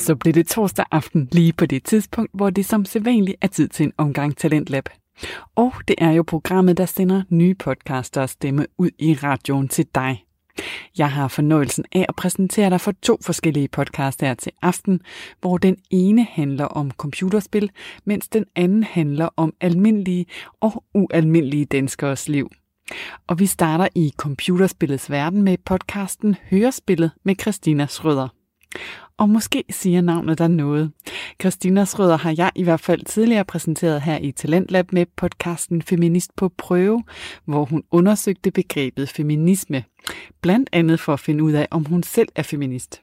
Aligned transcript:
Så 0.00 0.16
blev 0.16 0.34
det 0.34 0.46
torsdag 0.46 0.84
aften 0.90 1.28
lige 1.32 1.52
på 1.52 1.66
det 1.66 1.84
tidspunkt, 1.84 2.30
hvor 2.34 2.50
det 2.50 2.66
som 2.66 2.84
sædvanligt 2.84 3.36
er 3.40 3.46
tid 3.46 3.68
til 3.68 3.84
en 3.86 3.92
omgang 3.96 4.36
Talentlab. 4.36 4.88
Og 5.56 5.74
det 5.88 5.96
er 5.98 6.10
jo 6.10 6.22
programmet, 6.22 6.76
der 6.76 6.86
sender 6.86 7.22
nye 7.28 7.54
podcaster 7.54 8.22
og 8.22 8.28
stemme 8.28 8.66
ud 8.78 8.90
i 8.98 9.14
radioen 9.14 9.68
til 9.68 9.86
dig. 9.94 10.24
Jeg 10.98 11.12
har 11.12 11.28
fornøjelsen 11.28 11.84
af 11.92 12.06
at 12.08 12.16
præsentere 12.16 12.70
dig 12.70 12.80
for 12.80 12.92
to 13.02 13.18
forskellige 13.22 13.68
podcasts 13.68 14.20
her 14.20 14.34
til 14.34 14.52
aften, 14.62 15.00
hvor 15.40 15.58
den 15.58 15.76
ene 15.90 16.24
handler 16.24 16.64
om 16.64 16.90
computerspil, 16.90 17.70
mens 18.04 18.28
den 18.28 18.44
anden 18.56 18.84
handler 18.84 19.28
om 19.36 19.52
almindelige 19.60 20.26
og 20.60 20.84
ualmindelige 20.94 21.64
danskers 21.64 22.28
liv. 22.28 22.50
Og 23.26 23.38
vi 23.38 23.46
starter 23.46 23.88
i 23.94 24.12
computerspillets 24.16 25.10
verden 25.10 25.42
med 25.42 25.56
podcasten 25.64 26.36
Hørespillet 26.50 27.10
med 27.24 27.34
Christina 27.40 27.86
Schrøder. 27.86 28.28
Og 29.20 29.28
måske 29.28 29.64
siger 29.70 30.00
navnet 30.00 30.38
der 30.38 30.48
noget. 30.48 30.92
Christina 31.40 31.84
rødder 31.88 32.16
har 32.16 32.34
jeg 32.36 32.50
i 32.54 32.62
hvert 32.62 32.80
fald 32.80 33.04
tidligere 33.04 33.44
præsenteret 33.44 34.02
her 34.02 34.18
i 34.18 34.32
Talentlab 34.32 34.92
med 34.92 35.06
podcasten 35.16 35.82
Feminist 35.82 36.36
på 36.36 36.48
prøve, 36.48 37.02
hvor 37.44 37.64
hun 37.64 37.82
undersøgte 37.90 38.50
begrebet 38.50 39.08
feminisme. 39.08 39.84
Blandt 40.40 40.68
andet 40.72 41.00
for 41.00 41.12
at 41.12 41.20
finde 41.20 41.44
ud 41.44 41.52
af, 41.52 41.68
om 41.70 41.84
hun 41.84 42.02
selv 42.02 42.28
er 42.34 42.42
feminist. 42.42 43.02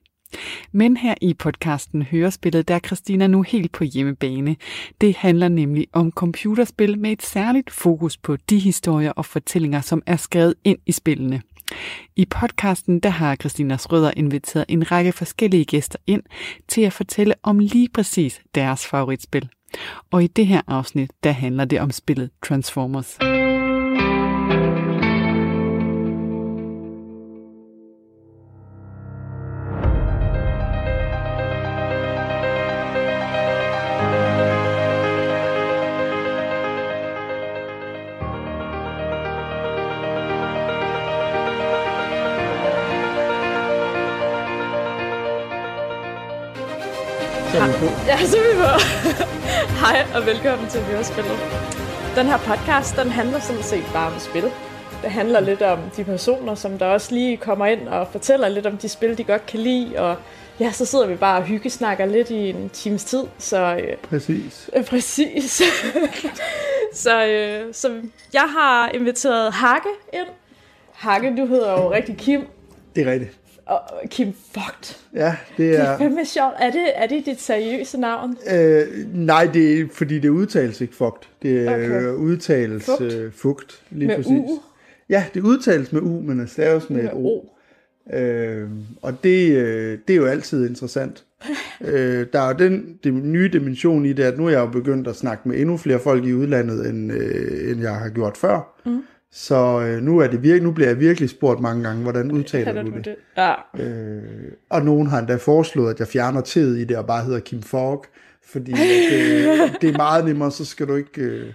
Men 0.71 0.97
her 0.97 1.15
i 1.21 1.33
podcasten 1.33 2.01
Hørespillet, 2.01 2.67
der 2.67 2.75
er 2.75 2.79
Christina 2.79 3.27
nu 3.27 3.41
helt 3.41 3.71
på 3.71 3.83
hjemmebane. 3.83 4.55
Det 5.01 5.15
handler 5.15 5.47
nemlig 5.47 5.87
om 5.93 6.11
computerspil 6.11 6.99
med 6.99 7.11
et 7.11 7.23
særligt 7.23 7.71
fokus 7.71 8.17
på 8.17 8.35
de 8.49 8.59
historier 8.59 9.11
og 9.11 9.25
fortællinger, 9.25 9.81
som 9.81 10.01
er 10.05 10.15
skrevet 10.15 10.55
ind 10.63 10.77
i 10.85 10.91
spillene. 10.91 11.41
I 12.15 12.25
podcasten 12.25 12.99
der 12.99 13.09
har 13.09 13.35
Christina 13.35 13.77
Schrøder 13.77 14.11
inviteret 14.17 14.65
en 14.69 14.91
række 14.91 15.11
forskellige 15.11 15.65
gæster 15.65 15.99
ind 16.07 16.23
til 16.67 16.81
at 16.81 16.93
fortælle 16.93 17.33
om 17.43 17.59
lige 17.59 17.89
præcis 17.93 18.41
deres 18.55 18.85
favoritspil. 18.85 19.49
Og 20.11 20.23
i 20.23 20.27
det 20.27 20.47
her 20.47 20.61
afsnit, 20.67 21.11
der 21.23 21.31
handler 21.31 21.65
det 21.65 21.79
om 21.79 21.91
spillet 21.91 22.29
Transformers. 22.47 23.17
Ja, 48.19 48.25
så 48.25 48.37
vi 48.37 48.53
på. 48.55 48.71
Hej 49.83 50.05
og 50.15 50.25
velkommen 50.25 50.69
til 50.69 50.81
Hørespillet. 50.81 51.37
Den 52.15 52.25
her 52.25 52.37
podcast, 52.37 52.95
den 52.95 53.09
handler 53.09 53.39
sådan 53.39 53.63
set 53.63 53.83
bare 53.93 54.13
om 54.13 54.19
spil. 54.19 54.43
Det 55.03 55.11
handler 55.11 55.39
lidt 55.39 55.61
om 55.61 55.79
de 55.97 56.03
personer, 56.03 56.55
som 56.55 56.77
der 56.77 56.85
også 56.85 57.13
lige 57.13 57.37
kommer 57.37 57.65
ind 57.65 57.87
og 57.87 58.07
fortæller 58.11 58.49
lidt 58.49 58.65
om 58.65 58.77
de 58.77 58.89
spil, 58.89 59.17
de 59.17 59.23
godt 59.23 59.45
kan 59.45 59.59
lide. 59.59 59.99
Og 59.99 60.15
ja, 60.59 60.71
så 60.71 60.85
sidder 60.85 61.07
vi 61.07 61.15
bare 61.15 61.37
og 61.37 61.43
hyggesnakker 61.43 62.05
lidt 62.05 62.29
i 62.29 62.49
en 62.49 62.69
times 62.69 63.03
tid. 63.03 63.23
Så, 63.37 63.75
øh, 63.75 63.97
Præcis. 63.97 64.69
øh, 64.75 64.85
præcis. 64.85 65.61
så, 67.03 67.25
øh, 67.27 67.73
så 67.73 68.01
jeg 68.33 68.45
har 68.49 68.89
inviteret 68.89 69.53
Hakke 69.53 69.89
ind. 70.13 70.27
Hakke, 70.93 71.35
du 71.37 71.45
hedder 71.45 71.71
jo 71.71 71.91
rigtig 71.91 72.17
Kim. 72.17 72.47
Det 72.95 73.07
er 73.07 73.11
rigtigt. 73.11 73.36
Og 73.67 73.79
Kim 74.09 74.27
Vogt. 74.55 74.99
Ja, 75.13 75.35
det 75.57 75.57
Det 75.57 75.79
er 75.79 75.83
er... 75.83 75.97
fandme 75.97 76.25
sjovt. 76.25 76.53
Er 76.59 76.71
det, 76.71 76.83
er 76.95 77.07
det 77.07 77.25
dit 77.25 77.41
seriøse 77.41 77.99
navn? 77.99 78.37
Øh, 78.53 78.81
nej, 79.13 79.49
det 79.53 79.79
er 79.79 79.85
fordi 79.91 80.19
det 80.19 80.29
udtales 80.29 80.81
ikke 80.81 80.95
fugt. 80.95 81.29
Det 81.41 81.67
er 81.67 81.73
Okay. 81.75 82.07
udtales 82.23 82.85
Fugt? 82.85 83.13
øh, 83.13 83.31
fugt 83.33 83.81
lige 83.91 84.07
Med 84.07 84.15
præcis. 84.15 84.31
U? 84.31 84.59
Ja, 85.09 85.25
det 85.33 85.41
udtales 85.41 85.91
med 85.93 86.01
U, 86.01 86.21
men 86.21 86.39
det 86.39 86.49
staves 86.49 86.89
med, 86.89 86.97
Med 86.97 87.05
et 87.05 87.13
O. 87.13 87.45
Øh, 88.13 88.69
og 89.01 89.23
det, 89.23 89.51
øh, 89.57 89.97
det 90.07 90.13
er 90.13 90.17
jo 90.17 90.25
altid 90.25 90.69
interessant. 90.69 91.23
øh, 91.81 92.25
der 92.33 92.39
er 92.41 92.47
jo 92.47 92.55
den, 92.59 92.99
den 93.03 93.31
nye 93.33 93.49
dimension 93.53 94.05
i 94.05 94.13
det, 94.13 94.23
at 94.23 94.37
nu 94.37 94.45
er 94.45 94.49
jeg 94.49 94.59
jo 94.59 94.65
begyndt 94.67 95.07
at 95.07 95.15
snakke 95.15 95.49
med 95.49 95.59
endnu 95.59 95.77
flere 95.77 95.99
folk 95.99 96.25
i 96.25 96.33
udlandet, 96.33 96.89
end, 96.89 97.11
øh, 97.11 97.71
end 97.71 97.81
jeg 97.81 97.95
har 97.95 98.09
gjort 98.09 98.37
før. 98.37 98.81
Mm. 98.85 99.03
Så 99.31 99.81
øh, 99.81 100.03
nu, 100.03 100.19
er 100.19 100.27
det 100.27 100.43
virke, 100.43 100.63
nu 100.63 100.71
bliver 100.71 100.87
jeg 100.87 100.99
virkelig 100.99 101.29
spurgt 101.29 101.59
mange 101.59 101.83
gange, 101.83 102.03
hvordan 102.03 102.31
udtaler 102.31 102.83
du 102.83 102.91
det? 102.91 103.05
det? 103.05 103.15
Ja. 103.37 103.53
Øh, 103.83 104.51
og 104.69 104.81
nogen 104.81 105.07
har 105.07 105.19
endda 105.19 105.35
foreslået, 105.35 105.93
at 105.93 105.99
jeg 105.99 106.07
fjerner 106.07 106.41
tid 106.41 106.77
i 106.77 106.83
det 106.83 106.97
og 106.97 107.05
bare 107.07 107.23
hedder 107.23 107.39
Kim 107.39 107.61
Fogg, 107.61 108.05
fordi 108.43 108.71
at, 108.71 109.13
øh, 109.13 109.71
det 109.81 109.89
er 109.89 109.97
meget 109.97 110.25
nemmere, 110.25 110.51
så 110.51 110.65
skal 110.65 110.87
du 110.87 110.95
ikke... 110.95 111.21
Øh, 111.21 111.53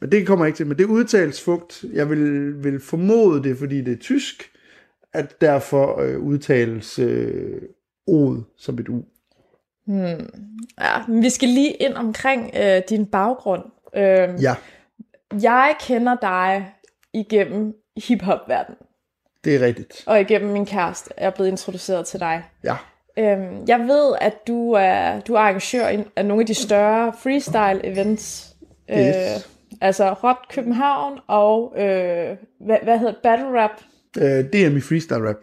men 0.00 0.12
det 0.12 0.26
kommer 0.26 0.44
jeg 0.44 0.48
ikke 0.48 0.56
til. 0.56 0.66
Men 0.66 0.78
det 0.78 0.84
udtales 0.84 1.42
fugt. 1.42 1.84
Jeg 1.92 2.10
vil, 2.10 2.54
vil 2.64 2.80
formode 2.80 3.42
det, 3.42 3.58
fordi 3.58 3.80
det 3.80 3.92
er 3.92 3.98
tysk, 3.98 4.50
at 5.12 5.40
derfor 5.40 6.00
øh, 6.00 6.18
udtales 6.18 6.98
øh, 6.98 7.62
ordet 8.06 8.44
som 8.56 8.78
et 8.78 8.88
U. 8.88 9.02
Ja, 10.80 11.06
men 11.08 11.22
vi 11.22 11.30
skal 11.30 11.48
lige 11.48 11.72
ind 11.72 11.94
omkring 11.94 12.50
øh, 12.62 12.82
din 12.88 13.06
baggrund. 13.06 13.62
Øh, 13.96 14.42
Ja, 14.42 14.54
Jeg 15.42 15.74
kender 15.80 16.16
dig 16.22 16.72
igennem 17.14 17.72
hiphop-verdenen, 17.96 18.78
det 19.44 19.54
er 19.56 19.60
rigtigt. 19.66 20.04
og 20.06 20.20
igennem 20.20 20.50
min 20.52 20.66
kæreste 20.66 21.10
er 21.16 21.24
jeg 21.24 21.34
blevet 21.34 21.48
introduceret 21.50 22.06
til 22.06 22.20
dig. 22.20 22.42
Ja, 22.64 22.76
Øhm, 23.18 23.64
jeg 23.68 23.78
ved, 23.80 24.14
at 24.20 24.34
du 24.48 24.72
er, 24.72 25.20
du 25.20 25.34
er 25.34 25.38
arrangør 25.38 25.86
af 26.16 26.26
nogle 26.26 26.40
af 26.42 26.46
de 26.46 26.54
større 26.54 27.12
freestyle-events. 27.12 28.56
Yes. 28.98 29.48
altså 29.80 30.12
Rot 30.12 30.36
København 30.50 31.18
og, 31.28 31.72
øh, 31.76 32.36
hvad, 32.66 32.76
hvad 32.82 32.98
hedder? 32.98 33.14
Battle 33.22 33.62
Rap? 33.62 33.70
øh, 34.18 34.52
det 34.52 34.66
er 34.66 34.70
min 34.70 34.82
freestyle 34.82 35.28
rap. 35.28 35.36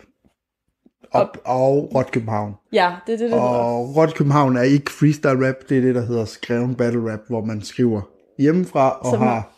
Op, 1.12 1.38
og 1.46 1.96
Rot 1.96 2.12
København. 2.12 2.54
Ja, 2.74 2.96
det 3.08 3.14
er 3.14 3.18
det, 3.18 3.32
det. 3.32 3.40
Og 3.40 3.96
Rot 3.96 4.14
København 4.16 4.58
er 4.58 4.62
ikke 4.62 4.92
freestyle 4.92 5.48
rap, 5.48 5.56
det 5.70 5.78
er 5.78 5.82
det, 5.82 5.96
der 5.96 6.06
hedder 6.06 6.26
skreven 6.26 6.76
battle 6.76 7.12
rap, 7.14 7.20
hvor 7.28 7.42
man 7.46 7.62
skriver 7.62 8.02
hjemmefra 8.40 8.98
og 9.00 9.12
Som- 9.12 9.22
har... 9.22 9.54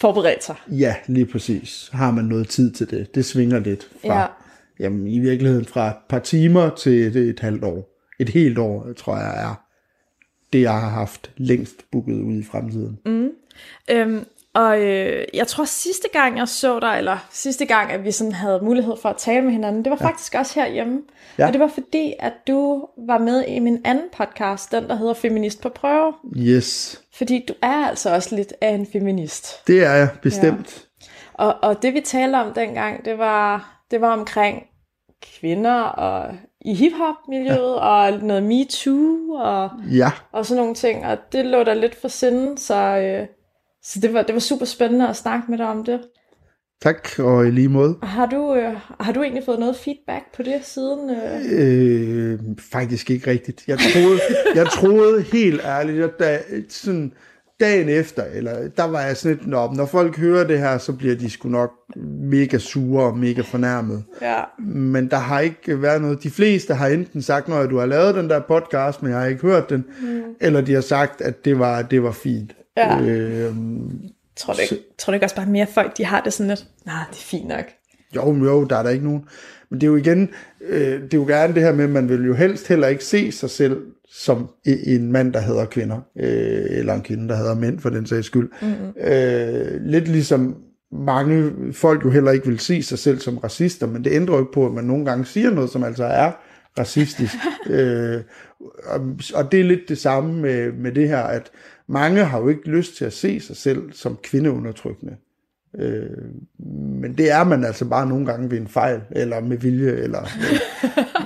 Forberedt 0.00 0.44
sig. 0.44 0.56
Ja, 0.68 0.94
lige 1.06 1.26
præcis. 1.26 1.90
Har 1.92 2.10
man 2.10 2.24
noget 2.24 2.48
tid 2.48 2.72
til 2.72 2.90
det. 2.90 3.14
Det 3.14 3.24
svinger 3.24 3.58
lidt 3.58 3.88
fra, 4.00 4.14
Ja. 4.14 4.20
ja. 4.20 4.26
jamen, 4.80 5.06
i 5.06 5.18
virkeligheden 5.18 5.64
fra 5.64 5.88
et 5.88 5.94
par 6.08 6.18
timer 6.18 6.70
til 6.70 6.92
et, 7.06 7.16
et 7.16 7.40
halvt 7.40 7.64
år. 7.64 7.90
Et 8.18 8.28
helt 8.28 8.58
år, 8.58 8.92
tror 8.96 9.16
jeg, 9.16 9.42
er 9.50 9.64
det, 10.52 10.60
jeg 10.60 10.72
har 10.80 10.88
haft 10.90 11.30
længst 11.36 11.74
booket 11.92 12.14
ud 12.22 12.34
i 12.38 12.42
fremtiden. 12.42 12.98
Mm. 13.06 13.28
Øhm, 13.90 14.24
og 14.54 14.80
øh, 14.80 15.24
jeg 15.34 15.46
tror 15.46 15.64
sidste 15.64 16.08
gang 16.12 16.38
jeg 16.38 16.48
så 16.48 16.80
dig, 16.80 16.94
eller 16.98 17.26
sidste 17.30 17.66
gang 17.66 17.92
at 17.92 18.04
vi 18.04 18.12
sådan 18.12 18.32
havde 18.32 18.60
mulighed 18.62 18.96
for 19.02 19.08
at 19.08 19.16
tale 19.16 19.42
med 19.42 19.52
hinanden, 19.52 19.84
det 19.84 19.90
var 19.90 19.98
ja. 20.00 20.06
faktisk 20.06 20.34
også 20.34 20.60
herhjemme. 20.60 21.02
Ja. 21.38 21.42
Ja. 21.42 21.46
Og 21.46 21.52
det 21.52 21.60
var 21.60 21.68
fordi, 21.68 22.14
at 22.18 22.32
du 22.46 22.86
var 23.06 23.18
med 23.18 23.44
i 23.48 23.58
min 23.58 23.80
anden 23.84 24.04
podcast, 24.18 24.72
den 24.72 24.88
der 24.88 24.94
hedder 24.96 25.14
Feminist 25.14 25.60
på 25.60 25.68
prøve. 25.68 26.12
Yes, 26.36 27.00
Fordi 27.14 27.44
du 27.48 27.54
er 27.62 27.86
altså 27.88 28.14
også 28.14 28.36
lidt 28.36 28.52
af 28.60 28.68
en 28.68 28.86
feminist. 28.92 29.66
det 29.66 29.84
er 29.84 29.92
jeg 29.92 30.08
bestemt. 30.22 30.86
Og, 31.34 31.54
og 31.62 31.82
det 31.82 31.94
vi 31.94 32.00
talte 32.00 32.36
om 32.36 32.54
dengang, 32.54 33.04
det 33.04 33.18
var, 33.18 33.74
det 33.90 34.00
var 34.00 34.12
omkring 34.12 34.62
kvinder 35.40 35.80
og 35.80 36.34
i 36.60 36.74
hiphop-miljøet, 36.74 37.74
ja. 37.74 37.86
og 37.86 38.12
noget 38.22 38.42
MeToo 38.42 39.32
og, 39.34 39.70
Ja, 39.90 40.10
og 40.32 40.46
sådan 40.46 40.60
nogle 40.60 40.74
ting. 40.74 41.06
Og 41.06 41.18
det 41.32 41.46
lå 41.46 41.62
der 41.62 41.74
lidt 41.74 42.00
for 42.00 42.08
sinde, 42.08 42.58
så, 42.58 42.74
øh, 42.74 43.26
så 43.84 44.00
det, 44.00 44.12
var, 44.12 44.22
det 44.22 44.34
var 44.34 44.40
super 44.40 44.66
spændende 44.66 45.08
at 45.08 45.16
snakke 45.16 45.50
med 45.50 45.58
dig 45.58 45.66
om 45.66 45.84
det. 45.84 46.00
tak 46.82 47.08
og 47.18 47.46
i 47.46 47.50
lige 47.50 47.68
måde. 47.68 47.96
Har 48.02 48.26
du, 48.26 48.54
øh, 48.54 48.74
har 49.00 49.12
du 49.12 49.22
egentlig 49.22 49.44
fået 49.44 49.58
noget 49.58 49.76
feedback 49.76 50.24
på 50.36 50.42
det 50.42 50.60
siden? 50.62 51.10
Øh? 51.10 52.32
Øh, 52.32 52.38
faktisk 52.72 53.10
ikke 53.10 53.30
rigtigt. 53.30 53.64
Jeg 53.68 53.78
troede, 53.78 54.20
jeg 54.60 54.66
troede 54.66 55.22
helt 55.22 55.60
ærligt, 55.64 56.04
at 56.04 56.18
da, 56.18 56.38
sådan, 56.68 57.12
dagen 57.60 57.88
efter, 57.88 58.22
eller 58.22 58.68
der 58.68 58.84
var 58.84 59.00
jeg 59.00 59.16
sådan 59.16 59.36
lidt, 59.36 59.46
Nå, 59.46 59.72
når 59.72 59.86
folk 59.86 60.18
hører 60.18 60.46
det 60.46 60.58
her, 60.58 60.78
så 60.78 60.92
bliver 60.92 61.14
de 61.14 61.30
sgu 61.30 61.48
nok 61.48 61.70
mega 62.20 62.58
sure 62.58 63.04
og 63.04 63.18
mega 63.18 63.40
fornærmet. 63.40 64.04
Ja. 64.22 64.42
Men 64.58 65.10
der 65.10 65.16
har 65.16 65.40
ikke 65.40 65.82
været 65.82 66.02
noget. 66.02 66.22
De 66.22 66.30
fleste 66.30 66.74
har 66.74 66.88
enten 66.88 67.22
sagt, 67.22 67.48
når 67.48 67.66
du 67.66 67.78
har 67.78 67.86
lavet 67.86 68.14
den 68.14 68.30
der 68.30 68.40
podcast, 68.40 69.02
men 69.02 69.10
jeg 69.10 69.20
har 69.20 69.26
ikke 69.26 69.42
hørt 69.42 69.70
den, 69.70 69.84
mm. 70.02 70.22
eller 70.40 70.60
de 70.60 70.74
har 70.74 70.80
sagt, 70.80 71.20
at 71.20 71.44
det 71.44 71.58
var, 71.58 71.82
det 71.82 72.02
var 72.02 72.12
fint. 72.12 72.56
Ja. 72.76 73.00
Øh, 73.00 73.54
Tror 74.36 74.54
du, 74.54 74.60
ikke, 74.60 74.78
tror 74.98 75.10
du 75.10 75.14
ikke 75.14 75.26
også 75.26 75.36
bare 75.36 75.46
mere 75.46 75.66
folk, 75.74 75.96
de 75.96 76.04
har 76.04 76.20
det 76.20 76.32
sådan 76.32 76.48
lidt, 76.48 76.66
nej, 76.86 77.04
det 77.10 77.16
er 77.16 77.22
fint 77.22 77.48
nok. 77.48 77.64
Jo, 78.16 78.34
jo, 78.44 78.64
der 78.64 78.76
er 78.76 78.82
der 78.82 78.90
ikke 78.90 79.04
nogen. 79.04 79.24
Men 79.70 79.80
det 79.80 79.86
er 79.86 79.90
jo 79.90 79.96
igen, 79.96 80.30
øh, 80.60 81.02
det 81.02 81.14
er 81.14 81.18
jo 81.18 81.26
gerne 81.26 81.54
det 81.54 81.62
her 81.62 81.72
med, 81.72 81.84
at 81.84 81.90
man 81.90 82.08
vil 82.08 82.26
jo 82.26 82.34
helst 82.34 82.68
heller 82.68 82.88
ikke 82.88 83.04
se 83.04 83.32
sig 83.32 83.50
selv 83.50 83.82
som 84.10 84.48
en 84.64 85.12
mand, 85.12 85.32
der 85.32 85.40
hedder 85.40 85.64
kvinder, 85.64 86.00
øh, 86.16 86.66
eller 86.70 86.94
en 86.94 87.02
kvinde, 87.02 87.28
der 87.28 87.36
hedder 87.36 87.54
mænd, 87.54 87.80
for 87.80 87.90
den 87.90 88.06
sags 88.06 88.26
skyld. 88.26 88.50
Mm-hmm. 88.62 88.92
Øh, 89.00 89.80
lidt 89.84 90.08
ligesom 90.08 90.56
mange 90.92 91.52
folk 91.72 92.04
jo 92.04 92.10
heller 92.10 92.30
ikke 92.30 92.46
vil 92.46 92.58
se 92.58 92.82
sig 92.82 92.98
selv 92.98 93.18
som 93.18 93.38
racister, 93.38 93.86
men 93.86 94.04
det 94.04 94.12
ændrer 94.12 94.34
jo 94.34 94.40
ikke 94.40 94.52
på, 94.52 94.66
at 94.66 94.72
man 94.72 94.84
nogle 94.84 95.04
gange 95.04 95.24
siger 95.24 95.50
noget, 95.50 95.70
som 95.70 95.84
altså 95.84 96.04
er 96.04 96.32
racistisk. 96.78 97.34
øh, 97.70 98.20
og, 98.86 99.00
og 99.34 99.52
det 99.52 99.60
er 99.60 99.64
lidt 99.64 99.88
det 99.88 99.98
samme 99.98 100.40
med, 100.40 100.72
med 100.72 100.92
det 100.92 101.08
her, 101.08 101.22
at 101.22 101.50
mange 101.88 102.24
har 102.24 102.40
jo 102.40 102.48
ikke 102.48 102.68
lyst 102.68 102.96
til 102.96 103.04
at 103.04 103.12
se 103.12 103.40
sig 103.40 103.56
selv 103.56 103.92
som 103.92 104.18
kvindeundertrykkende. 104.22 105.16
Øh, 105.78 106.10
men 107.00 107.18
det 107.18 107.30
er 107.30 107.44
man 107.44 107.64
altså 107.64 107.84
bare 107.84 108.08
nogle 108.08 108.26
gange 108.26 108.50
ved 108.50 108.58
en 108.58 108.68
fejl, 108.68 109.00
eller 109.10 109.40
med 109.40 109.56
vilje, 109.56 109.92
eller... 109.92 110.20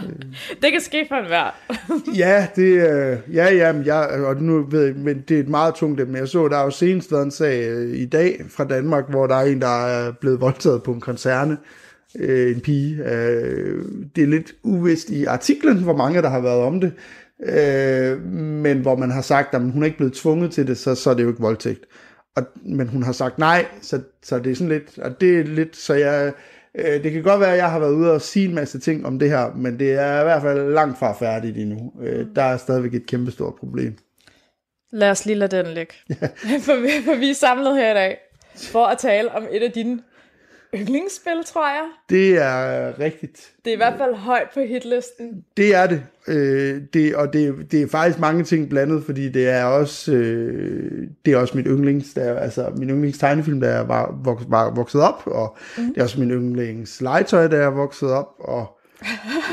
Øh, 0.08 0.14
det 0.62 0.72
kan 0.72 0.80
ske 0.80 1.06
for 1.08 1.14
enhver. 1.14 1.54
ja, 2.24 2.46
det, 2.56 2.62
øh, 2.62 3.34
ja, 3.34 3.54
ja, 3.54 3.72
men 3.72 3.86
jeg, 3.86 4.08
og 4.26 4.42
nu 4.42 4.66
ved 4.70 4.84
jeg, 4.84 4.94
men 4.96 5.24
det 5.28 5.36
er 5.36 5.40
et 5.40 5.48
meget 5.48 5.74
tungt 5.74 6.08
men 6.08 6.16
jeg 6.16 6.28
så, 6.28 6.48
der 6.48 6.58
er 6.58 6.64
jo 6.64 6.70
senest 6.70 7.12
en 7.12 7.30
sag 7.30 7.68
øh, 7.68 7.96
i 7.96 8.06
dag 8.06 8.40
fra 8.48 8.64
Danmark, 8.64 9.10
hvor 9.10 9.26
der 9.26 9.34
er 9.34 9.44
en, 9.44 9.60
der 9.60 9.86
er 9.86 10.12
blevet 10.12 10.40
voldtaget 10.40 10.82
på 10.82 10.92
en 10.92 11.00
koncerne, 11.00 11.56
øh, 12.18 12.54
en 12.56 12.60
pige. 12.60 13.04
Øh, 13.04 13.84
det 14.16 14.22
er 14.22 14.28
lidt 14.28 14.52
uvist 14.62 15.10
i 15.10 15.24
artiklen, 15.24 15.82
hvor 15.82 15.96
mange 15.96 16.22
der 16.22 16.28
har 16.28 16.40
været 16.40 16.60
om 16.60 16.80
det, 16.80 16.92
øh, 17.42 18.22
men 18.32 18.78
hvor 18.78 18.96
man 18.96 19.10
har 19.10 19.22
sagt, 19.22 19.54
at 19.54 19.60
hun 19.60 19.82
er 19.82 19.86
ikke 19.86 19.96
blevet 19.96 20.14
tvunget 20.14 20.52
til 20.52 20.66
det, 20.66 20.78
så, 20.78 20.94
så 20.94 21.10
er 21.10 21.14
det 21.14 21.22
jo 21.22 21.28
ikke 21.28 21.40
voldtægt. 21.40 21.84
Og, 22.36 22.42
men 22.62 22.88
hun 22.88 23.02
har 23.02 23.12
sagt 23.12 23.38
nej, 23.38 23.66
så, 23.82 24.00
så 24.22 24.38
det 24.38 24.52
er 24.52 24.56
sådan 24.56 24.68
lidt, 24.68 24.98
og 24.98 25.20
det 25.20 25.40
er 25.40 25.44
lidt, 25.44 25.76
så 25.76 25.94
jeg, 25.94 26.32
øh, 26.74 27.02
det 27.02 27.12
kan 27.12 27.22
godt 27.22 27.40
være, 27.40 27.52
at 27.52 27.58
jeg 27.58 27.70
har 27.70 27.78
været 27.78 27.92
ude 27.92 28.12
og 28.12 28.22
sige 28.22 28.48
en 28.48 28.54
masse 28.54 28.78
ting 28.78 29.06
om 29.06 29.18
det 29.18 29.30
her, 29.30 29.54
men 29.54 29.78
det 29.78 29.92
er 29.92 30.20
i 30.20 30.24
hvert 30.24 30.42
fald 30.42 30.72
langt 30.72 30.98
fra 30.98 31.12
færdigt 31.12 31.56
endnu. 31.56 31.92
Øh, 32.02 32.26
der 32.36 32.42
er 32.42 32.56
stadigvæk 32.56 32.94
et 32.94 33.06
kæmpestort 33.06 33.54
problem. 33.54 33.98
Lad 34.92 35.10
os 35.10 35.26
lige 35.26 35.36
lade 35.36 35.56
den 35.56 35.66
ligge. 35.66 35.94
Ja. 36.08 36.26
for, 36.66 36.80
vi, 36.80 36.88
for 37.04 37.14
vi 37.14 37.30
er 37.30 37.34
samlet 37.34 37.76
her 37.76 37.90
i 37.90 37.94
dag 37.94 38.18
for 38.72 38.86
at 38.86 38.98
tale 38.98 39.32
om 39.32 39.46
et 39.50 39.62
af 39.62 39.72
dine 39.72 40.00
yndlingsspil, 40.74 41.44
tror 41.46 41.68
jeg. 41.68 41.84
Det 42.10 42.42
er 42.42 42.98
rigtigt. 43.00 43.52
Det 43.64 43.70
er 43.70 43.74
i 43.74 43.76
hvert 43.76 43.98
fald 43.98 44.14
højt 44.14 44.48
på 44.54 44.60
hitlisten. 44.60 45.44
Det 45.56 45.74
er 45.74 45.86
det. 45.86 46.02
Øh, 46.28 46.82
det 46.92 47.16
og 47.16 47.32
det, 47.32 47.72
det 47.72 47.82
er 47.82 47.88
faktisk 47.88 48.18
mange 48.18 48.44
ting 48.44 48.68
blandet, 48.68 49.04
fordi 49.04 49.28
det 49.28 49.48
er 49.48 49.64
også, 49.64 50.12
øh, 50.12 51.08
det 51.24 51.32
er 51.32 51.36
også 51.38 51.56
mit 51.56 51.66
yndlings, 51.68 52.14
der, 52.14 52.34
altså 52.34 52.70
min 52.76 52.90
yndlings 52.90 53.18
tegnefilm, 53.18 53.60
der 53.60 53.70
jeg 53.70 53.88
var, 53.88 54.20
vok, 54.24 54.42
var 54.48 54.74
vokset 54.74 55.00
op, 55.00 55.22
og 55.26 55.56
mm. 55.78 55.84
det 55.84 55.98
er 55.98 56.02
også 56.02 56.20
min 56.20 56.30
yndlings 56.30 57.00
legetøj, 57.00 57.48
der 57.48 57.58
er 57.58 57.70
vokset 57.70 58.10
op, 58.10 58.28
og 58.38 58.78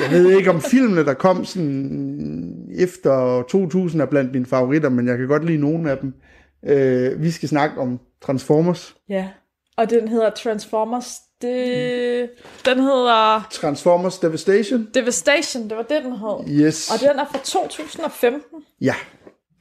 jeg 0.03 0.12
ved 0.12 0.38
ikke 0.38 0.50
om 0.50 0.62
filmene, 0.62 1.06
der 1.06 1.13
kom 1.13 1.45
sådan 1.45 2.69
efter 2.77 3.44
2000 3.50 4.01
er 4.01 4.06
blandt 4.06 4.33
mine 4.33 4.45
favoritter, 4.45 4.89
men 4.89 5.07
jeg 5.07 5.17
kan 5.17 5.27
godt 5.27 5.45
lide 5.45 5.57
nogle 5.57 5.91
af 5.91 5.97
dem. 5.97 6.13
Øh, 6.67 7.21
vi 7.21 7.31
skal 7.31 7.50
snakke 7.50 7.81
om 7.81 8.00
Transformers. 8.21 8.95
Ja. 9.09 9.27
Og 9.77 9.89
den 9.89 10.07
hedder 10.07 10.30
Transformers. 10.30 11.19
Det, 11.42 12.30
den 12.66 12.80
hedder... 12.80 13.48
Transformers 13.51 14.19
Devastation. 14.19 14.88
Devastation, 14.94 15.69
det 15.69 15.77
var 15.77 15.83
det, 15.83 16.04
den 16.04 16.12
hed. 16.12 16.66
Yes. 16.66 16.92
Og 16.92 17.00
den 17.00 17.19
er 17.19 17.25
fra 17.31 17.38
2015. 17.44 18.42
Ja. 18.81 18.95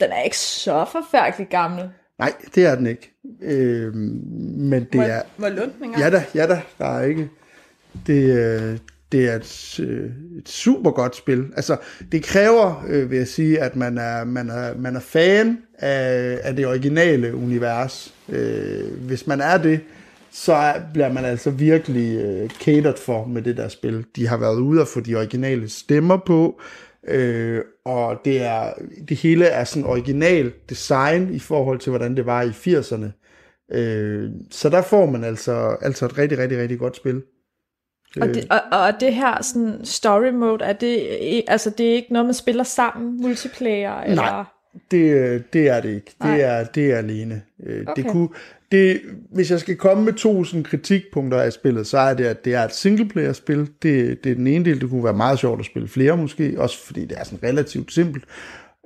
Den 0.00 0.12
er 0.12 0.22
ikke 0.22 0.38
så 0.38 0.84
forfærdelig 0.92 1.48
gammel. 1.48 1.90
Nej, 2.18 2.32
det 2.54 2.66
er 2.66 2.74
den 2.74 2.86
ikke. 2.86 3.12
Øh, 3.42 3.94
men 3.94 4.84
det 4.84 4.94
må, 4.94 5.02
er... 5.02 5.22
Må 5.36 5.48
luntninger? 5.48 6.00
Ja 6.00 6.10
da, 6.10 6.24
ja 6.34 6.46
da, 6.46 6.62
der 6.78 6.86
er 6.86 7.04
ikke... 7.04 7.30
Det, 8.06 8.36
øh, 8.36 8.78
det 9.12 9.28
er 9.28 9.36
et, 9.36 9.80
øh, 9.80 10.10
et 10.38 10.48
super 10.48 10.90
godt 10.90 11.16
spil. 11.16 11.46
Altså, 11.56 11.76
det 12.12 12.22
kræver, 12.22 12.84
øh, 12.88 13.10
vil 13.10 13.18
jeg 13.18 13.28
sige, 13.28 13.60
at 13.60 13.76
man 13.76 13.98
er, 13.98 14.24
man 14.24 14.50
er, 14.50 14.74
man 14.76 14.96
er 14.96 15.00
fan 15.00 15.58
af, 15.78 16.38
af 16.42 16.56
det 16.56 16.66
originale 16.66 17.34
univers. 17.34 18.14
Øh, 18.28 19.06
hvis 19.06 19.26
man 19.26 19.40
er 19.40 19.58
det, 19.58 19.80
så 20.34 20.74
bliver 20.92 21.12
man 21.12 21.24
altså 21.24 21.50
virkelig 21.50 22.18
øh, 22.18 22.50
catered 22.50 22.96
for 22.96 23.24
med 23.26 23.42
det 23.42 23.56
der 23.56 23.68
spil. 23.68 24.04
De 24.16 24.28
har 24.28 24.36
været 24.36 24.56
ude 24.56 24.80
og 24.80 24.88
få 24.88 25.00
de 25.00 25.14
originale 25.14 25.68
stemmer 25.68 26.16
på, 26.26 26.60
øh, 27.08 27.60
og 27.84 28.20
det, 28.24 28.42
er, 28.42 28.72
det 29.08 29.16
hele 29.16 29.44
er 29.44 29.64
sådan 29.64 29.88
original 29.88 30.52
design 30.68 31.34
i 31.34 31.38
forhold 31.38 31.78
til, 31.78 31.90
hvordan 31.90 32.16
det 32.16 32.26
var 32.26 32.42
i 32.42 32.48
80'erne. 32.48 33.06
Øh, 33.76 34.30
så 34.50 34.68
der 34.68 34.82
får 34.82 35.06
man 35.06 35.24
altså, 35.24 35.76
altså 35.80 36.04
et 36.04 36.18
rigtig, 36.18 36.38
rigtig, 36.38 36.58
rigtig 36.58 36.78
godt 36.78 36.96
spil. 36.96 37.22
Og 38.20 38.28
det, 38.28 38.46
og, 38.50 38.78
og 38.78 39.00
det 39.00 39.14
her 39.14 39.42
sådan 39.42 39.84
story 39.84 40.30
mode, 40.30 40.64
er 40.64 40.72
det, 40.72 41.02
altså 41.48 41.70
det 41.70 41.90
er 41.90 41.94
ikke 41.94 42.12
noget, 42.12 42.26
man 42.26 42.34
spiller 42.34 42.64
sammen, 42.64 43.22
multiplayer? 43.22 44.00
Eller? 44.00 44.22
Nej, 44.22 44.44
det, 44.90 45.44
det 45.52 45.68
er 45.68 45.80
det 45.80 45.94
ikke. 45.94 46.14
Det 46.22 46.44
er, 46.44 46.64
det 46.64 46.92
er 46.92 46.98
alene. 46.98 47.42
Øh, 47.62 47.84
okay. 47.86 48.02
Det 48.02 48.10
kunne, 48.12 48.28
det, 48.72 49.00
hvis 49.30 49.50
jeg 49.50 49.60
skal 49.60 49.76
komme 49.76 50.04
med 50.04 50.12
to 50.12 50.44
sådan, 50.44 50.64
kritikpunkter 50.64 51.38
af 51.38 51.52
spillet, 51.52 51.86
så 51.86 51.98
er 51.98 52.14
det, 52.14 52.24
at 52.24 52.44
det 52.44 52.54
er 52.54 52.64
et 52.64 52.74
singleplayer-spil. 52.74 53.58
Det, 53.58 54.24
det 54.24 54.32
er 54.32 54.34
den 54.34 54.46
ene 54.46 54.64
del. 54.64 54.80
Det 54.80 54.90
kunne 54.90 55.04
være 55.04 55.14
meget 55.14 55.38
sjovt 55.38 55.60
at 55.60 55.66
spille 55.66 55.88
flere 55.88 56.16
måske, 56.16 56.54
også 56.58 56.86
fordi 56.86 57.00
det 57.04 57.18
er 57.18 57.24
sådan 57.24 57.48
relativt 57.48 57.92
simpelt. 57.92 58.24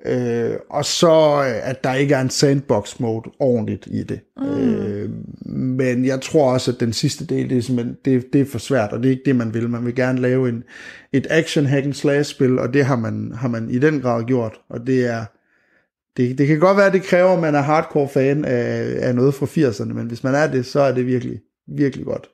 Øh, 0.06 0.56
og 0.70 0.84
så 0.84 1.44
øh, 1.46 1.70
at 1.70 1.84
der 1.84 1.94
ikke 1.94 2.14
er 2.14 2.20
en 2.20 2.30
sandbox 2.30 3.00
mode 3.00 3.30
ordentligt 3.38 3.88
i 3.90 4.02
det. 4.02 4.20
Mm. 4.36 4.44
Øh, 4.44 5.10
men 5.46 6.04
jeg 6.04 6.20
tror 6.20 6.52
også, 6.52 6.70
at 6.70 6.80
den 6.80 6.92
sidste 6.92 7.26
del, 7.26 7.50
det 7.50 7.58
er, 7.58 7.62
simpelthen, 7.62 7.96
det, 8.04 8.32
det 8.32 8.40
er 8.40 8.44
for 8.44 8.58
svært, 8.58 8.92
og 8.92 8.98
det 8.98 9.06
er 9.06 9.10
ikke 9.10 9.22
det, 9.26 9.36
man 9.36 9.54
vil. 9.54 9.68
Man 9.68 9.86
vil 9.86 9.94
gerne 9.94 10.20
lave 10.20 10.48
en, 10.48 10.64
et 11.12 11.26
action 11.30 11.66
hack 11.66 11.84
and 11.84 11.94
slash 11.94 12.30
spil, 12.30 12.58
og 12.58 12.74
det 12.74 12.84
har 12.84 12.96
man, 12.96 13.32
har 13.36 13.48
man 13.48 13.70
i 13.70 13.78
den 13.78 14.00
grad 14.00 14.24
gjort. 14.24 14.60
Og 14.70 14.86
det 14.86 15.06
er 15.06 15.24
det, 16.18 16.38
det 16.38 16.46
kan 16.46 16.58
godt 16.58 16.76
være, 16.76 16.86
at 16.86 16.92
det 16.92 17.02
kræver, 17.02 17.32
at 17.32 17.38
man 17.38 17.54
er 17.54 17.60
hardcore 17.60 18.08
fan 18.08 18.44
af, 18.44 18.96
af 19.08 19.14
noget 19.14 19.34
fra 19.34 19.46
80'erne, 19.46 19.92
men 19.92 20.06
hvis 20.06 20.24
man 20.24 20.34
er 20.34 20.46
det, 20.46 20.66
så 20.66 20.80
er 20.80 20.92
det 20.92 21.06
virkelig, 21.06 21.40
virkelig 21.68 22.06
godt. 22.06 22.28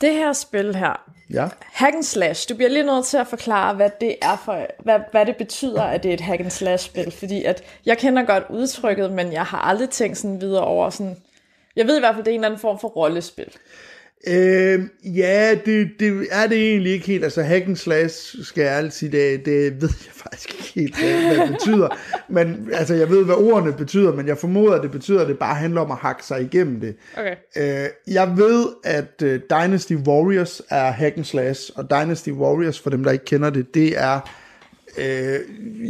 Det 0.00 0.12
her 0.12 0.32
spil 0.32 0.74
her, 0.74 1.12
ja. 1.32 1.48
hack 1.60 1.94
and 1.94 2.02
slash, 2.02 2.48
du 2.48 2.54
bliver 2.54 2.70
lige 2.70 2.86
nødt 2.86 3.06
til 3.06 3.16
at 3.16 3.26
forklare, 3.26 3.74
hvad 3.74 3.90
det 4.00 4.16
er 4.22 4.42
for, 4.44 4.66
hvad, 4.84 5.00
hvad 5.10 5.26
det 5.26 5.36
betyder, 5.36 5.82
at 5.82 6.02
det 6.02 6.08
er 6.08 6.14
et 6.14 6.20
hack 6.20 6.40
and 6.40 6.50
slash 6.50 6.86
spil, 6.86 7.10
fordi 7.10 7.44
at 7.44 7.62
jeg 7.86 7.98
kender 7.98 8.24
godt 8.24 8.44
udtrykket, 8.50 9.12
men 9.12 9.32
jeg 9.32 9.42
har 9.44 9.58
aldrig 9.58 9.90
tænkt 9.90 10.18
sådan 10.18 10.40
videre 10.40 10.64
over 10.64 10.90
sådan, 10.90 11.16
jeg 11.76 11.86
ved 11.86 11.96
i 11.96 12.00
hvert 12.00 12.14
fald, 12.14 12.24
det 12.24 12.30
er 12.30 12.34
en 12.34 12.40
eller 12.40 12.48
anden 12.48 12.60
form 12.60 12.78
for 12.78 12.88
rollespil. 12.88 13.52
Øh, 14.28 14.80
ja, 15.04 15.54
det, 15.66 15.90
det 16.00 16.26
er 16.30 16.46
det 16.46 16.70
egentlig 16.70 16.92
ikke 16.92 17.06
helt. 17.06 17.24
Altså 17.24 17.42
hack 17.42 17.66
and 17.66 17.76
slash, 17.76 18.44
skal 18.44 18.62
jeg 18.62 18.72
altid 18.72 18.90
sige, 18.90 19.12
det, 19.12 19.46
det 19.46 19.82
ved 19.82 19.88
jeg 20.06 20.12
faktisk 20.24 20.54
ikke 20.54 20.72
helt, 20.74 20.96
hvad 20.96 21.46
det 21.46 21.52
betyder. 21.52 21.88
Men 22.28 22.68
altså, 22.72 22.94
jeg 22.94 23.10
ved, 23.10 23.24
hvad 23.24 23.34
ordene 23.34 23.72
betyder, 23.72 24.14
men 24.14 24.26
jeg 24.26 24.38
formoder, 24.38 24.74
at 24.74 24.82
det 24.82 24.90
betyder, 24.90 25.20
at 25.20 25.28
det 25.28 25.38
bare 25.38 25.54
handler 25.54 25.80
om 25.80 25.90
at 25.90 25.96
hakke 25.96 26.24
sig 26.24 26.42
igennem 26.42 26.80
det. 26.80 26.96
Okay. 27.16 27.34
Øh, 27.56 27.88
jeg 28.14 28.36
ved, 28.36 28.66
at 28.84 29.22
uh, 29.22 29.28
Dynasty 29.28 29.94
Warriors 29.94 30.62
er 30.70 30.90
hack 30.90 31.16
and 31.16 31.24
slash, 31.24 31.70
og 31.74 31.90
Dynasty 31.90 32.30
Warriors, 32.30 32.80
for 32.80 32.90
dem, 32.90 33.04
der 33.04 33.10
ikke 33.10 33.24
kender 33.24 33.50
det, 33.50 33.74
det 33.74 33.98
er... 33.98 34.20
Øh, 34.98 35.40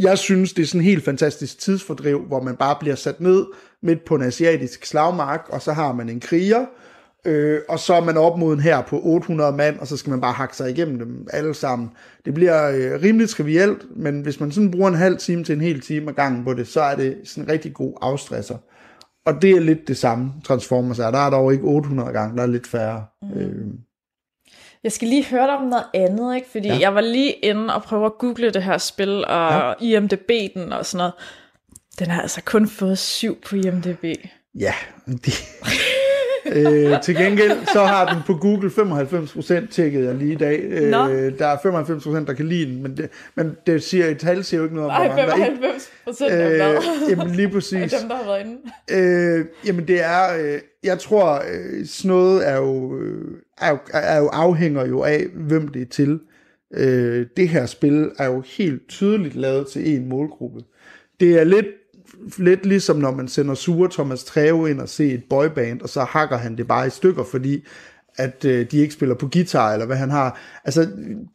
jeg 0.01 0.17
synes, 0.17 0.53
det 0.53 0.63
er 0.63 0.67
sådan 0.67 0.81
en 0.81 0.85
helt 0.85 1.05
fantastisk 1.05 1.59
tidsfordriv, 1.59 2.25
hvor 2.27 2.41
man 2.41 2.55
bare 2.55 2.75
bliver 2.79 2.95
sat 2.95 3.21
ned 3.21 3.45
midt 3.81 4.05
på 4.05 4.15
en 4.15 4.21
asiatisk 4.21 4.85
slagmark, 4.85 5.45
og 5.49 5.61
så 5.61 5.73
har 5.73 5.93
man 5.93 6.09
en 6.09 6.19
kriger, 6.19 6.65
Øh, 7.25 7.61
og 7.69 7.79
så 7.79 7.93
er 7.93 8.01
man 8.01 8.17
op 8.17 8.37
mod 8.37 8.53
en 8.53 8.59
her 8.59 8.81
på 8.81 9.01
800 9.03 9.51
mand, 9.51 9.79
og 9.79 9.87
så 9.87 9.97
skal 9.97 10.09
man 10.09 10.21
bare 10.21 10.33
hakke 10.33 10.55
sig 10.55 10.69
igennem 10.69 10.99
dem 10.99 11.27
alle 11.33 11.53
sammen. 11.53 11.89
Det 12.25 12.33
bliver 12.33 12.69
øh, 12.69 13.01
rimelig 13.03 13.29
trivielt, 13.29 13.83
men 13.95 14.21
hvis 14.21 14.39
man 14.39 14.51
sådan 14.51 14.71
bruger 14.71 14.87
en 14.87 14.95
halv 14.95 15.17
time 15.17 15.43
til 15.43 15.55
en 15.55 15.61
hel 15.61 15.81
time 15.81 16.09
ad 16.09 16.13
gangen 16.13 16.43
på 16.43 16.53
det, 16.53 16.67
så 16.67 16.81
er 16.81 16.95
det 16.95 17.17
sådan 17.23 17.43
en 17.43 17.49
rigtig 17.49 17.73
god 17.73 17.93
afstresser. 18.01 18.57
Og 19.25 19.41
det 19.41 19.51
er 19.51 19.59
lidt 19.59 19.87
det 19.87 19.97
samme, 19.97 20.33
Transformers 20.45 20.99
er. 20.99 21.11
Der 21.11 21.19
er 21.19 21.29
dog 21.29 21.53
ikke 21.53 21.65
800 21.65 22.11
gange, 22.11 22.37
der 22.37 22.43
er 22.43 22.47
lidt 22.47 22.67
færre. 22.67 23.05
Mm. 23.21 23.39
Øh. 23.39 23.65
Jeg 24.83 24.91
skal 24.91 25.07
lige 25.07 25.25
høre 25.25 25.47
dig 25.47 25.57
om 25.57 25.63
noget 25.63 25.85
andet, 25.93 26.35
ikke? 26.35 26.47
fordi 26.51 26.67
ja. 26.67 26.77
jeg 26.79 26.95
var 26.95 27.01
lige 27.01 27.31
inde 27.31 27.75
og 27.75 27.83
prøve 27.83 28.05
at 28.05 28.17
google 28.19 28.51
det 28.51 28.63
her 28.63 28.77
spil, 28.77 29.25
og 29.25 29.75
ja. 29.81 29.97
IMDB 29.97 30.31
den 30.53 30.73
og 30.73 30.85
sådan 30.85 30.97
noget. 30.97 31.13
Den 31.99 32.07
har 32.07 32.21
altså 32.21 32.41
kun 32.45 32.67
fået 32.67 32.97
syv 32.97 33.41
på 33.41 33.55
IMDB. 33.55 34.05
Ja, 34.59 34.73
det... 35.05 35.33
øh, 36.51 37.01
til 37.01 37.15
gengæld, 37.15 37.51
så 37.73 37.83
har 37.83 38.13
den 38.13 38.21
på 38.25 38.33
Google 38.33 38.69
95% 38.69 39.67
tjekket 39.71 40.05
jeg 40.05 40.15
lige 40.15 40.33
i 40.33 40.35
dag. 40.35 40.59
Øh, 40.63 40.91
der 41.39 41.47
er 41.47 41.57
95%, 42.21 42.25
der 42.25 42.33
kan 42.33 42.47
lide 42.47 42.65
den, 42.65 42.83
men 42.83 42.97
det, 42.97 43.09
men 43.35 43.57
det 43.67 43.83
siger, 43.83 44.05
et 44.05 44.19
tal 44.19 44.43
siger 44.43 44.57
jo 44.57 44.63
ikke 44.63 44.75
noget 44.75 44.91
om, 44.91 45.01
hvor 45.05 45.15
mange 45.15 45.31
95 45.31 45.91
procent 46.03 46.31
af 46.31 46.55
hvad? 46.55 46.75
Øh, 46.75 47.09
jamen 47.09 47.35
lige 47.35 47.49
præcis. 47.55 47.93
dem, 47.93 48.09
der 48.09 48.15
har 48.15 48.25
været 48.25 48.45
inde. 48.45 48.57
Øh, 48.91 49.45
jamen 49.65 49.87
det 49.87 50.03
er, 50.03 50.37
øh, 50.39 50.59
jeg 50.83 50.99
tror, 50.99 51.35
øh, 51.35 51.85
noget 52.05 52.47
er 52.47 52.57
jo, 52.57 52.97
øh, 52.97 53.25
er, 53.57 53.69
jo, 53.69 53.77
er 53.93 54.17
jo 54.17 54.27
afhænger 54.27 54.85
jo 54.85 55.03
af, 55.03 55.25
hvem 55.35 55.67
det 55.67 55.81
er 55.81 55.85
til. 55.85 56.19
Øh, 56.73 57.25
det 57.37 57.49
her 57.49 57.65
spil 57.65 58.11
er 58.19 58.25
jo 58.25 58.43
helt 58.57 58.87
tydeligt 58.89 59.35
lavet 59.35 59.67
til 59.67 59.95
en 59.95 60.09
målgruppe. 60.09 60.59
Det 61.19 61.39
er 61.39 61.43
lidt 61.43 61.65
lidt 62.37 62.65
ligesom 62.65 62.97
når 62.97 63.11
man 63.11 63.27
sender 63.27 63.53
Sure 63.53 63.89
Thomas 63.91 64.23
Treve 64.23 64.69
ind 64.69 64.81
og 64.81 64.89
se 64.89 65.13
et 65.13 65.23
boyband, 65.29 65.81
og 65.81 65.89
så 65.89 66.03
hakker 66.03 66.37
han 66.37 66.57
det 66.57 66.67
bare 66.67 66.87
i 66.87 66.89
stykker, 66.89 67.23
fordi 67.23 67.65
at 68.17 68.45
øh, 68.45 68.71
de 68.71 68.77
ikke 68.77 68.93
spiller 68.93 69.15
på 69.15 69.29
guitar, 69.33 69.73
eller 69.73 69.85
hvad 69.85 69.97
han 69.97 70.11
har. 70.11 70.39
Altså, 70.65 70.81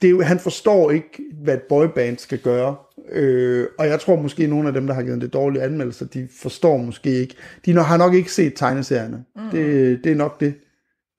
det 0.03 0.09
er 0.09 0.11
jo, 0.11 0.23
han 0.23 0.39
forstår 0.39 0.91
ikke, 0.91 1.23
hvad 1.43 1.55
et 1.55 1.63
boyband 1.63 2.19
skal 2.19 2.39
gøre. 2.39 2.77
Øh, 3.13 3.67
og 3.79 3.87
jeg 3.87 4.01
tror 4.01 4.17
måske, 4.17 4.43
at 4.43 4.51
nogle 4.51 4.69
af 4.69 4.75
dem, 4.75 4.87
der 4.87 4.95
har 4.95 5.03
givet 5.03 5.21
det 5.21 5.33
dårlige 5.33 5.63
anmeldelser, 5.63 6.07
de 6.07 6.29
forstår 6.43 6.77
måske 6.77 7.11
ikke. 7.11 7.35
De 7.65 7.73
har 7.73 7.97
nok 7.97 8.15
ikke 8.15 8.33
set 8.33 8.53
tegneserierne. 8.57 9.25
Mm. 9.37 9.51
Det, 9.53 10.05
det 10.05 10.13
er 10.13 10.17
nok 10.17 10.41
det. 10.41 10.55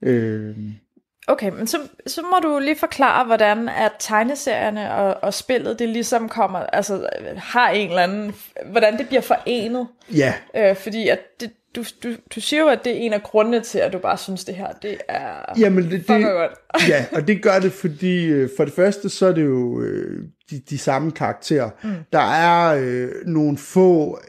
Øh. 0.04 0.56
Okay, 1.28 1.50
men 1.50 1.68
så, 1.68 1.78
så 2.08 2.22
må 2.22 2.50
du 2.50 2.60
lige 2.60 2.76
forklare, 2.80 3.26
hvordan 3.26 3.70
at 3.70 3.92
tegneserierne 4.00 4.94
og, 4.94 5.24
og 5.24 5.34
spillet, 5.34 5.80
det 5.80 5.90
ligesom 5.90 6.30
kommer, 6.30 6.60
altså 6.60 7.10
har 7.38 7.70
en 7.70 7.90
eller 7.90 8.02
anden, 8.02 8.36
hvordan 8.72 8.98
det 8.98 9.08
bliver 9.08 9.22
forenet. 9.22 9.88
Ja. 10.16 10.34
Øh, 10.56 10.76
fordi 10.76 11.08
at 11.08 11.20
det, 11.42 11.52
du, 11.76 11.84
du, 12.04 12.10
du 12.36 12.42
siger 12.42 12.62
jo, 12.62 12.68
at 12.68 12.80
det 12.84 12.92
er 12.92 12.98
en 12.98 13.14
af 13.14 13.24
grundene 13.24 13.62
til, 13.62 13.80
at 13.80 13.94
du 13.94 13.98
bare 13.98 14.18
synes, 14.18 14.46
det 14.46 14.56
her, 14.56 14.68
det 14.82 14.98
er 15.08 15.54
Jamen, 15.60 15.84
det, 15.92 16.08
det, 16.08 16.24
godt. 16.24 16.52
ja, 16.90 17.06
og 17.12 17.28
det 17.28 17.44
gør 17.44 17.60
det, 17.60 17.72
fordi 17.72 18.26
øh, 18.26 18.50
for 18.58 18.66
det 18.66 18.74
første, 18.74 19.10
så 19.10 19.26
er 19.26 19.34
det 19.34 19.44
jo 19.44 19.82
øh, 19.82 20.24
de, 20.50 20.62
de 20.70 20.78
samme 20.78 21.12
karakterer. 21.12 21.70
Mm. 21.84 21.90
Der 22.14 22.32
er 22.32 22.76
øh, 22.82 23.10
nogle 23.26 23.58
få, 23.58 24.20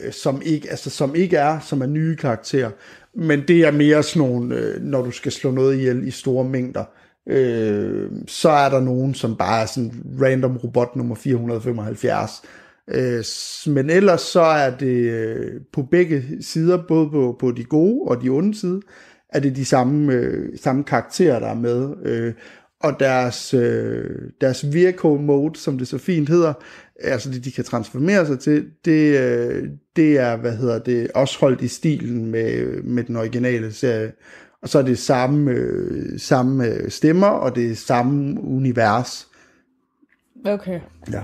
øh, 0.00 0.12
som, 0.12 0.42
ikke, 0.44 0.70
altså, 0.70 0.90
som 0.90 1.14
ikke 1.14 1.36
er, 1.36 1.60
som 1.60 1.82
er 1.82 1.86
nye 1.86 2.16
karakterer, 2.16 2.70
men 3.14 3.42
det 3.48 3.60
er 3.60 3.70
mere 3.70 4.02
sådan 4.02 4.28
nogle, 4.28 4.56
øh, 4.56 4.82
når 4.82 5.02
du 5.02 5.10
skal 5.10 5.32
slå 5.32 5.50
noget 5.50 5.76
ihjel 5.76 6.08
i 6.08 6.10
store 6.10 6.44
mængder. 6.44 6.84
Øh, 7.28 8.10
så 8.26 8.48
er 8.50 8.68
der 8.68 8.80
nogen, 8.80 9.14
som 9.14 9.36
bare 9.36 9.62
er 9.62 9.66
sådan 9.66 9.92
random 10.22 10.56
robot 10.56 10.96
nummer 10.96 11.14
475. 11.14 12.42
Øh, 12.88 13.24
men 13.74 13.90
ellers 13.90 14.20
så 14.20 14.40
er 14.40 14.76
det 14.76 15.10
øh, 15.10 15.60
på 15.72 15.82
begge 15.82 16.24
sider, 16.40 16.82
både 16.88 17.10
på, 17.10 17.36
på 17.40 17.50
de 17.50 17.64
gode 17.64 18.00
og 18.02 18.22
de 18.22 18.28
onde 18.28 18.58
side, 18.58 18.80
er 19.28 19.40
det 19.40 19.56
de 19.56 19.64
samme, 19.64 20.12
øh, 20.12 20.58
samme 20.58 20.84
karakterer, 20.84 21.38
der 21.38 21.46
er 21.46 21.54
med. 21.54 21.94
Øh, 22.04 22.32
og 22.80 23.00
deres, 23.00 23.54
øh, 23.54 24.30
deres 24.40 24.72
vehicle 24.72 25.18
mode, 25.18 25.58
som 25.58 25.78
det 25.78 25.88
så 25.88 25.98
fint 25.98 26.28
hedder, 26.28 26.52
altså 27.02 27.30
det 27.30 27.44
de 27.44 27.52
kan 27.52 27.64
transformere 27.64 28.26
sig 28.26 28.38
til, 28.40 28.66
det, 28.84 29.18
øh, 29.20 29.68
det 29.96 30.18
er, 30.18 30.36
hvad 30.36 30.56
hedder 30.56 30.78
det, 30.78 31.10
også 31.14 31.38
holdt 31.40 31.60
i 31.62 31.68
stilen 31.68 32.26
med, 32.26 32.82
med 32.82 33.04
den 33.04 33.16
originale 33.16 33.72
serie. 33.72 34.12
Og 34.62 34.68
så 34.68 34.78
er 34.78 34.82
det 34.82 34.98
samme, 34.98 35.50
øh, 35.50 36.20
samme 36.20 36.66
øh, 36.66 36.90
stemmer, 36.90 37.26
og 37.26 37.54
det 37.56 37.70
er 37.70 37.76
samme 37.76 38.40
univers. 38.40 39.28
Okay. 40.46 40.80
Ja. 41.12 41.22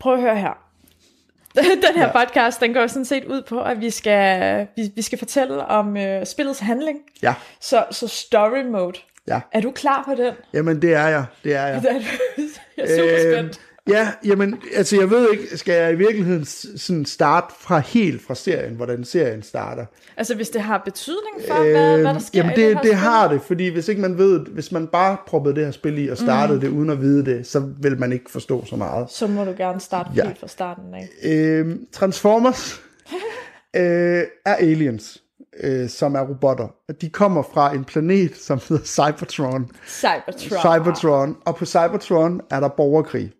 Prøv 0.00 0.14
at 0.14 0.20
høre 0.20 0.36
her. 0.36 0.62
Den 1.56 1.94
her 1.96 2.06
Ja. 2.06 2.24
podcast, 2.24 2.60
den 2.60 2.74
går 2.74 2.86
sådan 2.86 3.04
set 3.04 3.24
ud 3.24 3.42
på, 3.48 3.60
at 3.62 3.80
vi 3.80 3.90
skal, 3.90 4.66
vi, 4.76 4.92
vi 4.94 5.02
skal 5.02 5.18
fortælle 5.18 5.64
om 5.64 5.96
øh, 5.96 6.26
spillets 6.26 6.58
handling. 6.60 6.98
Ja, 7.22 7.34
Så, 7.60 7.84
så 7.90 8.08
story 8.08 8.64
mode. 8.72 8.98
ja. 9.28 9.40
Er 9.52 9.60
du 9.60 9.70
klar 9.70 10.02
på 10.06 10.22
den? 10.22 10.34
Jamen, 10.52 10.82
det 10.82 10.94
er 10.94 11.08
jeg. 11.08 11.24
Det 11.44 11.54
er 11.54 11.66
jeg. 11.66 11.82
Jeg 12.76 12.84
er 12.84 12.96
super 12.98 13.32
spændt. 13.32 13.60
Ja, 13.88 14.12
jamen, 14.24 14.58
altså 14.74 15.00
jeg 15.00 15.10
ved 15.10 15.30
ikke, 15.32 15.58
skal 15.58 15.74
jeg 15.74 15.92
i 15.92 15.96
virkeligheden 15.96 16.44
sådan 16.78 17.04
starte 17.04 17.54
fra 17.60 17.78
helt 17.78 18.22
fra 18.22 18.34
serien, 18.34 18.74
hvordan 18.74 19.04
serien 19.04 19.42
starter? 19.42 19.86
Altså 20.16 20.34
hvis 20.34 20.50
det 20.50 20.60
har 20.60 20.82
betydning 20.84 21.34
for, 21.48 21.54
øh, 21.54 21.70
hvad, 21.70 22.00
hvad 22.00 22.14
der 22.14 22.18
sker 22.20 22.38
jamen 22.38 22.52
i 22.52 22.54
det, 22.54 22.66
det 22.66 22.74
her 22.74 22.80
det 22.80 22.88
spil? 22.88 22.94
har 22.94 23.28
det, 23.28 23.42
fordi 23.42 23.68
hvis 23.68 23.88
ikke 23.88 24.00
man 24.00 24.18
ved, 24.18 24.40
hvis 24.46 24.72
man 24.72 24.86
bare 24.86 25.16
proppede 25.26 25.54
det 25.54 25.64
her 25.64 25.70
spil 25.70 25.98
i 25.98 26.08
og 26.08 26.18
startede 26.18 26.58
mm. 26.58 26.60
det 26.60 26.68
uden 26.68 26.90
at 26.90 27.00
vide 27.00 27.24
det, 27.24 27.46
så 27.46 27.60
vil 27.80 27.98
man 27.98 28.12
ikke 28.12 28.30
forstå 28.30 28.64
så 28.64 28.76
meget. 28.76 29.10
Så 29.10 29.26
må 29.26 29.44
du 29.44 29.54
gerne 29.56 29.80
starte 29.80 30.10
Ja. 30.14 30.26
helt 30.26 30.38
fra 30.40 30.48
starten 30.48 30.94
af. 30.94 31.08
Øh, 31.24 31.76
Transformers 31.92 32.80
øh, 33.76 34.22
er 34.46 34.54
aliens, 34.54 35.22
øh, 35.60 35.88
som 35.88 36.14
er 36.14 36.20
robotter. 36.20 36.68
De 37.00 37.08
kommer 37.10 37.42
fra 37.54 37.74
en 37.74 37.84
planet, 37.84 38.36
som 38.36 38.60
hedder 38.68 38.84
Cybertron. 38.84 39.70
Cybertron. 39.86 40.60
Cybertron. 40.60 41.36
Og 41.44 41.56
på 41.56 41.64
Cybertron 41.64 42.40
er 42.50 42.60
der 42.60 42.68
borgerkrig. 42.68 43.32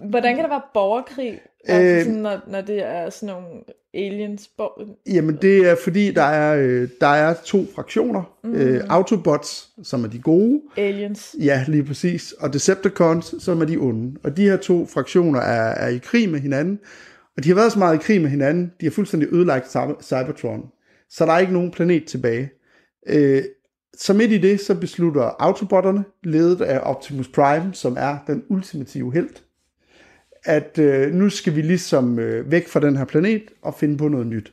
Hvordan 0.00 0.34
kan 0.34 0.44
der 0.44 0.50
være 0.50 0.62
borgerkrig, 0.74 1.40
Øh, 1.68 1.74
altså 1.76 2.04
sådan, 2.04 2.20
når, 2.22 2.40
når 2.48 2.60
det 2.60 2.82
er 2.86 3.10
sådan 3.10 3.34
nogle 3.34 3.48
aliens? 3.94 4.50
Bor- 4.60 4.82
Jamen 5.06 5.38
det 5.42 5.58
er 5.70 5.76
fordi, 5.84 6.10
der 6.10 6.22
er, 6.22 6.56
øh, 6.62 6.88
der 7.00 7.06
er 7.06 7.34
to 7.44 7.58
fraktioner. 7.74 8.22
Mm. 8.44 8.54
Øh, 8.54 8.84
Autobots, 8.88 9.68
som 9.82 10.04
er 10.04 10.08
de 10.08 10.18
gode. 10.18 10.60
aliens. 10.76 11.36
Ja, 11.40 11.64
lige 11.68 11.84
præcis. 11.84 12.32
Og 12.32 12.52
Decepticons, 12.52 13.34
som 13.38 13.60
er 13.60 13.64
de 13.64 13.76
onde. 13.76 14.16
Og 14.24 14.36
de 14.36 14.42
her 14.42 14.56
to 14.56 14.86
fraktioner 14.86 15.40
er, 15.40 15.74
er 15.74 15.88
i 15.88 15.98
krig 15.98 16.28
med 16.28 16.40
hinanden. 16.40 16.78
Og 17.36 17.44
de 17.44 17.48
har 17.48 17.56
været 17.56 17.72
så 17.72 17.78
meget 17.78 17.94
i 17.94 18.02
krig 18.02 18.20
med 18.20 18.30
hinanden, 18.30 18.72
de 18.80 18.86
har 18.86 18.90
fuldstændig 18.90 19.28
ødelagt 19.32 19.66
Cyber- 19.76 20.02
Cybertron. 20.02 20.62
Så 21.10 21.26
der 21.26 21.32
er 21.32 21.38
ikke 21.38 21.52
nogen 21.52 21.70
planet 21.70 22.04
tilbage. 22.04 22.50
Øh, 23.08 23.42
så 23.96 24.14
midt 24.14 24.32
i 24.32 24.38
det, 24.38 24.60
så 24.60 24.74
beslutter 24.74 25.22
Autobotterne, 25.38 26.04
ledet 26.24 26.60
af 26.60 26.80
Optimus 26.82 27.28
Prime, 27.28 27.70
som 27.74 27.96
er 27.98 28.16
den 28.26 28.44
ultimative 28.48 29.14
helt, 29.14 29.42
at 30.44 30.78
øh, 30.78 31.14
nu 31.14 31.30
skal 31.30 31.56
vi 31.56 31.62
ligesom 31.62 32.18
øh, 32.18 32.50
væk 32.50 32.68
fra 32.68 32.80
den 32.80 32.96
her 32.96 33.04
planet 33.04 33.42
og 33.62 33.74
finde 33.74 33.96
på 33.96 34.08
noget 34.08 34.26
nyt. 34.26 34.52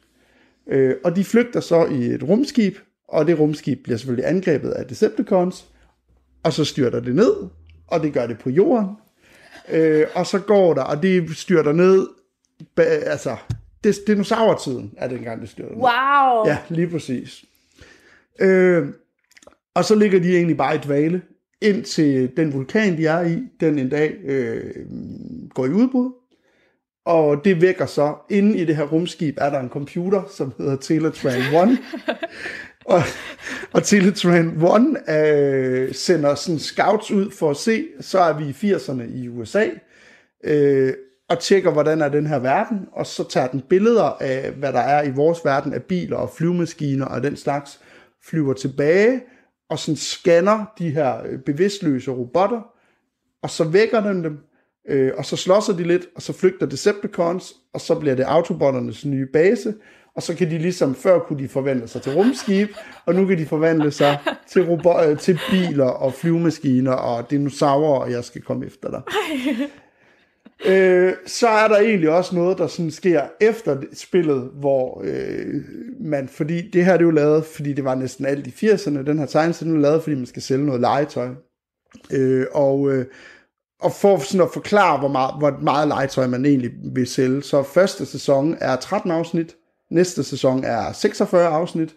Øh, 0.67 0.95
og 1.03 1.15
de 1.15 1.23
flygter 1.23 1.59
så 1.59 1.85
i 1.85 2.05
et 2.05 2.23
rumskib, 2.23 2.77
og 3.07 3.27
det 3.27 3.39
rumskib 3.39 3.83
bliver 3.83 3.97
selvfølgelig 3.97 4.29
angrebet 4.29 4.69
af 4.69 4.85
Decepticons, 4.85 5.65
og 6.43 6.53
så 6.53 6.65
styrter 6.65 6.99
det 6.99 7.15
ned, 7.15 7.33
og 7.87 8.03
det 8.03 8.13
gør 8.13 8.27
det 8.27 8.39
på 8.39 8.49
jorden. 8.49 8.87
Øh, 9.71 10.05
og 10.15 10.25
så 10.25 10.39
går 10.39 10.73
der, 10.73 10.81
og 10.81 11.03
det 11.03 11.37
styrter 11.37 11.73
ned, 11.73 12.07
altså, 12.77 13.35
det, 13.83 13.95
dinosaurtiden 14.07 14.93
er 14.97 15.07
det 15.07 15.17
engang, 15.17 15.41
det 15.41 15.49
styrter 15.49 15.71
ned. 15.71 15.81
Wow! 15.81 16.47
Ja, 16.47 16.57
lige 16.69 16.87
præcis. 16.87 17.45
Øh, 18.39 18.87
og 19.73 19.85
så 19.85 19.95
ligger 19.95 20.19
de 20.19 20.35
egentlig 20.35 20.57
bare 20.57 20.75
i 20.75 20.79
dvale, 20.85 21.21
indtil 21.61 22.31
den 22.37 22.53
vulkan, 22.53 22.97
de 22.97 23.05
er 23.05 23.21
i, 23.25 23.43
den 23.59 23.79
en 23.79 23.89
dag 23.89 24.17
øh, 24.25 24.85
går 25.55 25.65
i 25.65 25.69
udbrud. 25.69 26.11
Og 27.05 27.45
det 27.45 27.61
vækker 27.61 27.85
så, 27.85 28.15
inde 28.29 28.57
i 28.57 28.65
det 28.65 28.75
her 28.75 28.83
rumskib, 28.83 29.37
er 29.37 29.49
der 29.49 29.59
en 29.59 29.69
computer, 29.69 30.23
som 30.29 30.53
hedder 30.57 30.75
Teletran 30.75 31.69
1. 31.71 31.79
og, 32.93 33.01
og 33.73 33.83
Teletran 33.83 34.47
1 35.07 35.15
øh, 35.15 35.93
sender 35.93 36.35
sådan 36.35 36.59
scouts 36.59 37.11
ud 37.11 37.31
for 37.31 37.49
at 37.49 37.57
se, 37.57 37.87
så 37.99 38.19
er 38.19 38.33
vi 38.33 38.45
i 38.45 38.73
80'erne 38.73 39.03
i 39.15 39.27
USA, 39.27 39.69
øh, 40.43 40.93
og 41.29 41.39
tjekker, 41.39 41.71
hvordan 41.71 42.01
er 42.01 42.09
den 42.09 42.27
her 42.27 42.39
verden, 42.39 42.87
og 42.91 43.05
så 43.05 43.29
tager 43.29 43.47
den 43.47 43.61
billeder 43.61 44.03
af, 44.03 44.51
hvad 44.51 44.73
der 44.73 44.79
er 44.79 45.03
i 45.03 45.11
vores 45.11 45.45
verden 45.45 45.73
af 45.73 45.83
biler 45.83 46.17
og 46.17 46.29
flyvemaskiner 46.29 47.05
og 47.05 47.23
den 47.23 47.37
slags, 47.37 47.79
flyver 48.29 48.53
tilbage, 48.53 49.21
og 49.69 49.79
sådan 49.79 49.95
scanner 49.95 50.65
de 50.79 50.89
her 50.89 51.23
øh, 51.25 51.39
bevidstløse 51.39 52.11
robotter, 52.11 52.61
og 53.43 53.49
så 53.49 53.63
vækker 53.63 54.01
den 54.01 54.23
dem, 54.23 54.39
øh, 54.89 55.11
og 55.17 55.25
så 55.25 55.35
slåsser 55.35 55.73
de 55.73 55.83
lidt, 55.83 56.05
og 56.15 56.21
så 56.21 56.33
flygter 56.33 56.65
Decepticons, 56.65 57.55
og 57.73 57.81
så 57.81 57.95
bliver 57.95 58.15
det 58.15 58.23
Autobotternes 58.23 59.05
nye 59.05 59.25
base, 59.33 59.73
og 60.15 60.23
så 60.23 60.35
kan 60.35 60.51
de 60.51 60.57
ligesom, 60.57 60.95
før 60.95 61.19
kunne 61.19 61.43
de 61.43 61.47
forvandle 61.47 61.87
sig 61.87 62.01
til 62.01 62.13
rumskib, 62.13 62.69
og 63.05 63.15
nu 63.15 63.25
kan 63.25 63.37
de 63.37 63.45
forvandle 63.45 63.91
sig 63.91 64.19
til, 64.47 64.61
robo- 64.61 65.03
øh, 65.03 65.19
til 65.19 65.39
biler 65.51 65.85
og 65.85 66.13
flyvemaskiner 66.13 66.91
og 66.91 67.31
dinosaurer, 67.31 67.99
og 67.99 68.11
jeg 68.11 68.23
skal 68.23 68.41
komme 68.41 68.65
efter 68.65 68.89
dig. 68.89 69.01
Øh, 70.65 71.13
så 71.25 71.47
er 71.47 71.67
der 71.67 71.77
egentlig 71.77 72.09
også 72.09 72.35
noget, 72.35 72.57
der 72.57 72.67
sådan 72.67 72.91
sker 72.91 73.21
efter 73.41 73.81
spillet, 73.93 74.49
hvor 74.53 75.01
øh, 75.05 75.53
man, 75.99 76.27
fordi 76.27 76.69
det 76.69 76.85
her 76.85 76.93
det 76.93 77.01
er 77.01 77.05
jo 77.05 77.11
lavet, 77.11 77.45
fordi 77.45 77.73
det 77.73 77.83
var 77.83 77.95
næsten 77.95 78.25
alt 78.25 78.47
i 78.47 78.65
80'erne, 78.65 79.03
den 79.03 79.19
her 79.19 79.25
tegneserie 79.25 79.69
den 79.69 79.77
er 79.77 79.81
lavet, 79.81 80.03
fordi 80.03 80.15
man 80.15 80.25
skal 80.25 80.41
sælge 80.41 80.65
noget 80.65 80.81
legetøj. 80.81 81.29
Øh, 82.11 82.45
og, 82.51 82.91
øh, 82.91 83.05
og 83.85 83.91
for 83.91 84.17
sådan 84.17 84.41
at 84.41 84.53
forklare, 84.53 84.99
hvor 84.99 85.07
meget, 85.07 85.35
hvor 85.37 85.57
meget 85.61 85.87
legetøj 85.87 86.27
man 86.27 86.45
egentlig 86.45 86.71
vil 86.83 87.07
sælge, 87.07 87.43
så 87.43 87.63
første 87.63 88.05
sæson 88.05 88.57
er 88.61 88.75
13 88.75 89.11
afsnit, 89.11 89.55
næste 89.89 90.23
sæson 90.23 90.63
er 90.63 90.91
46 90.91 91.47
afsnit, 91.47 91.95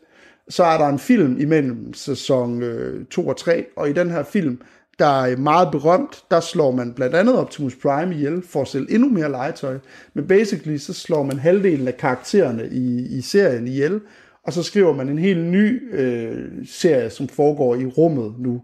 så 0.49 0.65
er 0.65 0.79
der 0.79 0.89
en 0.89 0.99
film 0.99 1.41
imellem 1.41 1.95
sæson 1.95 2.63
øh, 2.63 3.07
2 3.07 3.29
og 3.29 3.37
3, 3.37 3.67
og 3.77 3.91
i 3.91 3.93
den 3.93 4.11
her 4.11 4.23
film, 4.23 4.61
der 4.99 5.23
er 5.25 5.37
meget 5.37 5.69
berømt, 5.71 6.25
der 6.31 6.41
slår 6.41 6.71
man 6.71 6.93
blandt 6.95 7.17
andet 7.17 7.39
Optimus 7.39 7.77
Prime 7.77 8.15
ihjel 8.15 8.43
for 8.47 8.63
at 8.63 8.69
sælge 8.69 8.95
endnu 8.95 9.09
mere 9.09 9.31
legetøj, 9.31 9.79
men 10.15 10.29
basically 10.29 10.77
så 10.77 10.93
slår 10.93 11.23
man 11.23 11.39
halvdelen 11.39 11.89
af 11.89 11.97
karaktererne 11.97 12.69
i, 12.69 13.19
i 13.19 13.21
serien 13.21 13.69
ihjel, 13.69 14.01
og 14.43 14.53
så 14.53 14.63
skriver 14.63 14.95
man 14.95 15.09
en 15.09 15.19
helt 15.19 15.45
ny 15.45 15.95
øh, 15.95 16.67
serie, 16.67 17.11
som 17.11 17.29
foregår 17.29 17.75
i 17.75 17.87
rummet 17.87 18.35
nu, 18.39 18.63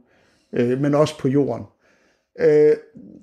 øh, 0.53 0.81
men 0.81 0.95
også 0.95 1.19
på 1.19 1.29
jorden. 1.29 1.65
Øh, 2.41 2.77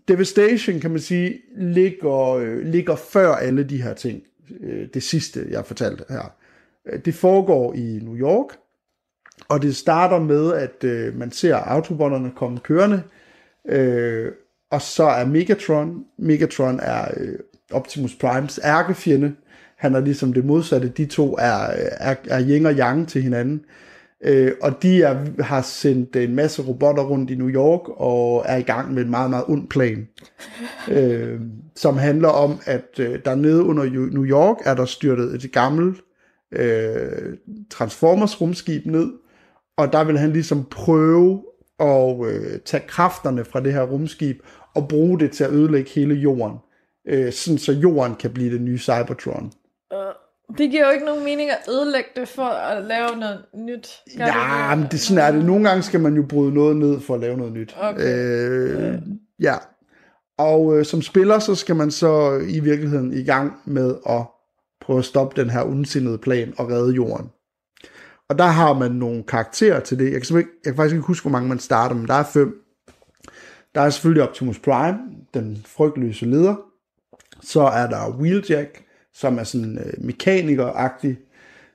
Devastation, 0.07 0.79
kan 0.79 0.91
man 0.91 0.99
sige, 0.99 1.39
ligger, 1.57 2.35
øh, 2.35 2.59
ligger 2.59 2.95
før 2.95 3.31
alle 3.31 3.63
de 3.63 3.81
her 3.81 3.93
ting. 3.93 4.23
Øh, 4.61 4.87
det 4.93 5.03
sidste, 5.03 5.47
jeg 5.49 5.65
fortalte 5.65 6.03
her. 6.09 6.33
Øh, 6.85 6.99
det 7.05 7.13
foregår 7.13 7.73
i 7.73 7.99
New 8.03 8.15
York, 8.15 8.47
og 9.49 9.61
det 9.61 9.75
starter 9.75 10.19
med, 10.19 10.53
at 10.53 10.83
øh, 10.83 11.17
man 11.17 11.31
ser 11.31 11.55
autobotterne 11.55 12.31
komme 12.35 12.59
kørende, 12.59 13.03
øh, 13.69 14.31
og 14.71 14.81
så 14.81 15.03
er 15.03 15.25
Megatron, 15.25 16.05
Megatron 16.17 16.79
er 16.79 17.07
øh, 17.17 17.39
Optimus 17.71 18.15
Primes 18.15 18.59
ærkefjende, 18.63 19.35
han 19.77 19.95
er 19.95 19.99
ligesom 19.99 20.33
det 20.33 20.45
modsatte, 20.45 20.89
de 20.89 21.05
to 21.05 21.35
er, 21.39 21.71
øh, 21.71 21.91
er, 21.91 22.15
er 22.29 22.41
yin 22.41 22.65
og 22.65 22.73
yang 22.73 23.07
til 23.07 23.21
hinanden, 23.21 23.65
øh, 23.65 23.90
og 24.61 24.81
de 24.81 25.03
er, 25.03 25.43
har 25.43 25.61
sendt 25.61 26.15
en 26.15 26.35
masse 26.35 26.61
robotter 26.61 27.03
rundt 27.03 27.31
i 27.31 27.35
New 27.35 27.49
York, 27.49 27.81
og 27.87 28.43
er 28.47 28.57
i 28.57 28.61
gang 28.61 28.93
med 28.93 29.03
en 29.03 29.09
meget, 29.09 29.29
meget 29.29 29.45
ond 29.47 29.67
plan, 29.69 30.07
øh, 30.97 31.39
som 31.75 31.97
handler 31.97 32.29
om, 32.29 32.59
at 32.65 32.99
øh, 32.99 33.19
der 33.25 33.35
nede 33.35 33.63
under 33.63 33.83
New 34.13 34.25
York 34.25 34.57
er 34.65 34.73
der 34.75 34.85
styrtet 34.85 35.33
et 35.33 35.51
gammelt 35.51 36.01
øh, 36.51 37.37
Transformers 37.69 38.41
rumskib 38.41 38.85
ned, 38.85 39.11
og 39.77 39.93
der 39.93 40.03
vil 40.03 40.17
han 40.17 40.31
ligesom 40.31 40.65
prøve 40.71 41.43
at 41.79 42.25
øh, 42.25 42.59
tage 42.65 42.83
kræfterne 42.87 43.45
fra 43.45 43.59
det 43.59 43.73
her 43.73 43.83
rumskib 43.83 44.39
og 44.75 44.87
bruge 44.87 45.19
det 45.19 45.31
til 45.31 45.43
at 45.43 45.51
ødelægge 45.51 45.91
hele 45.95 46.15
jorden, 46.15 46.57
øh, 47.07 47.31
sådan 47.33 47.57
så 47.57 47.71
jorden 47.71 48.15
kan 48.15 48.31
blive 48.31 48.53
det 48.53 48.61
nye 48.61 48.77
Cybertron. 48.77 49.51
Det 50.57 50.71
giver 50.71 50.85
jo 50.85 50.91
ikke 50.91 51.05
nogen 51.05 51.23
mening 51.23 51.49
at 51.49 51.57
ødelægge 51.69 52.09
det 52.15 52.27
for 52.27 52.43
at 52.43 52.83
lave 52.85 53.15
noget 53.19 53.45
nyt. 53.55 53.89
Gør 54.17 54.25
Ja, 54.25 54.67
det 54.71 54.79
men 54.79 54.87
det, 54.91 54.99
sådan 54.99 55.23
er 55.23 55.31
det. 55.31 55.45
Nogle 55.45 55.69
gange 55.69 55.83
skal 55.83 55.99
man 55.99 56.13
jo 56.15 56.23
bryde 56.29 56.53
noget 56.53 56.75
ned 56.77 56.99
for 56.99 57.13
at 57.13 57.19
lave 57.19 57.37
noget 57.37 57.53
nyt. 57.53 57.75
Okay. 57.81 58.03
Øh, 58.93 59.01
ja. 59.39 59.55
Og 60.37 60.77
øh, 60.77 60.85
som 60.85 61.01
spiller, 61.01 61.39
så 61.39 61.55
skal 61.55 61.75
man 61.75 61.91
så 61.91 62.41
i 62.49 62.59
virkeligheden 62.59 63.13
i 63.13 63.23
gang 63.23 63.53
med 63.65 63.95
at 64.09 64.21
prøve 64.81 64.99
at 64.99 65.05
stoppe 65.05 65.41
den 65.41 65.49
her 65.49 65.63
ondsindede 65.63 66.17
plan 66.17 66.53
og 66.57 66.69
redde 66.71 66.93
jorden. 66.93 67.29
Og 68.29 68.37
der 68.37 68.45
har 68.45 68.73
man 68.73 68.91
nogle 68.91 69.23
karakterer 69.23 69.79
til 69.79 69.99
det. 69.99 70.11
Jeg 70.13 70.21
kan, 70.21 70.37
ikke- 70.37 70.49
jeg 70.65 70.73
kan 70.73 70.75
faktisk 70.75 70.93
ikke 70.93 71.05
huske, 71.07 71.23
hvor 71.23 71.31
mange 71.31 71.49
man 71.49 71.59
starter, 71.59 71.95
men 71.95 72.07
der 72.07 72.13
er 72.13 72.23
fem. 72.23 72.55
Der 73.75 73.81
er 73.81 73.89
selvfølgelig 73.89 74.23
Optimus 74.23 74.59
Prime, 74.59 74.97
den 75.33 75.63
frygtløse 75.65 76.25
leder. 76.25 76.55
Så 77.41 77.61
er 77.61 77.87
der 77.87 78.09
Wheeljack, 78.19 78.83
som 79.13 79.39
er 79.39 79.43
sådan 79.43 79.77
øh, 79.77 79.93
mekaniker-agtig. 79.97 81.17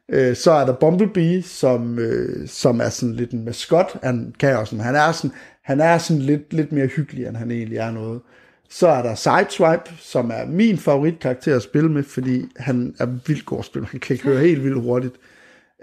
Øh, 0.09 0.37
så 0.37 0.50
er 0.50 0.66
der 0.66 0.73
Bumblebee, 0.73 1.43
som, 1.43 1.99
øh, 1.99 2.49
som 2.49 2.81
er 2.81 2.88
sådan 2.88 3.14
lidt 3.14 3.31
en 3.31 3.45
maskot. 3.45 3.97
Han 4.02 4.35
kan 4.38 4.57
også 4.57 4.76
han 4.76 4.95
er 4.95 5.12
sådan, 5.12 5.37
han 5.64 5.81
er 5.81 5.99
sådan 5.99 6.23
lidt, 6.23 6.52
lidt 6.52 6.73
mere 6.73 6.87
hyggelig, 6.87 7.26
end 7.26 7.37
han 7.37 7.50
egentlig 7.50 7.78
er 7.78 7.90
noget. 7.90 8.21
Så 8.71 8.88
er 8.88 9.02
der 9.02 9.14
Sideswipe, 9.14 9.90
som 9.99 10.31
er 10.31 10.47
min 10.47 10.78
favoritkarakter 10.78 11.57
at 11.57 11.62
spille 11.62 11.90
med, 11.90 12.02
fordi 12.02 12.45
han 12.57 12.95
er 12.99 13.07
vildt 13.07 13.47
god 13.47 13.62
spiller. 13.62 13.88
Han 13.88 14.00
kan 14.00 14.19
køre 14.19 14.40
helt 14.40 14.64
vildt 14.64 14.83
hurtigt. 14.83 15.14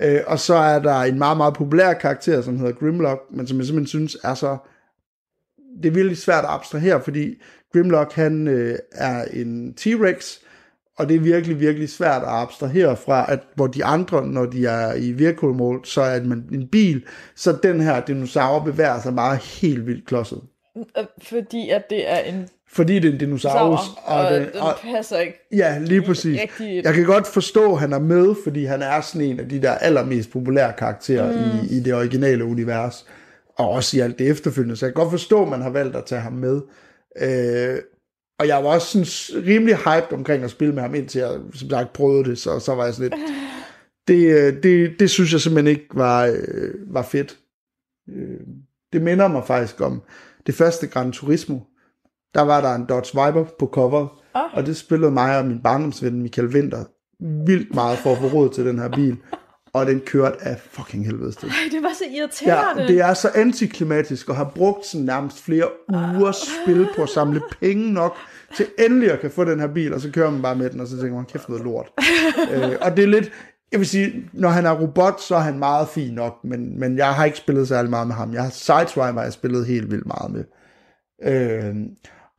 Øh, 0.02 0.20
og 0.28 0.40
så 0.40 0.56
er 0.56 0.80
der 0.80 0.96
en 0.96 1.18
meget, 1.18 1.38
meget 1.38 1.54
populær 1.54 1.94
karakter, 1.94 2.42
som 2.42 2.58
hedder 2.58 2.74
Grimlock, 2.74 3.22
men 3.32 3.48
som 3.48 3.58
jeg 3.58 3.66
simpelthen 3.66 3.88
synes 3.88 4.18
er 4.24 4.34
så... 4.34 4.58
Det 5.84 5.90
er 5.90 5.94
virkelig 5.94 6.18
svært 6.18 6.44
at 6.44 6.50
abstrahere, 6.50 7.02
fordi 7.02 7.42
Grimlock, 7.74 8.14
han 8.14 8.48
øh, 8.48 8.78
er 8.92 9.26
en 9.26 9.76
T-Rex, 9.80 10.43
og 10.98 11.10
det 11.10 11.16
er 11.16 11.20
virkelig, 11.20 11.60
virkelig 11.60 11.90
svært 11.90 12.22
at 12.22 12.28
abstrahere 12.28 12.98
fra, 12.98 13.32
at 13.32 13.40
hvor 13.56 13.68
de 13.68 13.86
andre, 13.86 14.28
når 14.28 14.46
de 14.46 14.66
er 14.66 14.94
i 14.94 15.34
mode, 15.54 15.80
så 15.84 16.02
er 16.02 16.24
man 16.24 16.46
en 16.52 16.68
bil, 16.68 17.04
så 17.36 17.58
den 17.64 17.82
her 17.82 18.06
dinosaur 18.06 18.60
bevæger 18.60 19.02
sig 19.02 19.16
bare 19.16 19.36
helt 19.36 19.88
vildt 19.88 20.06
klodset. 20.06 20.42
Fordi 21.22 21.70
at 21.70 21.90
det 21.90 22.12
er 22.12 22.18
en 22.18 22.48
Fordi 22.68 23.00
det 23.00 23.10
er 23.10 23.14
en 23.14 23.20
dinosaurus, 23.20 23.80
og, 24.06 24.16
og 24.16 24.32
den, 24.32 24.42
den 24.42 24.94
passer 24.96 25.20
ikke. 25.20 25.48
Ja, 25.52 25.78
lige 25.80 26.02
præcis. 26.02 26.42
Rigtigt. 26.42 26.86
Jeg 26.86 26.94
kan 26.94 27.06
godt 27.06 27.28
forstå, 27.28 27.74
at 27.74 27.80
han 27.80 27.94
er 27.94 28.00
med, 28.00 28.36
fordi 28.44 28.66
han 28.66 28.82
er 28.82 29.02
sådan 29.02 29.28
en 29.28 29.40
af 29.40 29.50
de 29.50 29.62
der 29.62 29.72
allermest 29.72 30.32
populære 30.32 30.74
karakterer 30.78 31.32
mm. 31.32 31.68
i, 31.70 31.78
i 31.78 31.80
det 31.80 31.94
originale 31.94 32.46
univers, 32.46 33.06
og 33.58 33.70
også 33.70 33.98
i 33.98 34.00
alt 34.00 34.20
det 34.20 34.30
efterfølgende. 34.30 34.76
Så 34.76 34.86
jeg 34.86 34.94
kan 34.94 35.04
godt 35.04 35.12
forstå, 35.12 35.42
at 35.42 35.50
man 35.50 35.62
har 35.62 35.70
valgt 35.70 35.96
at 35.96 36.06
tage 36.06 36.22
ham 36.22 36.34
med. 36.34 36.62
Øh, 37.22 37.78
og 38.40 38.48
jeg 38.48 38.64
var 38.64 38.70
også 38.70 38.88
sådan 38.88 39.46
rimelig 39.48 39.76
hyped 39.76 40.14
omkring 40.14 40.44
at 40.44 40.52
spille 40.52 40.74
med 40.74 40.82
ham, 40.82 40.96
indtil 40.96 41.20
jeg 41.20 41.40
som 41.54 41.70
sagt 41.70 41.94
prøvede 41.94 42.30
det, 42.30 42.38
så, 42.38 42.60
så 42.60 42.76
var 42.76 42.86
jeg 42.86 42.94
sådan 42.94 43.10
lidt... 43.10 43.30
Det, 44.08 44.26
øh, 44.26 44.64
det, 44.64 45.00
det 45.00 45.10
synes 45.10 45.32
jeg 45.34 45.42
simpelthen 45.42 45.76
ikke 45.76 45.88
var, 45.94 46.26
øh, 46.26 46.94
var 46.94 47.02
fedt. 47.02 47.40
Øh, 48.10 48.40
det 48.94 49.02
minder 49.02 49.28
mig 49.28 49.44
faktisk 49.48 49.82
om 49.82 50.02
det 50.48 50.56
første 50.56 50.88
Gran 50.88 51.12
Turismo. 51.12 51.60
Der 52.34 52.42
var 52.42 52.62
der 52.62 52.76
en 52.76 52.86
Dodge 52.90 53.10
Viper 53.26 53.46
på 53.60 53.68
cover, 53.68 54.20
Ah. 54.36 54.54
og 54.54 54.66
det 54.66 54.78
spillede 54.78 55.12
mig 55.12 55.38
og 55.38 55.46
min 55.46 55.62
barndomsven 55.64 56.22
Michael 56.22 56.48
Winter 56.48 56.84
vildt 57.48 57.76
meget 57.76 57.98
for 57.98 58.12
at 58.12 58.18
få 58.18 58.28
råd 58.28 58.50
til 58.50 58.66
den 58.66 58.80
her 58.80 58.90
bil. 58.90 59.18
Og 59.74 59.86
den 59.86 60.00
kørte 60.00 60.38
af 60.42 60.60
fucking 60.72 61.06
helvedes 61.06 61.36
til. 61.36 61.50
Ej, 61.50 61.56
det 61.72 61.84
var 61.84 61.94
så 61.94 62.04
Ja, 62.12 62.18
irriterende. 62.18 62.88
det 62.88 63.00
er 63.02 63.14
så 63.14 63.30
antiklimatisk 63.36 64.30
og 64.30 64.36
har 64.36 64.52
brugt 64.56 64.86
sådan 64.86 65.06
nærmest 65.06 65.44
flere 65.44 65.66
ugers 65.90 66.36
spil 66.64 66.88
på 66.96 67.04
at 67.04 67.10
samle 67.10 67.42
penge 67.62 67.94
nok 67.94 68.16
til 68.56 68.66
endelig 68.80 69.12
at 69.12 69.20
kan 69.20 69.32
få 69.32 69.44
den 69.44 69.60
her 69.60 69.68
bil, 69.68 69.94
og 69.94 70.02
så 70.02 70.12
kører 70.12 70.30
man 70.32 70.42
bare 70.42 70.56
med 70.56 70.70
den, 70.70 70.80
og 70.80 70.88
så 70.88 70.98
tænker 70.98 71.16
man, 71.16 71.26
kæft 71.26 71.50
noget 71.50 71.64
lort. 71.64 71.92
øh, 72.54 72.72
og 72.82 72.98
det 72.98 73.04
er 73.04 73.08
lidt, 73.08 73.32
jeg 73.72 73.80
vil 73.80 73.88
sige, 73.88 74.30
når 74.34 74.50
han 74.50 74.66
er 74.66 74.72
robot, 74.72 75.22
så 75.22 75.36
er 75.36 75.40
han 75.40 75.60
meget 75.60 75.88
fin 75.90 76.14
nok, 76.14 76.34
men, 76.44 76.80
men 76.80 76.98
jeg 76.98 77.14
har 77.14 77.26
ikke 77.26 77.38
spillet 77.38 77.68
særlig 77.68 77.90
meget 77.90 78.08
med 78.08 78.16
ham. 78.16 78.34
Jeg 78.34 78.44
har 78.44 78.50
Sideswipe, 78.50 79.14
har 79.18 79.24
jeg 79.24 79.34
spillet 79.34 79.66
helt 79.66 79.92
vildt 79.92 80.06
meget 80.08 80.32
med. 80.32 80.44
Øh, 81.26 81.76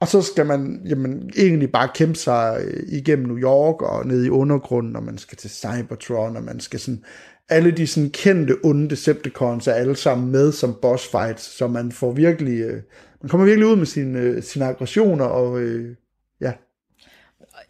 og 0.04 0.08
så 0.08 0.22
skal 0.22 0.46
man 0.46 0.80
jamen, 0.88 1.30
egentlig 1.36 1.72
bare 1.72 1.88
kæmpe 1.94 2.14
sig 2.14 2.60
øh, 2.64 2.82
igennem 2.88 3.26
New 3.26 3.38
York 3.38 3.82
og 3.82 4.06
ned 4.06 4.24
i 4.24 4.28
undergrunden, 4.28 4.96
og 4.96 5.02
man 5.02 5.18
skal 5.18 5.38
til 5.38 5.50
Cybertron, 5.50 6.36
og 6.36 6.42
man 6.42 6.60
skal 6.60 6.80
sådan... 6.80 7.04
Alle 7.48 7.70
de 7.70 7.86
sådan 7.86 8.10
kendte 8.10 8.56
onde 8.64 8.90
Decepticons 8.90 9.66
er 9.66 9.72
alle 9.72 9.96
sammen 9.96 10.32
med 10.32 10.52
som 10.52 10.78
boss 10.82 11.10
fights, 11.10 11.56
så 11.56 11.68
man 11.68 11.92
får 11.92 12.12
virkelig... 12.12 12.60
Øh, 12.60 12.82
man 13.22 13.28
kommer 13.28 13.46
virkelig 13.46 13.68
ud 13.68 13.76
med 13.76 13.86
sine, 13.86 14.20
øh, 14.20 14.42
sine 14.42 14.64
aggressioner, 14.64 15.24
og 15.24 15.60
øh, 15.60 15.96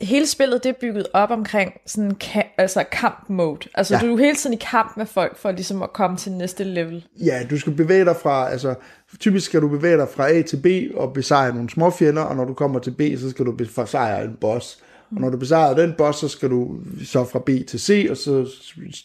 Hele 0.01 0.27
spillet 0.27 0.63
det 0.65 0.69
er 0.69 0.75
bygget 0.81 1.07
op 1.13 1.31
omkring 1.31 1.73
sådan 1.87 2.13
ka- 2.25 2.55
altså 2.59 2.85
kamp 2.93 3.25
mode. 3.29 3.61
Altså 3.75 3.95
Ja. 3.95 4.01
du 4.01 4.07
er 4.07 4.11
jo 4.11 4.17
hele 4.17 4.37
tiden 4.37 4.55
i 4.55 4.59
kamp 4.71 4.97
med 4.97 5.07
folk 5.07 5.37
for 5.39 5.51
ligesom 5.53 5.83
at 5.83 5.93
komme 5.93 6.17
til 6.17 6.33
næste 6.33 6.65
level. 6.65 7.07
Ja, 7.25 7.43
du 7.51 7.59
skal 7.59 7.73
bevæge 7.73 8.05
dig 8.05 8.17
fra, 8.23 8.51
altså 8.51 8.75
typisk 9.21 9.47
skal 9.47 9.61
du 9.61 9.69
bevæge 9.69 9.97
dig 9.97 10.09
fra 10.15 10.31
A 10.31 10.43
til 10.43 10.57
B 10.57 10.97
og 10.97 11.13
besejre 11.13 11.55
nogle 11.55 11.71
små 11.71 11.91
fjender, 11.91 12.23
og 12.23 12.37
når 12.37 12.45
du 12.45 12.55
kommer 12.55 12.79
til 12.79 12.91
B, 12.91 13.01
så 13.19 13.31
skal 13.31 13.45
du 13.47 13.53
besejre 13.53 14.25
en 14.25 14.37
boss. 14.41 14.79
Og 15.11 15.21
når 15.21 15.31
du 15.31 15.37
besejrer 15.37 15.75
den 15.75 15.95
boss, 15.99 16.19
så 16.19 16.29
skal 16.29 16.51
du 16.51 16.77
så 17.05 17.25
fra 17.25 17.39
B 17.39 17.49
til 17.69 17.81
C, 17.81 18.07
og 18.11 18.17
så 18.17 18.49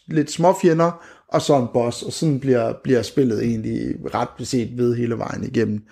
lidt 0.08 0.32
små 0.32 0.54
fjender, 0.62 1.04
og 1.28 1.42
så 1.42 1.58
en 1.58 1.68
boss, 1.74 2.04
og 2.04 2.14
sådan 2.14 2.40
bliver, 2.40 2.74
bliver 2.84 3.02
spillet 3.02 3.44
egentlig 3.44 3.96
ret 4.14 4.28
beset 4.38 4.78
ved 4.78 4.96
hele 4.96 5.18
vejen 5.18 5.44
igennem. 5.44 5.84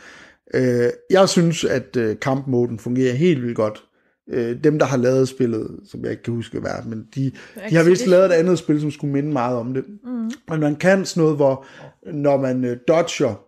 Øh, 0.54 0.90
jeg 1.10 1.30
synes, 1.30 1.64
at 1.64 1.96
øh, 1.98 2.16
kampmoden 2.22 2.80
fungerer 2.80 3.14
helt 3.14 3.42
vildt 3.44 3.56
godt. 3.56 3.84
Øh, 4.30 4.64
dem, 4.64 4.80
der 4.80 4.86
har 4.86 4.98
lavet 4.98 5.30
spillet, 5.30 5.80
som 5.86 6.04
jeg 6.04 6.12
ikke 6.12 6.24
kan 6.24 6.34
huske 6.34 6.60
hvad, 6.60 6.86
men 6.86 7.08
de, 7.16 7.32
de 7.70 7.76
har 7.76 7.84
vist 7.84 8.08
lavet 8.08 8.26
et 8.26 8.32
andet 8.32 8.60
spil, 8.60 8.82
som 8.82 8.92
skulle 8.92 9.14
minde 9.14 9.32
meget 9.32 9.58
om 9.58 9.74
det. 9.74 9.84
Mm. 10.04 10.32
Og 10.48 10.60
man 10.60 10.76
kan 10.76 11.06
sådan 11.06 11.22
noget, 11.22 11.36
hvor 11.36 11.66
når 12.14 12.38
man 12.38 12.66
øh, 12.66 12.78
dodger 12.88 13.44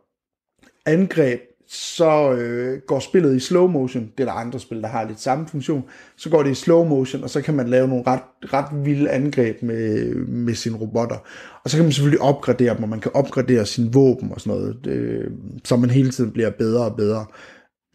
angreb, 0.85 1.39
så 1.71 2.31
øh, 2.31 2.79
går 2.87 2.99
spillet 2.99 3.35
i 3.35 3.39
slow 3.39 3.67
motion. 3.67 4.11
Det 4.17 4.23
er 4.23 4.25
der 4.25 4.33
andre 4.33 4.59
spil, 4.59 4.81
der 4.81 4.87
har 4.87 5.07
lidt 5.07 5.19
samme 5.19 5.47
funktion. 5.47 5.83
Så 6.17 6.29
går 6.29 6.43
det 6.43 6.51
i 6.51 6.53
slow 6.53 6.83
motion, 6.83 7.23
og 7.23 7.29
så 7.29 7.41
kan 7.41 7.53
man 7.53 7.69
lave 7.69 7.87
nogle 7.87 8.03
ret, 8.07 8.21
ret 8.53 8.85
vilde 8.85 9.09
angreb 9.09 9.61
med, 9.61 10.15
med 10.15 10.53
sine 10.55 10.77
robotter. 10.77 11.17
Og 11.63 11.69
så 11.69 11.77
kan 11.77 11.85
man 11.85 11.91
selvfølgelig 11.91 12.21
opgradere 12.21 12.75
dem, 12.75 12.83
og 12.83 12.89
man 12.89 12.99
kan 12.99 13.11
opgradere 13.13 13.65
sine 13.65 13.93
våben 13.93 14.31
og 14.31 14.41
sådan 14.41 14.59
noget, 14.59 14.87
øh, 14.87 15.31
så 15.65 15.75
man 15.75 15.89
hele 15.89 16.09
tiden 16.09 16.31
bliver 16.31 16.49
bedre 16.49 16.85
og 16.85 16.95
bedre. 16.95 17.25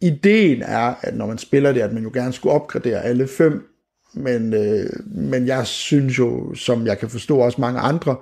Ideen 0.01 0.61
er, 0.61 0.93
at 1.01 1.17
når 1.17 1.25
man 1.25 1.37
spiller 1.37 1.71
det, 1.71 1.81
at 1.81 1.93
man 1.93 2.03
jo 2.03 2.11
gerne 2.13 2.33
skulle 2.33 2.55
opgradere 2.55 3.01
alle 3.01 3.27
fem, 3.27 3.67
men, 4.13 4.53
øh, 4.53 4.89
men 5.05 5.47
jeg 5.47 5.67
synes 5.67 6.19
jo, 6.19 6.53
som 6.53 6.85
jeg 6.85 6.99
kan 6.99 7.09
forstå 7.09 7.37
også 7.37 7.61
mange 7.61 7.79
andre, 7.79 8.15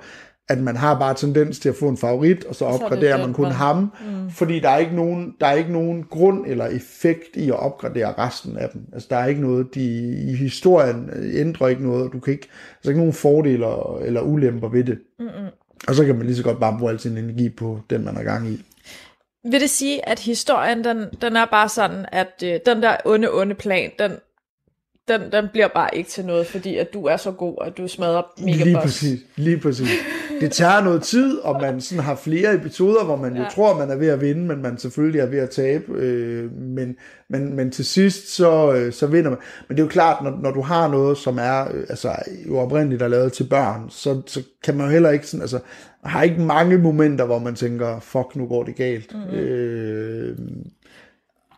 at 0.49 0.59
man 0.59 0.75
har 0.75 0.99
bare 0.99 1.13
tendens 1.13 1.59
til 1.59 1.69
at 1.69 1.75
få 1.75 1.89
en 1.89 1.97
favorit, 1.97 2.45
og 2.45 2.55
så 2.55 2.65
er 2.65 2.69
opgraderer 2.69 3.17
man 3.17 3.33
kun 3.33 3.51
ham, 3.51 3.77
mm. 3.77 4.29
fordi 4.29 4.59
der 4.59 4.69
er, 4.69 4.77
ikke 4.77 4.95
nogen, 4.95 5.33
der 5.39 5.47
er 5.47 5.53
ikke 5.53 5.71
nogen 5.71 6.03
grund 6.09 6.45
eller 6.47 6.65
effekt 6.65 7.36
i 7.36 7.49
at 7.49 7.59
opgradere 7.59 8.13
resten 8.17 8.57
af 8.57 8.69
dem. 8.73 8.81
Altså 8.93 9.07
der 9.12 9.17
er 9.17 9.25
ikke 9.25 9.41
noget, 9.41 9.75
de 9.75 9.83
i 10.31 10.36
historien 10.36 11.09
ændrer 11.33 11.67
ikke 11.67 11.83
noget, 11.83 12.03
og 12.03 12.13
du 12.13 12.19
kan 12.19 12.33
ikke, 12.33 12.47
altså 12.75 12.89
ikke 12.89 12.99
nogen 12.99 13.13
fordele 13.13 13.65
eller 14.05 14.21
ulemper 14.21 14.69
ved 14.69 14.83
det. 14.83 14.99
Mm-mm. 15.19 15.47
Og 15.88 15.95
så 15.95 16.05
kan 16.05 16.15
man 16.15 16.25
lige 16.25 16.36
så 16.36 16.43
godt 16.43 16.59
bare 16.59 16.77
bruge 16.79 16.91
al 16.91 16.99
sin 16.99 17.17
energi 17.17 17.49
på 17.49 17.79
den, 17.89 18.05
man 18.05 18.17
er 18.17 18.23
gang 18.23 18.49
i. 18.49 18.65
Vil 19.51 19.62
det 19.62 19.69
sige, 19.69 20.10
at 20.10 20.19
historien, 20.19 20.84
den, 20.84 21.06
den 21.21 21.36
er 21.36 21.45
bare 21.45 21.69
sådan, 21.69 22.06
at 22.12 22.43
øh, 22.43 22.60
den 22.65 22.84
der 22.84 22.97
onde, 23.06 23.34
onde 23.34 23.56
plan, 23.56 23.91
den, 23.99 24.12
den, 25.08 25.32
den 25.32 25.47
bliver 25.51 25.67
bare 25.67 25.97
ikke 25.97 26.10
til 26.10 26.25
noget, 26.25 26.47
fordi 26.47 26.77
at 26.77 26.93
du 26.93 27.06
er 27.06 27.17
så 27.17 27.32
god, 27.32 27.58
at 27.62 27.77
du 27.77 27.88
smadrer 27.88 28.23
mega 28.38 28.63
Lige 28.63 28.77
præcis, 28.77 29.19
lige 29.36 29.60
præcis. 29.60 29.89
Det 30.41 30.51
tager 30.51 30.83
noget 30.83 31.03
tid, 31.03 31.37
og 31.39 31.61
man 31.61 31.81
sådan 31.81 32.03
har 32.03 32.15
flere 32.15 32.53
episoder, 32.55 33.03
hvor 33.03 33.15
man 33.15 33.35
jo 33.35 33.41
Ja. 33.43 33.49
tror, 33.49 33.77
man 33.77 33.91
er 33.91 33.95
ved 33.95 34.07
at 34.07 34.21
vinde, 34.21 34.41
men 34.45 34.61
man 34.61 34.77
selvfølgelig 34.77 35.21
er 35.21 35.25
ved 35.25 35.39
at 35.39 35.49
tabe. 35.49 35.91
Øh, 35.93 36.51
men, 36.51 36.95
men, 37.29 37.55
men 37.55 37.71
til 37.71 37.85
sidst, 37.85 38.35
så, 38.35 38.73
øh, 38.73 38.93
så 38.93 39.07
vinder 39.07 39.29
man. 39.29 39.39
Men 39.67 39.77
det 39.77 39.83
er 39.83 39.85
jo 39.85 39.89
klart, 39.89 40.23
når, 40.23 40.39
når 40.41 40.51
du 40.51 40.61
har 40.61 40.87
noget, 40.87 41.17
som 41.17 41.37
er 41.37 41.61
øh, 41.73 41.85
altså, 41.89 42.15
jo 42.47 42.57
oprindeligt 42.57 43.01
er 43.01 43.07
lavet 43.07 43.33
til 43.33 43.43
børn, 43.43 43.89
så, 43.89 44.21
så 44.27 44.43
kan 44.63 44.75
man 44.77 44.85
jo 44.85 44.91
heller 44.91 45.09
ikke 45.09 45.27
sådan, 45.27 45.41
altså, 45.41 45.59
har 46.03 46.23
ikke 46.23 46.41
mange 46.41 46.77
momenter, 46.77 47.25
hvor 47.25 47.39
man 47.39 47.55
tænker, 47.55 47.99
fuck, 47.99 48.35
nu 48.35 48.47
går 48.47 48.63
det 48.63 48.75
galt. 48.75 49.13
Mm-hmm. 49.13 49.37
Øh, 49.37 50.37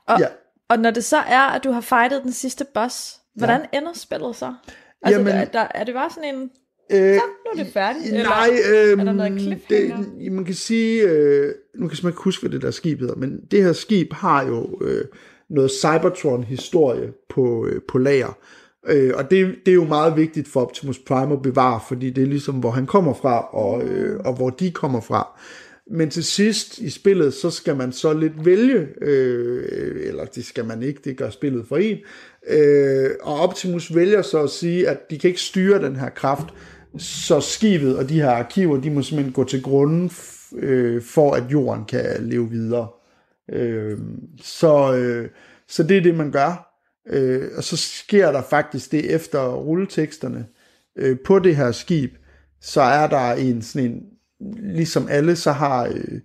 Og, 0.08 0.20
Ja. 0.20 0.28
og 0.70 0.80
når 0.80 0.92
det 0.92 1.04
så 1.04 1.18
er, 1.18 1.42
at 1.42 1.64
du 1.64 1.72
har 1.72 1.82
fightet 1.82 2.24
den 2.24 2.32
sidste 2.32 2.66
boss, 2.74 3.20
hvordan 3.36 3.62
ja. 3.74 3.78
ender 3.78 3.92
spillet 3.96 4.36
så? 4.36 4.54
Altså, 5.02 5.20
Jamen- 5.20 5.34
der, 5.36 5.46
der, 5.46 5.68
er 5.76 5.84
det 5.84 5.94
bare 5.94 6.10
sådan 6.10 6.36
en, 6.36 6.50
øh, 6.92 7.16
så 7.16 7.22
nu 7.46 7.60
er 7.60 7.64
det 7.64 7.74
færdigt? 7.74 8.14
Nej, 8.14 8.50
øh, 8.74 9.00
er 9.00 9.04
der 9.04 9.14
noget 9.14 9.42
cliffhanger? 9.42 9.98
det, 10.20 10.32
man 10.32 10.46
kan 10.46 10.54
sige, 10.54 11.02
øh, 11.02 11.52
nu 11.76 11.88
kan 11.88 11.98
jeg 12.04 12.10
ikke 12.10 12.22
huske, 12.22 12.42
hvad 12.42 12.52
det 12.52 12.62
der 12.62 12.72
skib 12.72 13.00
hedder, 13.00 13.16
men 13.16 13.40
det 13.52 13.64
her 13.64 13.74
skib 13.74 14.14
har 14.14 14.48
jo 14.48 14.80
øh, 14.82 15.06
noget 15.50 15.72
Cybertron-historie 15.72 17.14
på, 17.30 17.68
øh, 17.68 17.82
på 17.88 17.98
lager. 17.98 18.38
Øh, 18.88 19.14
og 19.16 19.32
det, 19.32 19.56
det 19.66 19.72
er 19.72 19.76
jo 19.76 19.86
meget 19.86 20.18
vigtigt 20.18 20.48
for 20.48 20.62
Optimus 20.62 21.00
Prime 21.00 21.34
at 21.34 21.42
bevare, 21.42 21.80
fordi 21.88 22.10
det 22.10 22.24
er 22.24 22.28
ligesom, 22.28 22.56
hvor 22.56 22.72
han 22.72 22.86
kommer 22.86 23.14
fra, 23.14 23.42
og, 23.42 23.84
øh, 23.84 24.20
og 24.26 24.34
hvor 24.34 24.50
de 24.50 24.72
kommer 24.72 25.02
fra. 25.02 25.40
Men 25.92 26.10
til 26.10 26.24
sidst 26.24 26.78
i 26.78 26.90
spillet, 26.90 27.34
så 27.34 27.50
skal 27.50 27.76
man 27.76 27.92
så 27.92 28.14
lidt 28.14 28.46
vælge, 28.46 28.88
øh, 29.02 30.08
eller 30.08 30.26
det 30.26 30.46
skal 30.46 30.66
man 30.66 30.84
ikke, 30.84 31.02
det 31.04 31.18
gør 31.18 31.30
spillet 31.30 31.66
for 31.68 31.78
en. 31.78 31.98
Øh, 32.48 33.10
og 33.22 33.40
Optimus 33.40 33.96
vælger 33.96 34.22
så 34.22 34.44
at 34.44 34.50
sige, 34.50 34.90
at 34.90 35.10
de 35.10 35.20
kan 35.20 35.28
ikke 35.28 35.42
styre 35.42 35.82
den 35.82 35.96
her 35.96 36.10
kraft, 36.10 36.46
så 36.98 37.40
skibet 37.40 37.98
og 37.98 38.10
de 38.10 38.22
her 38.22 38.30
arkiver, 38.30 38.82
de 38.82 38.90
må 38.90 39.02
simpelthen 39.02 39.34
gå 39.34 39.44
til 39.44 39.64
grunden, 39.64 40.12
øh, 40.56 41.02
for 41.02 41.34
at 41.34 41.44
jorden 41.52 41.86
kan 41.86 42.06
leve 42.20 42.50
videre. 42.50 42.88
Øh, 43.52 44.00
så, 44.42 44.96
øh, 44.96 45.30
så 45.68 45.84
det 45.84 45.98
er 45.98 46.02
det, 46.02 46.16
man 46.16 46.32
gør. 46.32 46.76
Øh, 47.10 47.50
og 47.58 47.64
så 47.64 47.78
sker 47.78 48.32
der 48.32 48.42
faktisk 48.42 48.92
det 48.92 49.16
efter 49.16 49.54
rulleteksterne 49.54 50.46
øh, 50.96 51.18
på 51.26 51.40
det 51.40 51.56
her 51.56 51.72
skib, 51.72 52.14
så 52.62 52.82
er 52.82 53.08
der 53.08 53.34
en 53.34 53.62
sådan 53.62 53.92
en, 53.92 54.02
ligesom 54.74 55.08
alle, 55.10 55.36
så 55.36 55.52
har 55.52 55.86
øh, 55.86 56.20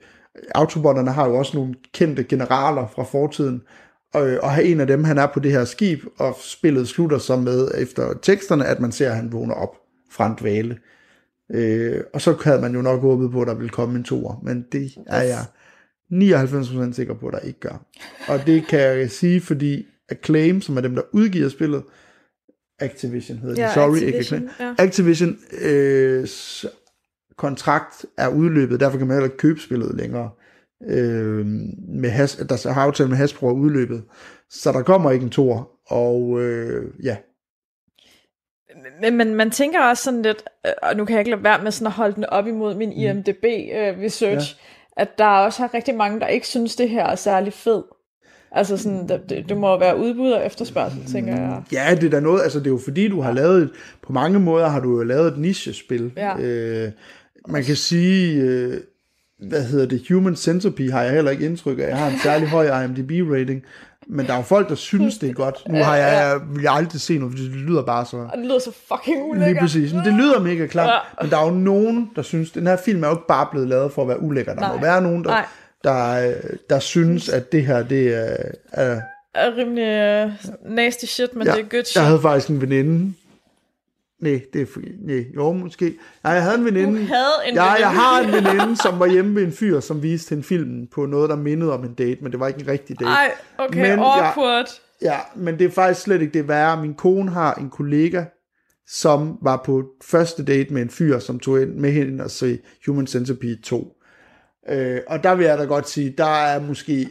Autobotterne 0.54 1.11
har 1.11 1.28
jo 1.28 1.38
også 1.38 1.56
nogle 1.56 1.74
kendte 1.94 2.24
generaler 2.24 2.87
fra 2.94 3.02
fortiden, 3.02 3.62
øh, 4.16 4.38
og, 4.42 4.50
og 4.50 4.64
en 4.66 4.80
af 4.80 4.87
dem, 4.87 5.04
han 5.04 5.18
er 5.18 5.26
på 5.26 5.40
det 5.40 5.52
her 5.52 5.64
skib, 5.64 6.04
og 6.18 6.37
spillet 6.40 6.88
slutter 6.88 7.18
så 7.18 7.37
med, 7.37 7.70
efter 7.74 8.14
teksterne, 8.22 8.66
at 8.66 8.80
man 8.80 8.92
ser, 8.92 9.11
at 9.11 9.16
han 9.16 9.33
vågner 9.33 9.54
op 9.54 9.76
fra 10.11 10.27
en 10.27 10.37
dvale. 10.40 10.79
Øh, 11.55 12.01
og 12.14 12.20
så 12.20 12.37
havde 12.44 12.61
man 12.61 12.75
jo 12.75 12.83
nok 12.83 13.01
håbet 13.01 13.31
på, 13.31 13.40
at 13.42 13.49
der 13.49 13.55
ville 13.55 13.70
komme 13.70 13.96
en 13.99 14.05
toer, 14.05 14.40
men 14.44 14.66
det 14.73 14.92
er 15.07 15.23
jeg 15.23 15.44
99% 16.12 16.92
sikker 16.92 17.14
på, 17.14 17.27
at 17.27 17.33
der 17.33 17.38
ikke 17.38 17.61
gør. 17.61 17.87
Og 18.29 18.46
det 18.46 18.66
kan 18.66 18.81
jeg 18.81 19.11
sige, 19.11 19.40
fordi 19.40 19.87
Acclaim, 20.09 20.61
som 20.61 20.77
er 20.77 20.81
dem, 20.81 20.94
der 20.94 21.03
udgiver 21.12 21.49
spillet, 21.49 21.83
Activision 22.79 23.38
hedder 23.38 23.62
Ja, 23.62 23.66
det, 23.66 23.75
sorry, 23.75 23.96
Activision, 23.96 24.38
ikke 24.42 24.51
Acclaim. 24.59 24.75
ja. 24.79 24.85
Activision 24.85 25.38
øh, 25.62 26.27
kontrakt 27.37 28.07
er 28.18 28.29
udløbet, 28.29 28.81
derfor 28.81 28.99
kan 28.99 29.07
man 29.07 29.14
heller 29.16 29.27
ikke 29.27 29.37
købe 29.37 29.61
spillet 29.61 29.94
længere. 29.96 30.31
Øh, 30.88 31.46
med 31.88 32.11
has, 32.11 32.37
der 32.37 32.73
har 32.73 32.83
aftalt 32.83 33.09
med 33.09 33.16
Hasbro 33.16 33.49
er 33.49 33.53
udløbet, 33.53 34.03
så 34.51 34.73
der 34.73 34.83
kommer 34.83 35.11
ikke 35.11 35.25
en 35.25 35.31
tor, 35.31 35.70
og 35.87 36.40
øh, 36.42 36.90
ja, 37.05 37.16
Men 39.00 39.16
man, 39.16 39.35
man 39.35 39.50
tænker 39.50 39.80
også 39.80 40.02
sådan 40.02 40.22
lidt, 40.22 40.42
øh, 40.66 40.72
og 40.83 40.96
nu 40.96 41.04
kan 41.04 41.12
jeg 41.12 41.20
ikke 41.20 41.30
lade 41.30 41.44
være 41.44 41.62
med 41.62 41.70
sådan 41.70 41.87
at 41.87 41.92
holde 41.92 42.14
den 42.14 42.24
op 42.24 42.46
imod 42.46 42.74
min 42.74 42.92
IMDB 42.92 43.44
øh, 43.44 44.04
research, 44.04 44.56
ja. 44.98 45.02
at 45.02 45.18
der 45.18 45.26
også 45.26 45.64
er 45.64 45.74
rigtig 45.74 45.94
mange, 45.94 46.20
der 46.20 46.26
ikke 46.26 46.46
synes, 46.46 46.76
det 46.76 46.88
her 46.88 47.06
er 47.06 47.14
særlig 47.14 47.52
fed. 47.52 47.83
Altså 48.52 48.76
sådan, 48.76 49.09
det, 49.09 49.20
det, 49.28 49.48
det 49.48 49.56
må 49.56 49.78
være 49.78 49.98
udbud 49.98 50.30
og 50.30 50.46
efterspørgsel, 50.46 51.04
tænker 51.12 51.37
jeg. 51.37 51.62
Ja, 51.72 51.94
det 51.94 52.04
er 52.04 52.11
da 52.11 52.20
noget, 52.20 52.42
altså 52.42 52.59
det 52.59 52.66
er 52.66 52.70
jo 52.70 52.80
fordi, 52.85 53.09
du 53.09 53.20
har 53.20 53.33
lavet, 53.33 53.62
et, 53.62 53.70
på 54.02 54.12
mange 54.12 54.38
måder 54.38 54.68
har 54.68 54.80
du 54.80 54.98
jo 54.98 55.02
lavet 55.02 55.33
et 55.33 55.38
nichespil. 55.38 56.12
Ja. 56.16 56.38
Øh, 56.38 56.90
man 57.48 57.64
kan 57.64 57.76
sige, 57.76 58.42
øh, 58.42 58.80
hvad 59.48 59.64
hedder 59.64 59.87
det, 59.87 60.09
Human 60.09 60.37
Centipede 60.37 60.92
har 60.92 61.02
jeg 61.02 61.12
heller 61.12 61.30
ikke 61.30 61.46
indtryk 61.46 61.78
af. 61.78 61.88
Jeg 61.88 61.98
har 61.98 62.11
en 62.11 62.18
særlig 62.22 62.48
høj 62.48 62.85
IMDb-rating, 62.85 63.64
men 64.12 64.27
der 64.27 64.33
er 64.33 64.37
jo 64.37 64.42
folk, 64.42 64.68
der 64.68 64.75
synes, 64.75 65.18
det 65.18 65.29
er 65.29 65.33
godt. 65.33 65.62
Nu 65.68 65.85
har 65.85 65.96
jeg, 65.96 66.40
vil 66.51 66.62
jeg 66.62 66.73
aldrig 66.73 67.01
se 67.01 67.18
noget, 67.18 67.33
fordi 67.33 67.44
det 67.44 67.57
lyder 67.57 67.83
bare 67.83 68.07
så... 68.07 68.16
Og 68.16 68.38
det 68.38 68.46
lyder 68.46 68.59
så 68.59 68.73
fucking 68.88 69.25
ulækkert. 69.25 69.49
Lige 69.49 69.61
præcis. 69.61 69.92
Men 69.92 70.05
det 70.05 70.12
lyder 70.12 70.40
mega 70.40 70.66
klart. 70.66 70.88
Ja. 70.88 70.92
Ja. 70.92 71.23
Men 71.23 71.31
der 71.31 71.38
er 71.38 71.44
jo 71.44 71.51
nogen, 71.51 72.11
der 72.16 72.23
synes, 72.23 72.51
den 72.51 72.66
her 72.66 72.77
film 72.85 73.05
er 73.05 73.09
jo 73.09 73.14
ikke 73.14 73.27
bare 73.29 73.46
blevet 73.51 73.68
lavet 73.68 73.92
for 73.92 74.03
at 74.03 74.09
være 74.09 74.23
ulækker. 74.23 74.55
Der 74.55 74.61
Nej. 74.61 74.75
må 74.75 74.81
være 74.81 75.03
nogen, 75.03 75.25
der, 75.25 75.31
Nej. 75.31 75.46
der, 75.85 76.33
der 76.70 76.79
synes, 76.79 77.29
at 77.29 77.53
det 77.53 77.66
her, 77.66 77.83
det 77.83 78.14
er... 78.14 78.37
er 78.73 79.01
er 79.35 79.57
rimelig 79.57 80.25
uh, 80.25 80.75
nasty 80.77 81.05
shit, 81.05 81.35
men 81.35 81.46
ja, 81.46 81.53
det 81.53 81.61
er 81.61 81.68
good 81.68 81.85
shit. 81.85 81.96
Jeg 81.96 82.07
havde 82.07 82.20
faktisk 82.20 82.49
en 82.49 82.61
veninde. 82.61 83.14
Nej, 84.20 84.40
det 84.52 84.61
er 84.62 84.66
nej, 85.06 85.24
jo 85.35 85.52
måske. 85.52 85.94
Nej, 86.24 86.33
jeg 86.33 86.42
havde 86.42 86.59
en 86.59 86.64
veninde. 86.64 87.00
Du 87.00 87.04
havde 87.06 87.48
en 87.48 87.54
ja, 87.54 87.62
veninde. 87.64 87.80
jeg 87.80 87.90
har 87.90 88.20
en 88.20 88.33
veninde, 88.33 88.76
som 88.83 88.98
var 88.98 89.06
hjemme 89.06 89.35
ved 89.35 89.42
en 89.42 89.52
fyr, 89.52 89.80
som 89.80 90.02
viste 90.02 90.35
en 90.35 90.42
film 90.42 90.87
på 90.87 91.06
noget, 91.06 91.30
der 91.30 91.37
mindede 91.37 91.72
om 91.72 91.85
en 91.85 91.94
date, 91.94 92.18
men 92.22 92.33
det 92.33 92.40
var 92.40 92.48
ikke 92.48 92.61
en 92.61 92.68
rigtig 92.68 93.00
date. 93.00 93.11
Ej, 93.11 93.30
okay, 93.59 93.80
Men 93.80 93.87
jeg- 94.00 94.26
awkward. 94.26 94.66
Ja, 95.02 95.16
men 95.37 95.59
det 95.59 95.64
er 95.64 95.70
faktisk 95.70 96.00
slet 96.00 96.20
ikke 96.22 96.33
det 96.38 96.48
værre. 96.48 96.83
Min 96.83 96.94
kone 96.94 97.30
har 97.30 97.54
en 97.54 97.70
kollega, 97.70 98.24
som 98.87 99.38
var 99.42 99.62
på 99.64 99.85
første 100.04 100.44
date 100.44 100.72
med 100.74 100.83
en 100.83 100.90
fyr, 100.90 101.18
som 101.18 101.38
tog 101.38 101.62
ind 101.62 101.74
med 101.74 101.90
hende 101.92 102.24
og 102.24 102.30
se 102.30 102.59
Human 102.87 103.06
Centipede 103.06 103.62
2. 103.62 103.96
Øh, 104.70 105.00
og 105.06 105.22
der 105.22 105.35
vil 105.35 105.46
jeg 105.46 105.59
da 105.59 105.64
godt 105.64 105.88
sige, 105.88 106.14
der 106.18 106.24
er 106.44 106.61
måske... 106.61 107.09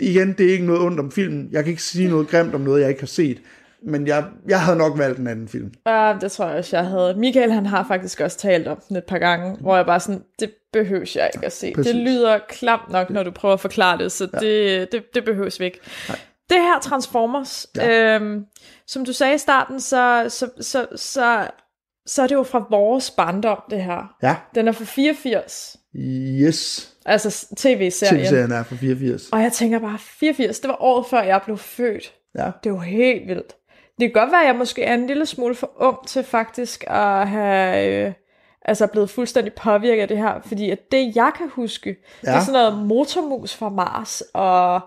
Igen, 0.00 0.32
det 0.38 0.46
er 0.48 0.52
ikke 0.52 0.66
noget 0.66 0.82
ondt 0.82 1.00
om 1.00 1.10
filmen. 1.10 1.48
Jeg 1.52 1.64
kan 1.64 1.70
ikke 1.70 1.82
sige 1.82 2.08
noget 2.08 2.28
grimt 2.28 2.54
om 2.54 2.60
noget, 2.60 2.80
jeg 2.80 2.88
ikke 2.88 3.00
har 3.00 3.06
set. 3.06 3.42
Men 3.82 4.06
jeg, 4.06 4.24
jeg 4.48 4.60
havde 4.60 4.78
nok 4.78 4.98
valgt 4.98 5.18
en 5.18 5.26
anden 5.26 5.48
film. 5.48 5.72
Ja, 5.86 6.16
det 6.20 6.32
tror 6.32 6.46
jeg 6.46 6.58
også, 6.58 6.76
jeg 6.76 6.86
havde. 6.86 7.14
Michael, 7.14 7.52
han 7.52 7.66
har 7.66 7.84
faktisk 7.88 8.20
også 8.20 8.38
talt 8.38 8.68
om 8.68 8.82
den 8.88 8.96
et 8.96 9.04
par 9.04 9.18
gange, 9.18 9.56
hvor 9.60 9.76
jeg 9.76 9.86
bare 9.86 10.00
sådan, 10.00 10.22
det 10.40 10.50
behøves 10.72 11.16
jeg 11.16 11.30
ikke 11.34 11.46
at 11.46 11.52
se. 11.52 11.72
Præcis. 11.74 11.92
Det 11.92 12.02
lyder 12.02 12.38
klamt 12.48 12.90
nok, 12.90 13.10
når 13.10 13.22
du 13.22 13.30
prøver 13.30 13.54
at 13.54 13.60
forklare 13.60 13.98
det, 13.98 14.12
så 14.12 14.28
ja. 14.32 14.38
det, 14.38 14.92
det, 14.92 15.04
det 15.14 15.24
behøves 15.24 15.60
vi 15.60 15.64
ikke. 15.64 15.80
Nej. 16.08 16.18
Det 16.50 16.58
her 16.58 16.80
Transformers, 16.82 17.66
ja. 17.76 18.14
øhm, 18.14 18.44
som 18.86 19.04
du 19.04 19.12
sagde 19.12 19.34
i 19.34 19.38
starten, 19.38 19.80
så, 19.80 20.26
så, 20.28 20.48
så, 20.60 20.86
så, 20.96 21.46
så 22.06 22.22
er 22.22 22.26
det 22.26 22.34
jo 22.34 22.42
fra 22.42 22.66
vores 22.70 23.10
barndom, 23.10 23.62
det 23.70 23.82
her. 23.82 24.16
Ja, 24.22 24.36
Den 24.54 24.68
er 24.68 24.72
fra 24.72 24.84
84, 24.84 25.76
yes. 25.96 26.92
altså 27.06 27.46
tv-serien. 27.56 28.16
TV-serien 28.16 28.52
er 28.52 28.62
fra 28.62 28.76
84. 28.76 29.28
Og 29.32 29.42
jeg 29.42 29.52
tænker 29.52 29.78
bare, 29.78 29.98
84, 29.98 30.60
det 30.60 30.68
var 30.68 30.82
året 30.82 31.06
før 31.06 31.22
jeg 31.22 31.40
blev 31.44 31.58
født. 31.58 32.12
Ja. 32.38 32.44
Det 32.44 32.70
er 32.70 32.74
jo 32.74 32.78
helt 32.78 33.28
vildt. 33.28 33.56
Det 34.00 34.12
kan 34.12 34.22
godt 34.22 34.32
være, 34.32 34.40
at 34.40 34.46
jeg 34.46 34.56
måske 34.56 34.82
er 34.82 34.94
en 34.94 35.06
lille 35.06 35.26
smule 35.26 35.54
for 35.54 35.70
ung 35.76 36.06
til 36.06 36.24
faktisk 36.24 36.84
at 36.86 37.28
have 37.28 38.06
øh, 38.06 38.12
altså 38.62 38.86
blevet 38.86 39.10
fuldstændig 39.10 39.52
påvirket 39.52 40.02
af 40.02 40.08
det 40.08 40.16
her. 40.18 40.40
Fordi 40.46 40.70
at 40.70 40.92
det, 40.92 41.16
jeg 41.16 41.32
kan 41.38 41.48
huske, 41.48 41.96
ja. 42.24 42.30
det 42.30 42.36
er 42.36 42.40
sådan 42.40 42.52
noget 42.52 42.86
motormus 42.86 43.54
fra 43.54 43.68
Mars, 43.68 44.22
og 44.34 44.80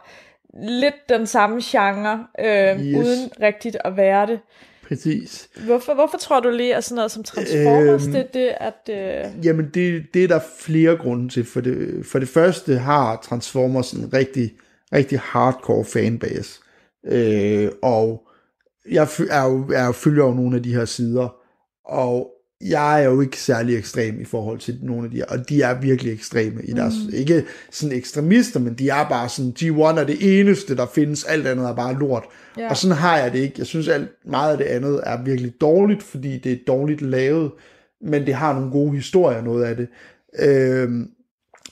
lidt 0.63 1.09
den 1.09 1.27
samme 1.27 1.61
genre, 1.63 2.25
øh, 2.39 2.79
Yes. 2.81 2.97
uden 2.97 3.31
rigtigt 3.41 3.77
at 3.83 3.97
være 3.97 4.27
det. 4.27 4.39
Præcis. 4.87 5.49
Hvorfor, 5.65 5.93
hvorfor 5.93 6.17
tror 6.17 6.39
du 6.39 6.49
lige, 6.49 6.75
at 6.75 6.83
sådan 6.83 6.95
noget 6.95 7.11
som 7.11 7.23
Transformers, 7.23 8.03
Øhm, 8.05 8.13
det 8.13 8.33
det, 8.33 8.51
at... 8.57 8.89
Øh, 8.89 9.45
Jamen, 9.45 9.69
det, 9.73 10.03
det 10.13 10.23
er 10.23 10.27
der 10.27 10.39
flere 10.59 10.97
grunde 10.97 11.29
til. 11.29 11.45
For 11.45 11.61
det, 11.61 12.05
for 12.05 12.19
det 12.19 12.29
første 12.29 12.77
har 12.77 13.19
Transformers 13.23 13.91
en 13.91 14.13
rigtig, 14.13 14.53
rigtig 14.93 15.19
hardcore 15.19 15.85
fanbase. 15.85 16.59
Øh, 17.07 17.69
og 17.81 18.27
jeg 18.91 19.07
er 19.29 19.43
jo, 19.43 19.85
jo, 19.85 19.91
følger 19.91 20.25
jo 20.25 20.33
nogle 20.33 20.55
af 20.55 20.63
de 20.63 20.73
her 20.73 20.85
sider, 20.85 21.35
og 21.85 22.29
jeg 22.61 23.03
er 23.03 23.09
jo 23.09 23.21
ikke 23.21 23.37
særlig 23.37 23.77
ekstrem 23.77 24.21
i 24.21 24.25
forhold 24.25 24.59
til 24.59 24.79
nogle 24.81 25.03
af 25.05 25.11
de 25.11 25.17
her, 25.17 25.25
og 25.25 25.49
de 25.49 25.61
er 25.61 25.81
virkelig 25.81 26.13
ekstreme 26.13 26.63
i 26.63 26.71
deres, 26.71 26.93
mm. 27.07 27.13
ikke 27.13 27.45
sådan 27.71 27.97
ekstremister, 27.97 28.59
men 28.59 28.73
de 28.73 28.89
er 28.89 29.09
bare 29.09 29.29
sådan, 29.29 29.53
G1 29.59 29.99
er 29.99 30.03
det 30.03 30.39
eneste, 30.39 30.75
der 30.75 30.85
findes, 30.85 31.23
alt 31.23 31.47
andet 31.47 31.67
er 31.67 31.75
bare 31.75 31.99
lort. 31.99 32.23
Ja. 32.57 32.69
Og 32.69 32.77
sådan 32.77 32.97
har 32.97 33.17
jeg 33.17 33.33
det 33.33 33.39
ikke. 33.39 33.55
Jeg 33.57 33.65
synes, 33.65 33.87
alt 33.87 34.09
meget 34.25 34.51
af 34.51 34.57
det 34.57 34.65
andet 34.65 35.01
er 35.05 35.23
virkelig 35.23 35.53
dårligt, 35.61 36.03
fordi 36.03 36.37
det 36.37 36.51
er 36.51 36.57
dårligt 36.67 37.01
lavet, 37.01 37.51
men 38.01 38.25
det 38.25 38.33
har 38.33 38.53
nogle 38.53 38.71
gode 38.71 38.95
historier, 38.95 39.41
noget 39.41 39.63
af 39.63 39.75
det. 39.75 39.87
Øhm, 40.39 41.09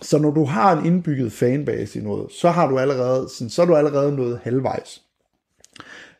så 0.02 0.18
når 0.18 0.32
du 0.32 0.46
har 0.46 0.78
en 0.78 0.86
indbygget 0.86 1.32
fanbase 1.32 2.00
i 2.00 2.04
noget, 2.04 2.32
så 2.32 2.50
har 2.50 2.68
du 2.68 2.80
allerede, 2.80 3.30
sådan, 3.30 3.50
så 3.50 3.62
er 3.62 3.66
du 3.66 3.76
allerede 3.76 4.16
noget 4.16 4.40
halvvejs. 4.44 5.02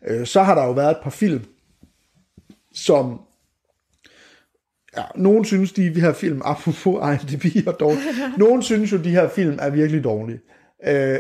Øh, 0.08 0.28
så 0.28 0.44
har 0.44 0.56
der 0.56 0.66
jo 0.66 0.72
været 0.72 0.92
et 0.92 1.04
par 1.04 1.10
film, 1.10 1.44
som 2.74 3.22
ja, 4.98 5.04
nogen 5.16 5.46
synes, 5.46 5.72
de 5.72 6.02
her 6.02 6.14
film, 6.14 6.42
apropos 6.46 7.04
IMDb 7.14 7.68
og 7.68 7.80
dårlige, 7.80 8.04
nogen 8.38 8.64
synes 8.64 8.92
jo, 8.92 8.98
de 8.98 9.10
her 9.10 9.30
film 9.30 9.58
er 9.62 9.70
virkelig 9.70 10.04
dårlige. 10.04 10.40
Øh, 10.88 11.20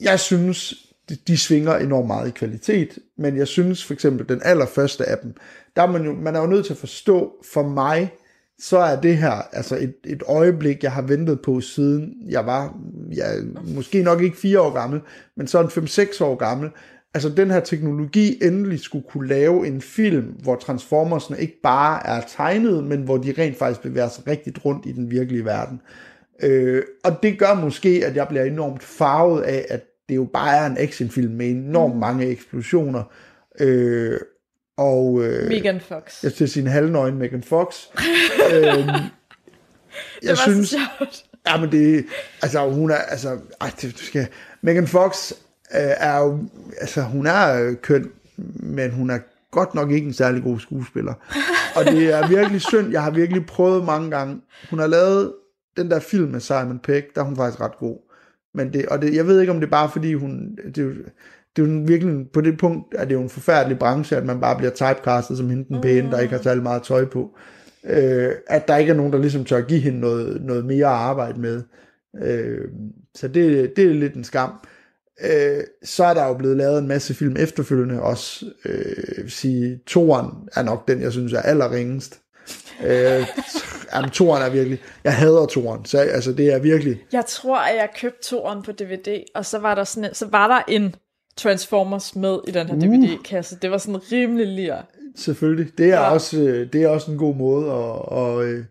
jeg 0.00 0.20
synes, 0.20 0.74
de, 1.08 1.16
de 1.26 1.38
svinger 1.38 1.76
enormt 1.76 2.06
meget 2.06 2.28
i 2.28 2.30
kvalitet, 2.30 2.98
men 3.18 3.36
jeg 3.36 3.48
synes 3.48 3.84
for 3.84 3.94
eksempel, 3.94 4.28
den 4.28 4.40
allerførste 4.44 5.04
af 5.04 5.18
dem, 5.22 5.34
der 5.76 5.82
er 5.82 5.86
man 5.86 6.04
jo, 6.04 6.12
man 6.12 6.36
er 6.36 6.40
jo 6.40 6.46
nødt 6.46 6.66
til 6.66 6.72
at 6.72 6.78
forstå, 6.78 7.32
for 7.52 7.62
mig, 7.62 8.12
så 8.58 8.78
er 8.78 9.00
det 9.00 9.16
her 9.16 9.30
altså 9.52 9.76
et, 9.76 9.94
et 10.04 10.22
øjeblik, 10.26 10.82
jeg 10.82 10.92
har 10.92 11.02
ventet 11.02 11.40
på 11.40 11.60
siden 11.60 12.14
jeg 12.28 12.46
var, 12.46 12.78
ja, 13.16 13.26
måske 13.64 14.02
nok 14.02 14.22
ikke 14.22 14.36
fire 14.36 14.60
år 14.60 14.72
gammel, 14.72 15.00
men 15.36 15.46
sådan 15.46 15.84
5-6 15.84 16.24
år 16.24 16.34
gammel. 16.34 16.70
Altså 17.14 17.28
den 17.28 17.50
her 17.50 17.60
teknologi 17.60 18.38
endelig 18.42 18.80
skulle 18.80 19.04
kunne 19.08 19.28
lave 19.28 19.66
en 19.66 19.80
film, 19.80 20.24
hvor 20.24 20.56
Transformersne 20.56 21.40
ikke 21.40 21.60
bare 21.62 22.06
er 22.06 22.22
tegnet, 22.36 22.84
men 22.84 23.02
hvor 23.02 23.16
de 23.16 23.34
rent 23.38 23.56
faktisk 23.56 23.80
bevæger 23.80 24.08
sig 24.08 24.26
rigtigt 24.26 24.64
rundt 24.64 24.86
i 24.86 24.92
den 24.92 25.10
virkelige 25.10 25.44
verden. 25.44 25.80
Øh, 26.42 26.82
og 27.04 27.22
det 27.22 27.38
gør 27.38 27.54
måske, 27.54 28.02
at 28.06 28.16
jeg 28.16 28.28
bliver 28.28 28.44
enormt 28.44 28.82
farvet 28.82 29.42
af, 29.42 29.66
at 29.68 29.82
det 30.08 30.16
jo 30.16 30.24
bare 30.32 30.56
er 30.56 30.66
en 30.66 30.78
actionfilm 30.78 31.32
med 31.32 31.50
enormt 31.50 31.96
mange 31.96 32.26
eksplosioner. 32.26 33.02
Øh, 33.60 34.20
og, 34.76 35.24
øh, 35.24 35.48
Megan 35.48 35.80
Fox. 35.80 36.22
jeg 36.40 36.48
sige 36.48 36.62
en 36.62 36.70
halvnøgen 36.70 37.18
Megan 37.18 37.42
Fox. 37.42 37.76
øhm, 38.54 38.64
jeg 38.64 39.10
det 40.22 40.28
var 40.28 40.34
synes, 40.34 40.68
så 40.68 40.76
sjovt. 40.98 41.24
ja, 41.48 41.60
men 41.60 41.72
det, 41.72 42.04
altså 42.42 42.70
hun 42.70 42.90
er, 42.90 42.96
altså, 42.96 43.38
ej, 43.60 43.70
det, 43.80 43.92
du 43.98 44.04
skal, 44.04 44.26
Megan 44.62 44.86
Fox 44.86 45.32
øh, 45.32 45.38
er 45.78 46.18
jo, 46.18 46.38
altså 46.80 47.02
hun 47.02 47.26
er 47.26 47.62
øh, 47.62 47.76
køn, 47.82 48.10
men 48.54 48.90
hun 48.90 49.10
er 49.10 49.18
godt 49.50 49.74
nok 49.74 49.90
ikke 49.90 50.06
en 50.06 50.12
særlig 50.12 50.42
god 50.42 50.58
skuespiller. 50.60 51.14
Og 51.76 51.84
det 51.84 52.12
er 52.14 52.28
virkelig 52.28 52.60
synd, 52.60 52.90
jeg 52.92 53.02
har 53.02 53.10
virkelig 53.10 53.46
prøvet 53.46 53.84
mange 53.84 54.10
gange. 54.10 54.40
Hun 54.70 54.78
har 54.78 54.86
lavet 54.86 55.32
den 55.76 55.90
der 55.90 56.00
film 56.00 56.30
med 56.30 56.40
Simon 56.40 56.78
Pegg, 56.78 57.06
der 57.14 57.20
er 57.20 57.24
hun 57.24 57.36
faktisk 57.36 57.60
ret 57.60 57.78
god. 57.78 57.96
Men 58.54 58.72
det, 58.72 58.86
og 58.86 59.02
det, 59.02 59.14
jeg 59.14 59.26
ved 59.26 59.40
ikke, 59.40 59.52
om 59.52 59.60
det 59.60 59.66
er 59.66 59.70
bare 59.70 59.90
fordi 59.90 60.14
hun, 60.14 60.58
det, 60.74 60.78
er 60.78 60.82
jo- 60.82 60.94
det 61.56 61.62
er 61.62 61.66
jo 61.72 61.82
virkelig, 61.86 62.26
på 62.32 62.40
det 62.40 62.58
punkt 62.58 62.94
er 62.98 63.04
det 63.04 63.14
jo 63.14 63.20
en 63.22 63.28
forfærdelig 63.30 63.78
branche, 63.78 64.16
at 64.16 64.26
man 64.26 64.40
bare 64.40 64.56
bliver 64.56 64.70
typecastet 64.70 65.36
som 65.36 65.50
hende 65.50 65.64
den 65.68 65.80
pæne, 65.80 66.10
der 66.10 66.18
ikke 66.20 66.34
har 66.36 66.42
særlig 66.42 66.62
meget 66.62 66.82
tøj 66.82 67.04
på. 67.04 67.36
Øh, 67.84 68.28
at 68.46 68.68
der 68.68 68.76
ikke 68.76 68.90
er 68.92 68.96
nogen, 68.96 69.12
der 69.12 69.18
ligesom 69.18 69.44
tør 69.44 69.60
give 69.60 69.80
hende 69.80 70.00
noget, 70.00 70.42
noget 70.42 70.64
mere 70.64 70.86
at 70.86 70.92
arbejde 70.92 71.40
med. 71.40 71.62
Øh, 72.22 72.68
så 73.14 73.28
det, 73.28 73.72
det 73.76 73.84
er 73.90 73.94
lidt 73.94 74.14
en 74.14 74.24
skam. 74.24 74.50
Øh, 75.20 75.64
så 75.84 76.04
er 76.04 76.14
der 76.14 76.26
jo 76.26 76.34
blevet 76.34 76.56
lavet 76.56 76.78
en 76.78 76.88
masse 76.88 77.14
film 77.14 77.36
efterfølgende 77.38 78.02
også. 78.02 78.46
Øh, 78.64 79.30
sige, 79.30 79.78
toren 79.86 80.30
er 80.56 80.62
nok 80.62 80.88
den, 80.88 81.02
jeg 81.02 81.12
synes 81.12 81.32
er 81.32 81.40
allerringest. 81.42 82.20
Øh, 82.86 83.26
jamen, 83.94 84.10
toren 84.10 84.42
er 84.42 84.50
virkelig... 84.50 84.78
Jeg 85.04 85.14
hader 85.14 85.46
toren, 85.46 85.84
så 85.84 85.98
altså, 85.98 86.32
det 86.32 86.52
er 86.52 86.58
virkelig... 86.58 87.02
Jeg 87.12 87.26
tror, 87.26 87.58
at 87.58 87.76
jeg 87.76 87.88
købte 88.00 88.28
toeren 88.28 88.62
på 88.62 88.72
DVD, 88.72 89.22
og 89.34 89.46
så 89.46 89.58
var 89.58 89.74
der, 89.74 89.84
sådan, 89.84 90.08
en- 90.08 90.14
så 90.14 90.26
var 90.30 90.48
der 90.48 90.72
en 90.72 90.94
Transformers 91.36 92.16
med 92.16 92.38
i 92.48 92.50
den 92.50 92.66
her 92.66 92.74
DVD-kasse. 92.80 93.56
Det 93.62 93.70
var 93.70 93.78
sådan 93.78 94.12
rimelig 94.12 94.46
lir. 94.46 94.76
Selvfølgelig. 95.16 95.78
Det 95.78 95.86
er, 95.86 96.00
Ja. 96.00 96.10
også, 96.10 96.38
øh, 96.40 96.72
det 96.72 96.82
er 96.82 96.88
også 96.88 97.10
en 97.10 97.18
god 97.18 97.34
måde 97.36 97.70
at, 97.72 98.18
at, 98.18 98.44
øh, 98.48 98.64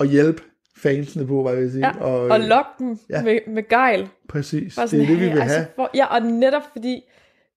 at 0.00 0.08
hjælpe 0.08 0.42
fansene 0.82 1.26
på, 1.26 1.42
hvad 1.42 1.52
jeg 1.52 1.62
vil 1.62 1.72
sige. 1.72 1.86
Ja, 1.86 2.04
og 2.04 2.40
lok 2.40 2.66
dem 2.78 2.98
ja. 3.10 3.16
ja. 3.16 3.22
med, 3.22 3.38
med 3.46 3.68
gejl. 3.68 4.08
Præcis, 4.28 4.76
Bare 4.76 4.86
det 4.86 4.92
er 4.92 4.98
sådan, 4.98 5.06
det, 5.06 5.20
vi 5.20 5.28
vil 5.28 5.40
altså, 5.40 5.56
have. 5.56 5.66
For, 5.76 5.90
ja, 5.94 6.06
og 6.06 6.22
netop 6.22 6.62
fordi 6.72 7.02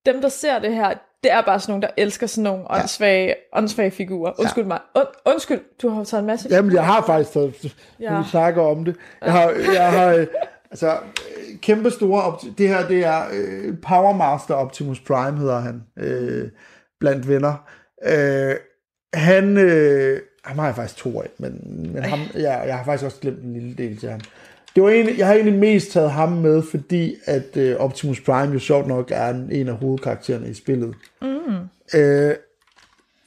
dem, 0.06 0.20
der 0.20 0.28
ser 0.28 0.58
det 0.58 0.74
her, 0.74 0.94
det 1.24 1.32
er 1.32 1.42
bare 1.42 1.60
sådan 1.60 1.72
nogle, 1.72 1.82
der 1.82 1.88
elsker 1.96 2.26
sådan 2.26 2.44
nogle 2.44 2.64
ja. 2.70 2.80
åndssvage, 2.80 3.34
åndssvage 3.52 3.90
figurer. 3.90 4.32
Undskyld 4.38 4.64
mig. 4.64 4.78
Und, 4.94 5.06
undskyld, 5.26 5.60
du 5.82 5.88
har 5.88 6.04
taget 6.04 6.20
en 6.20 6.26
masse 6.26 6.48
Jamen, 6.50 6.72
jeg 6.72 6.86
har 6.86 7.02
faktisk 7.06 7.32
taget, 7.32 7.76
ja. 8.00 8.12
Ja. 8.12 8.18
vi 8.18 8.28
snakker 8.28 8.62
om 8.62 8.84
det. 8.84 8.96
Jeg 9.22 9.32
har, 9.32 9.50
jeg 9.74 9.92
har 9.92 10.14
øh, 10.14 10.26
altså, 10.70 10.96
kæmpe 11.62 11.90
store, 11.90 12.52
det 12.58 12.68
her, 12.68 12.88
det 12.88 13.04
er 13.04 13.22
øh, 13.32 13.74
Power 13.82 14.12
Master 14.12 14.54
Optimus 14.54 15.00
Prime, 15.00 15.38
hedder 15.38 15.60
han, 15.60 15.82
øh, 15.98 16.48
blandt 17.00 17.28
venner. 17.28 17.68
Øh, 18.06 18.56
han, 19.14 19.56
øh, 19.58 20.20
ham 20.44 20.58
har 20.58 20.66
jeg 20.66 20.74
faktisk 20.74 20.96
to 20.96 21.20
af, 21.20 21.28
men, 21.38 21.60
men 21.94 22.02
ham, 22.02 22.20
ja, 22.34 22.58
jeg 22.58 22.76
har 22.76 22.84
faktisk 22.84 23.04
også 23.04 23.20
glemt 23.20 23.42
en 23.42 23.52
lille 23.52 23.74
del 23.74 23.96
til 23.96 24.10
ham. 24.10 24.20
Det 24.74 24.82
var 24.82 24.90
egentlig, 24.90 25.18
jeg 25.18 25.26
har 25.26 25.34
egentlig 25.34 25.58
mest 25.58 25.90
taget 25.90 26.10
ham 26.10 26.32
med, 26.32 26.62
fordi 26.70 27.16
at 27.24 27.56
øh, 27.56 27.76
Optimus 27.76 28.20
Prime 28.20 28.52
jo 28.52 28.58
sjovt 28.58 28.86
nok 28.86 29.10
er 29.10 29.28
en, 29.28 29.48
en 29.52 29.68
af 29.68 29.74
hovedkaraktererne 29.74 30.48
i 30.48 30.54
spillet. 30.54 30.94
Mm. 31.22 31.98
Øh, 31.98 32.34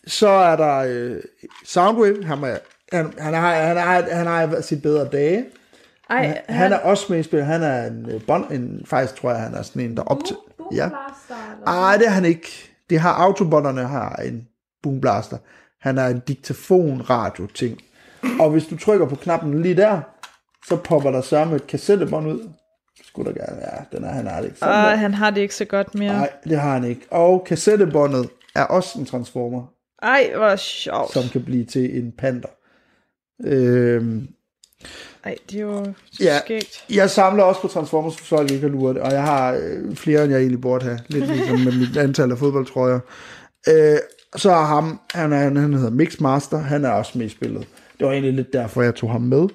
så 0.08 0.28
er 0.28 0.56
der 0.56 0.78
øh, 0.78 1.22
Soundwave, 1.66 2.24
han, 2.26 2.44
er, 2.44 2.58
han, 2.94 3.14
han, 3.18 3.34
har, 3.34 3.56
han, 3.56 3.78
har, 3.78 4.02
han 4.12 4.28
har 4.28 4.62
sit 4.62 4.82
bedre 4.82 5.08
dage. 5.12 5.46
Ej, 6.10 6.26
Han, 6.26 6.38
han 6.56 6.74
er 6.74 6.78
også 6.78 7.06
med 7.10 7.20
i 7.20 7.24
spillet. 7.24 7.48
Han 7.48 7.64
er 7.64 7.88
en, 7.88 8.10
øh, 8.12 8.22
bond, 8.28 8.52
en 8.52 8.82
faktisk 8.86 9.16
tror 9.16 9.32
jeg, 9.32 9.40
han 9.40 9.54
er 9.54 9.62
sådan 9.62 9.82
en, 9.82 9.98
der 9.98 10.04
op 10.04 10.24
til... 10.26 10.36
Ja. 10.74 10.90
Ej, 11.68 11.98
det 11.98 12.08
er 12.08 12.12
han 12.12 12.26
ikke. 12.26 12.74
Det 12.90 13.00
har 13.00 13.14
autobotterne 13.14 13.84
har 13.84 14.16
en 14.16 14.48
boomblaster. 14.84 15.38
Han 15.82 15.98
er 15.98 16.08
en 16.08 16.20
diktafon-radio 16.28 17.48
ting. 17.48 17.78
Og 18.40 18.50
hvis 18.50 18.66
du 18.66 18.78
trykker 18.78 19.08
på 19.08 19.16
knappen 19.16 19.62
lige 19.62 19.76
der, 19.76 20.02
så 20.68 20.76
popper 20.76 21.12
der 21.12 21.22
sørme 21.22 21.56
et 21.56 21.68
kassettebånd 21.68 22.28
ud. 22.28 22.50
Skulle 23.04 23.34
der 23.34 23.46
gerne, 23.46 23.62
ja, 23.62 23.98
den 23.98 24.04
er, 24.06 24.12
han 24.12 24.28
har 24.28 24.42
det 24.42 24.48
ikke. 24.48 24.66
Han 24.66 25.14
har 25.14 25.30
det 25.30 25.42
ikke 25.42 25.56
så 25.56 25.66
godt 25.66 25.96
mere. 25.96 26.14
Nej, 26.14 26.30
det 26.44 26.60
har 26.60 26.74
han 26.74 26.84
ikke. 26.84 27.02
Og 27.12 27.44
kassettebåndet 27.48 28.30
er 28.56 28.64
også 28.64 29.00
en 29.00 29.06
transformer, 29.06 29.64
Ej, 30.02 30.32
hvor 30.36 30.56
sjovt. 30.56 31.14
som 31.14 31.24
kan 31.32 31.44
blive 31.44 31.66
til 31.66 31.98
en 31.98 32.12
panda. 32.18 32.48
Øhm, 33.46 34.28
Ej, 35.24 35.36
det 35.50 35.58
er 35.58 35.62
jo 35.62 35.94
Ja. 36.20 36.40
skægt. 36.40 36.86
jeg 36.90 37.10
samler 37.10 37.44
også 37.44 37.62
på 37.62 37.68
Transformers, 37.68 38.14
så 38.14 38.42
jeg 38.42 38.52
ikke 38.52 38.68
har 38.68 38.74
luret 38.74 38.98
og 38.98 39.12
jeg 39.12 39.24
har 39.24 39.54
øh, 39.62 39.96
flere, 39.96 40.24
end 40.24 40.32
jeg 40.32 40.40
egentlig 40.40 40.62
burde 40.62 40.86
have. 40.86 41.00
Lidt 41.08 41.28
ligesom 41.28 41.60
med 41.60 41.80
mit 41.88 41.98
antal 41.98 42.32
af 42.32 42.38
fodboldtrøjer. 42.38 43.00
Øh, 43.68 43.98
så 44.38 44.52
er 44.52 44.66
ham, 44.66 45.00
han, 45.14 45.34
er, 45.34 45.38
han 45.38 45.74
hedder 45.74 45.90
Mixmaster, 45.90 46.58
han 46.58 46.86
er 46.86 46.90
også 46.90 47.18
med 47.18 47.26
i 47.26 47.30
spillet. 47.30 47.68
Det 48.00 48.06
var 48.08 48.12
egentlig 48.12 48.34
lidt 48.34 48.54
derfor, 48.54 48.82
jeg 48.82 48.96
tog 48.96 49.12
ham 49.12 49.22
med. 49.22 49.48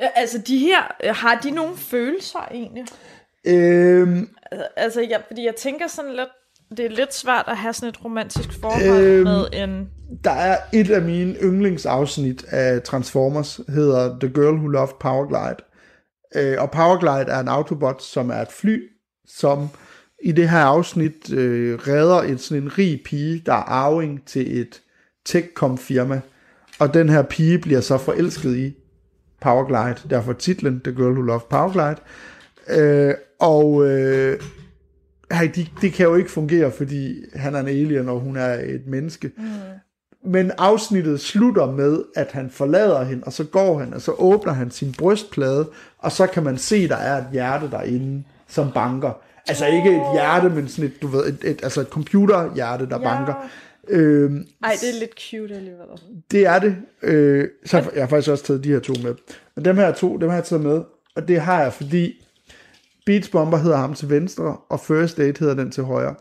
Ja, 0.00 0.08
altså, 0.14 0.38
de 0.38 0.58
her, 0.58 0.82
øh, 1.04 1.14
har 1.14 1.40
de 1.42 1.50
nogle 1.50 1.76
følelser 1.76 2.48
egentlig? 2.50 2.84
Øhm, 3.46 4.28
Altså, 4.76 5.00
jeg, 5.00 5.22
fordi 5.26 5.44
jeg 5.44 5.54
tænker 5.56 5.86
sådan 5.86 6.10
lidt, 6.10 6.28
det 6.76 6.84
er 6.86 6.90
lidt 6.90 7.14
svært 7.14 7.44
at 7.48 7.56
have 7.56 7.72
sådan 7.72 7.88
et 7.88 8.04
romantisk 8.04 8.60
forhold 8.60 8.82
Øhm. 8.84 9.02
øhm, 9.02 9.24
med 9.24 9.46
en... 9.52 9.88
der 10.24 10.30
er 10.30 10.56
et 10.72 10.90
af 10.90 11.02
mine 11.02 11.34
yndlingsafsnit 11.42 12.44
af 12.44 12.82
Transformers, 12.82 13.60
hedder 13.68 14.18
The 14.20 14.28
Girl 14.28 14.54
Who 14.54 14.66
Loved 14.66 14.94
Powerglide. 15.00 15.56
Øh, 16.36 16.62
og 16.62 16.70
Powerglide 16.70 17.32
er 17.32 17.40
en 17.40 17.48
autobot, 17.48 18.02
som 18.02 18.30
er 18.30 18.40
et 18.42 18.52
fly, 18.52 18.82
som 19.28 19.68
i 20.22 20.32
det 20.32 20.48
her 20.48 20.58
afsnit 20.58 21.32
øh, 21.32 21.78
redder 21.78 22.22
et, 22.22 22.40
sådan 22.40 22.62
en 22.62 22.78
rig 22.78 23.00
pige, 23.04 23.42
der 23.46 23.52
er 23.52 23.56
arving 23.56 24.26
til 24.26 24.60
et 24.60 24.82
techcom 25.24 25.78
firma. 25.78 26.20
Og 26.78 26.94
den 26.94 27.08
her 27.08 27.22
pige 27.22 27.58
bliver 27.58 27.80
så 27.80 27.98
forelsket 27.98 28.56
i 28.56 28.74
Powerglide, 29.40 30.08
derfor 30.10 30.32
titlen 30.32 30.80
The 30.80 30.92
Girl 30.92 31.12
Who 31.12 31.22
Loved 31.22 31.48
Powerglide. 31.50 31.96
Øh, 32.68 33.14
og 33.40 33.86
øh, 33.86 34.40
det 35.30 35.70
de 35.80 35.90
kan 35.90 36.06
jo 36.06 36.14
ikke 36.14 36.30
fungere, 36.30 36.72
fordi 36.72 37.24
han 37.34 37.54
er 37.54 37.60
en 37.60 37.68
alien, 37.68 38.08
og 38.08 38.20
hun 38.20 38.36
er 38.36 38.54
et 38.54 38.86
menneske. 38.86 39.32
Mm. 39.36 39.44
Men 40.24 40.52
afsnittet 40.58 41.20
slutter 41.20 41.70
med, 41.72 42.02
at 42.16 42.32
han 42.32 42.50
forlader 42.50 43.04
hende, 43.04 43.24
og 43.24 43.32
så 43.32 43.44
går 43.44 43.78
han, 43.78 43.94
og 43.94 44.00
så 44.00 44.12
åbner 44.12 44.52
han 44.52 44.70
sin 44.70 44.94
brystplade, 44.98 45.68
og 45.98 46.12
så 46.12 46.26
kan 46.26 46.42
man 46.42 46.58
se, 46.58 46.88
der 46.88 46.96
er 46.96 47.18
et 47.18 47.26
hjerte 47.32 47.70
derinde, 47.70 48.24
som 48.48 48.72
banker. 48.72 49.12
Altså 49.48 49.66
ikke 49.66 49.90
et 49.96 50.02
hjerte, 50.12 50.48
men 50.50 50.68
sådan 50.68 50.84
et, 50.90 51.02
du 51.02 51.06
ved, 51.06 51.26
et, 51.26 51.38
et, 51.44 51.60
altså 51.62 51.80
et 51.80 51.86
computerhjerte, 51.86 52.86
der 52.88 52.98
Ja. 53.00 53.16
banker. 53.16 53.34
Øhm, 53.88 54.46
Ej, 54.64 54.72
det 54.80 54.88
er 54.94 54.98
lidt 55.00 55.20
cute 55.30 55.54
alligevel. 55.54 55.86
det 56.30 56.46
er 56.46 56.58
det. 56.58 56.76
Øh, 57.02 57.48
så 57.64 57.76
jeg 57.94 58.02
har 58.02 58.08
faktisk 58.08 58.30
også 58.30 58.44
taget 58.44 58.64
de 58.64 58.68
her 58.72 58.80
to 58.80 58.92
med. 59.02 59.14
Men 59.56 59.64
dem 59.64 59.76
her 59.76 59.92
to, 59.92 60.16
dem 60.16 60.28
har 60.28 60.36
jeg 60.36 60.44
taget 60.44 60.62
med. 60.64 60.80
Og 61.16 61.28
det 61.28 61.40
har 61.40 61.62
jeg, 61.62 61.72
fordi 61.72 62.26
Beach 63.06 63.30
Bomber 63.30 63.58
hedder 63.58 63.76
ham 63.76 63.94
til 63.94 64.10
venstre, 64.10 64.56
og 64.68 64.80
First 64.80 65.16
Date 65.16 65.38
hedder 65.40 65.54
den 65.54 65.70
til 65.70 65.82
højre. 65.82 66.14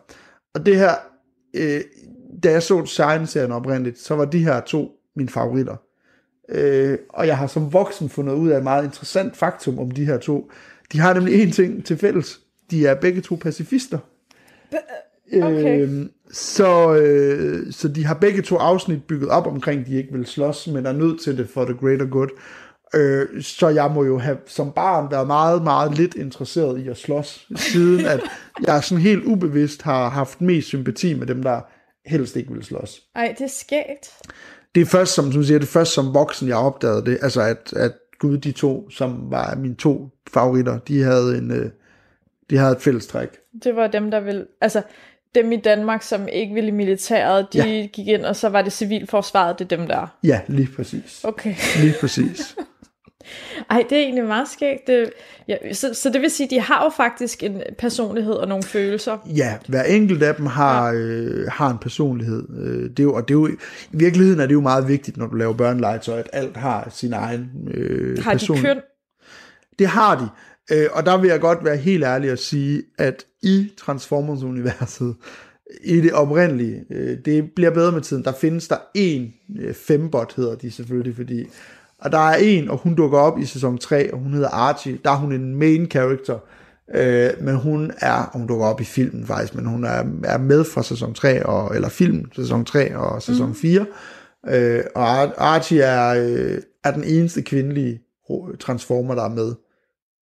Og 0.54 0.66
det 0.66 0.76
her, 0.76 0.92
øh, 1.54 1.82
da 2.44 2.52
jeg 2.52 2.64
så 2.64 2.86
Shine-serien 2.86 3.52
oprindeligt, 3.52 4.00
så 4.00 4.16
var 4.16 4.26
de 4.26 4.44
her 4.44 4.60
to 4.62 4.92
mine 5.16 5.30
favoritter. 5.30 5.76
Øh, 6.50 6.98
og 7.10 7.28
jeg 7.28 7.38
har 7.38 7.48
som 7.48 7.74
voksen 7.74 8.10
fundet 8.10 8.34
ud 8.34 8.50
af 8.50 8.58
et 8.58 8.64
meget 8.64 8.84
interessant 8.84 9.38
faktum 9.38 9.80
om 9.80 9.92
de 9.92 10.06
her 10.06 10.18
to. 10.18 10.52
De 10.92 11.00
har 11.00 11.14
nemlig 11.14 11.44
én 11.48 11.52
ting 11.52 11.86
til 11.86 11.98
fælles. 11.98 12.40
De 12.72 12.88
er 12.88 12.96
begge 12.96 13.22
to 13.22 13.36
pacifister. 13.36 13.98
Okay. 15.34 15.82
Øhm, 15.82 16.12
så, 16.32 16.96
øh, 16.96 17.74
så 17.74 17.88
de 17.88 18.06
har 18.06 18.14
begge 18.14 18.42
to 18.42 18.56
afsnit 18.56 19.04
bygget 19.04 19.30
op 19.30 19.48
omkring, 19.48 19.86
de 19.86 19.96
ikke 19.96 20.14
vil 20.14 20.26
slås, 20.26 20.68
men 20.68 20.86
er 20.86 20.92
nødt 20.92 21.22
til 21.22 21.38
det 21.38 21.50
for 21.50 21.66
the 21.66 21.74
greater 21.74 22.06
good. 22.06 22.30
Øh, 22.96 23.42
så 23.42 23.70
jeg 23.70 23.92
må 23.92 24.04
jo 24.04 24.18
have 24.18 24.38
som 24.48 24.72
barn 24.72 25.12
været 25.12 25.28
meget, 25.28 25.64
meget 25.64 25.98
lidt 25.98 26.16
interesseret 26.16 26.80
i 26.80 26.88
at 26.88 26.98
slås, 26.98 27.48
siden 27.56 28.06
at 28.06 28.22
jeg 28.68 28.84
sådan 28.84 29.02
helt 29.02 29.24
ubevidst 29.24 29.82
har 29.82 30.10
haft 30.10 30.42
mest 30.42 30.68
sympati 30.68 31.14
med 31.14 31.28
dem, 31.28 31.44
der 31.44 31.62
helst 32.06 32.36
ikke 32.36 32.54
vil 32.54 32.64
slås. 32.64 33.02
Ej, 33.16 33.36
det 33.38 33.44
er 33.44 33.50
skægt. 33.50 34.32
Det 34.76 34.82
er 34.82 34.86
først, 34.86 35.14
som 35.14 35.32
du 35.32 35.44
siger, 35.44 35.60
det 35.60 35.68
er 35.68 35.72
først 35.72 35.94
som 35.94 36.14
voksen, 36.14 36.48
jeg 36.48 36.58
opdagede 36.58 37.06
det, 37.06 37.18
altså 37.22 37.42
at, 37.42 37.74
at 37.76 37.92
gud, 38.20 38.38
de 38.38 38.52
to, 38.52 38.90
som 38.90 39.32
var 39.32 39.56
mine 39.56 39.76
to 39.76 40.10
favoritter, 40.34 40.80
de 40.80 41.02
havde 41.02 41.38
en, 41.38 41.52
øh, 41.52 41.70
de 42.50 42.58
havde 42.58 42.72
et 42.72 42.82
fælles 42.82 43.08
træk. 43.08 43.30
Det 43.64 43.76
var 43.76 43.88
dem, 43.88 44.12
der 44.12 44.20
ville... 44.20 44.46
Altså, 44.62 44.82
dem 45.36 45.52
i 45.52 45.58
Danmark, 45.58 46.02
som 46.04 46.28
ikke 46.28 46.54
ville 46.54 46.68
i 46.68 46.72
militæret, 46.72 47.48
de 47.54 47.58
Ja. 47.58 47.66
ja. 47.66 47.86
gik 47.94 48.08
ind, 48.08 48.26
og 48.26 48.36
så 48.36 48.50
var 48.50 48.62
det 48.62 48.74
civilforsvaret, 48.74 49.60
det 49.60 49.72
er 49.72 49.78
dem 49.78 49.88
der. 49.88 50.08
Ja, 50.24 50.42
lige 50.48 50.70
præcis. 50.76 51.22
Okay. 51.24 51.56
Lige 51.82 51.96
præcis. 52.02 52.56
Ej, 53.70 53.84
det 53.90 53.98
er 53.98 54.02
egentlig 54.02 54.26
meget 54.26 54.48
skægt. 54.48 54.88
Det, 54.88 55.10
ja, 55.48 55.74
så, 55.74 55.94
så 55.94 56.10
det 56.10 56.22
vil 56.22 56.30
sige, 56.32 56.50
de 56.50 56.60
har 56.60 56.84
jo 56.84 56.90
faktisk 56.90 57.44
en 57.44 57.62
personlighed 57.78 58.34
og 58.34 58.48
nogle 58.48 58.64
følelser. 58.64 59.18
Ja, 59.36 59.58
hver 59.68 59.84
enkelt 59.84 60.24
af 60.24 60.36
dem 60.36 60.46
har, 60.46 60.94
øh, 60.96 61.48
har 61.52 61.70
en 61.70 61.78
personlighed. 61.78 62.48
Øh, 62.60 62.90
det 62.90 63.00
er 63.00 63.04
jo, 63.04 63.14
og 63.14 63.28
det 63.28 63.34
er 63.34 63.40
jo, 63.40 63.48
I 63.48 63.98
virkeligheden 63.98 64.40
er 64.40 64.46
det 64.46 64.54
jo 64.54 64.62
meget 64.62 64.88
vigtigt, 64.88 65.18
når 65.18 65.28
du 65.28 65.36
laver 65.36 65.54
børnelegetøj, 65.54 66.20
at 66.20 66.30
alt 66.34 66.58
har 66.58 66.90
sin 66.90 67.14
egen 67.14 67.50
øh, 67.74 68.24
Har 68.24 68.34
de 68.34 68.48
køn? 68.62 68.80
Det 69.80 69.88
har 69.88 70.16
de. 70.20 70.28
Øh, 70.72 70.88
og 70.92 71.06
der 71.06 71.18
vil 71.18 71.30
jeg 71.30 71.40
godt 71.40 71.66
være 71.66 71.78
helt 71.78 72.04
ærlig 72.04 72.32
og 72.32 72.40
sige, 72.40 72.84
at 72.98 73.26
i 73.44 73.72
Transformers-universet, 73.78 75.16
i 75.84 76.02
det 76.02 76.14
oprindelige, 76.14 76.84
øh, 76.92 77.18
det 77.26 77.52
bliver 77.56 77.72
bedre 77.72 77.92
med 77.92 78.02
tiden, 78.02 78.24
der 78.24 78.32
findes 78.32 78.68
der 78.68 78.78
en 78.94 79.34
øh, 79.60 79.74
fembot, 79.74 80.34
hedder 80.36 80.56
de 80.56 80.72
selvfølgelig, 80.72 81.16
fordi 81.16 81.46
og 82.00 82.12
der 82.12 82.18
er 82.18 82.36
en, 82.36 82.70
og 82.70 82.78
hun 82.78 82.96
dukker 82.96 83.20
op 83.20 83.40
i 83.40 83.46
sæson 83.46 83.78
3, 83.78 84.14
og 84.14 84.20
hun 84.20 84.34
hedder 84.34 84.50
Archie, 84.50 85.00
der 85.04 85.12
er 85.12 85.16
hun 85.16 85.32
en 85.32 85.56
main 85.56 85.92
character, 85.92 86.40
øh, 86.96 87.30
men 87.42 87.56
hun 87.56 87.92
er, 88.00 88.14
og 88.14 88.40
hun 88.40 88.48
dukker 88.48 88.66
op 88.66 88.82
i 88.82 88.84
filmen 88.84 89.26
faktisk, 89.26 89.56
men 89.56 89.66
hun 89.66 89.84
er, 89.84 90.04
er 90.24 90.38
med 90.38 90.64
fra 90.64 90.84
sæson 90.84 91.14
3, 91.14 91.46
og, 91.46 91.76
eller 91.76 91.90
film 91.90 92.26
sæson 92.36 92.66
3 92.66 92.98
og 92.98 93.22
sæson 93.22 93.48
mm. 93.48 93.56
4, 93.56 93.86
øh, 94.48 94.84
og 94.96 95.22
Ar- 95.22 95.34
Archie 95.38 95.82
er, 95.82 96.10
øh, 96.10 96.62
er 96.84 96.92
den 96.92 97.04
eneste 97.04 97.42
kvindelige 97.42 98.02
transformer, 98.60 99.16
der 99.16 99.24
er 99.24 99.30
med. 99.30 99.54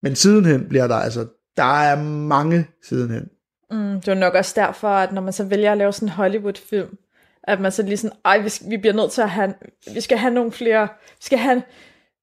Men 0.04 0.16
sidenhen 0.16 0.70
bliver 0.70 0.88
der, 0.88 0.96
altså, 0.96 1.26
der 1.58 1.82
er 1.82 2.04
mange 2.04 2.68
sidenhen. 2.88 3.30
Mm, 3.72 4.02
det 4.02 4.08
er 4.08 4.14
nok 4.14 4.34
også 4.34 4.54
derfor, 4.56 4.88
at 4.88 5.12
når 5.12 5.22
man 5.22 5.34
så 5.34 5.44
vælger 5.44 5.72
at 5.72 5.78
lave 5.78 5.94
sådan 5.94 6.08
en 6.08 6.14
Hollywood-film, 6.14 6.98
at 7.44 7.60
man 7.62 7.72
så 7.72 7.84
lige 7.84 7.98
sådan, 7.98 8.18
ej, 8.26 8.40
vi, 8.40 8.52
vi 8.70 8.78
bliver 8.78 8.94
nødt 8.94 9.12
til 9.12 9.22
at 9.22 9.30
have, 9.30 9.54
vi 9.94 10.02
skal 10.02 10.18
have 10.18 10.34
nogle 10.34 10.52
flere, 10.52 10.88
vi 11.02 11.22
skal 11.26 11.38
have, 11.38 11.64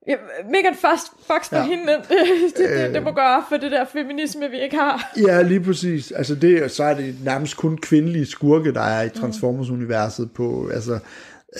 Ja, 0.08 0.14
Megan 0.44 0.74
Fox, 0.74 0.98
Fox 1.26 1.50
på 1.50 1.56
ja. 1.56 1.64
hende, 1.64 1.92
det, 2.08 2.56
det, 2.56 2.70
det, 2.70 2.94
det 2.94 3.02
må 3.02 3.12
gøre 3.12 3.44
for 3.48 3.56
det 3.56 3.70
der 3.70 3.84
feminisme, 3.84 4.50
vi 4.50 4.60
ikke 4.60 4.76
har. 4.76 5.12
Ja, 5.26 5.42
lige 5.42 5.60
præcis. 5.60 6.10
Altså 6.10 6.34
det, 6.34 6.70
så 6.70 6.84
er 6.84 6.94
det 6.94 7.14
nærmest 7.24 7.56
kun 7.56 7.78
kvindelige 7.78 8.26
skurke, 8.26 8.74
der 8.74 8.80
er 8.80 9.02
i 9.02 9.06
mm. 9.06 9.20
Transformers-universet 9.20 10.30
på, 10.34 10.70
altså, 10.74 10.98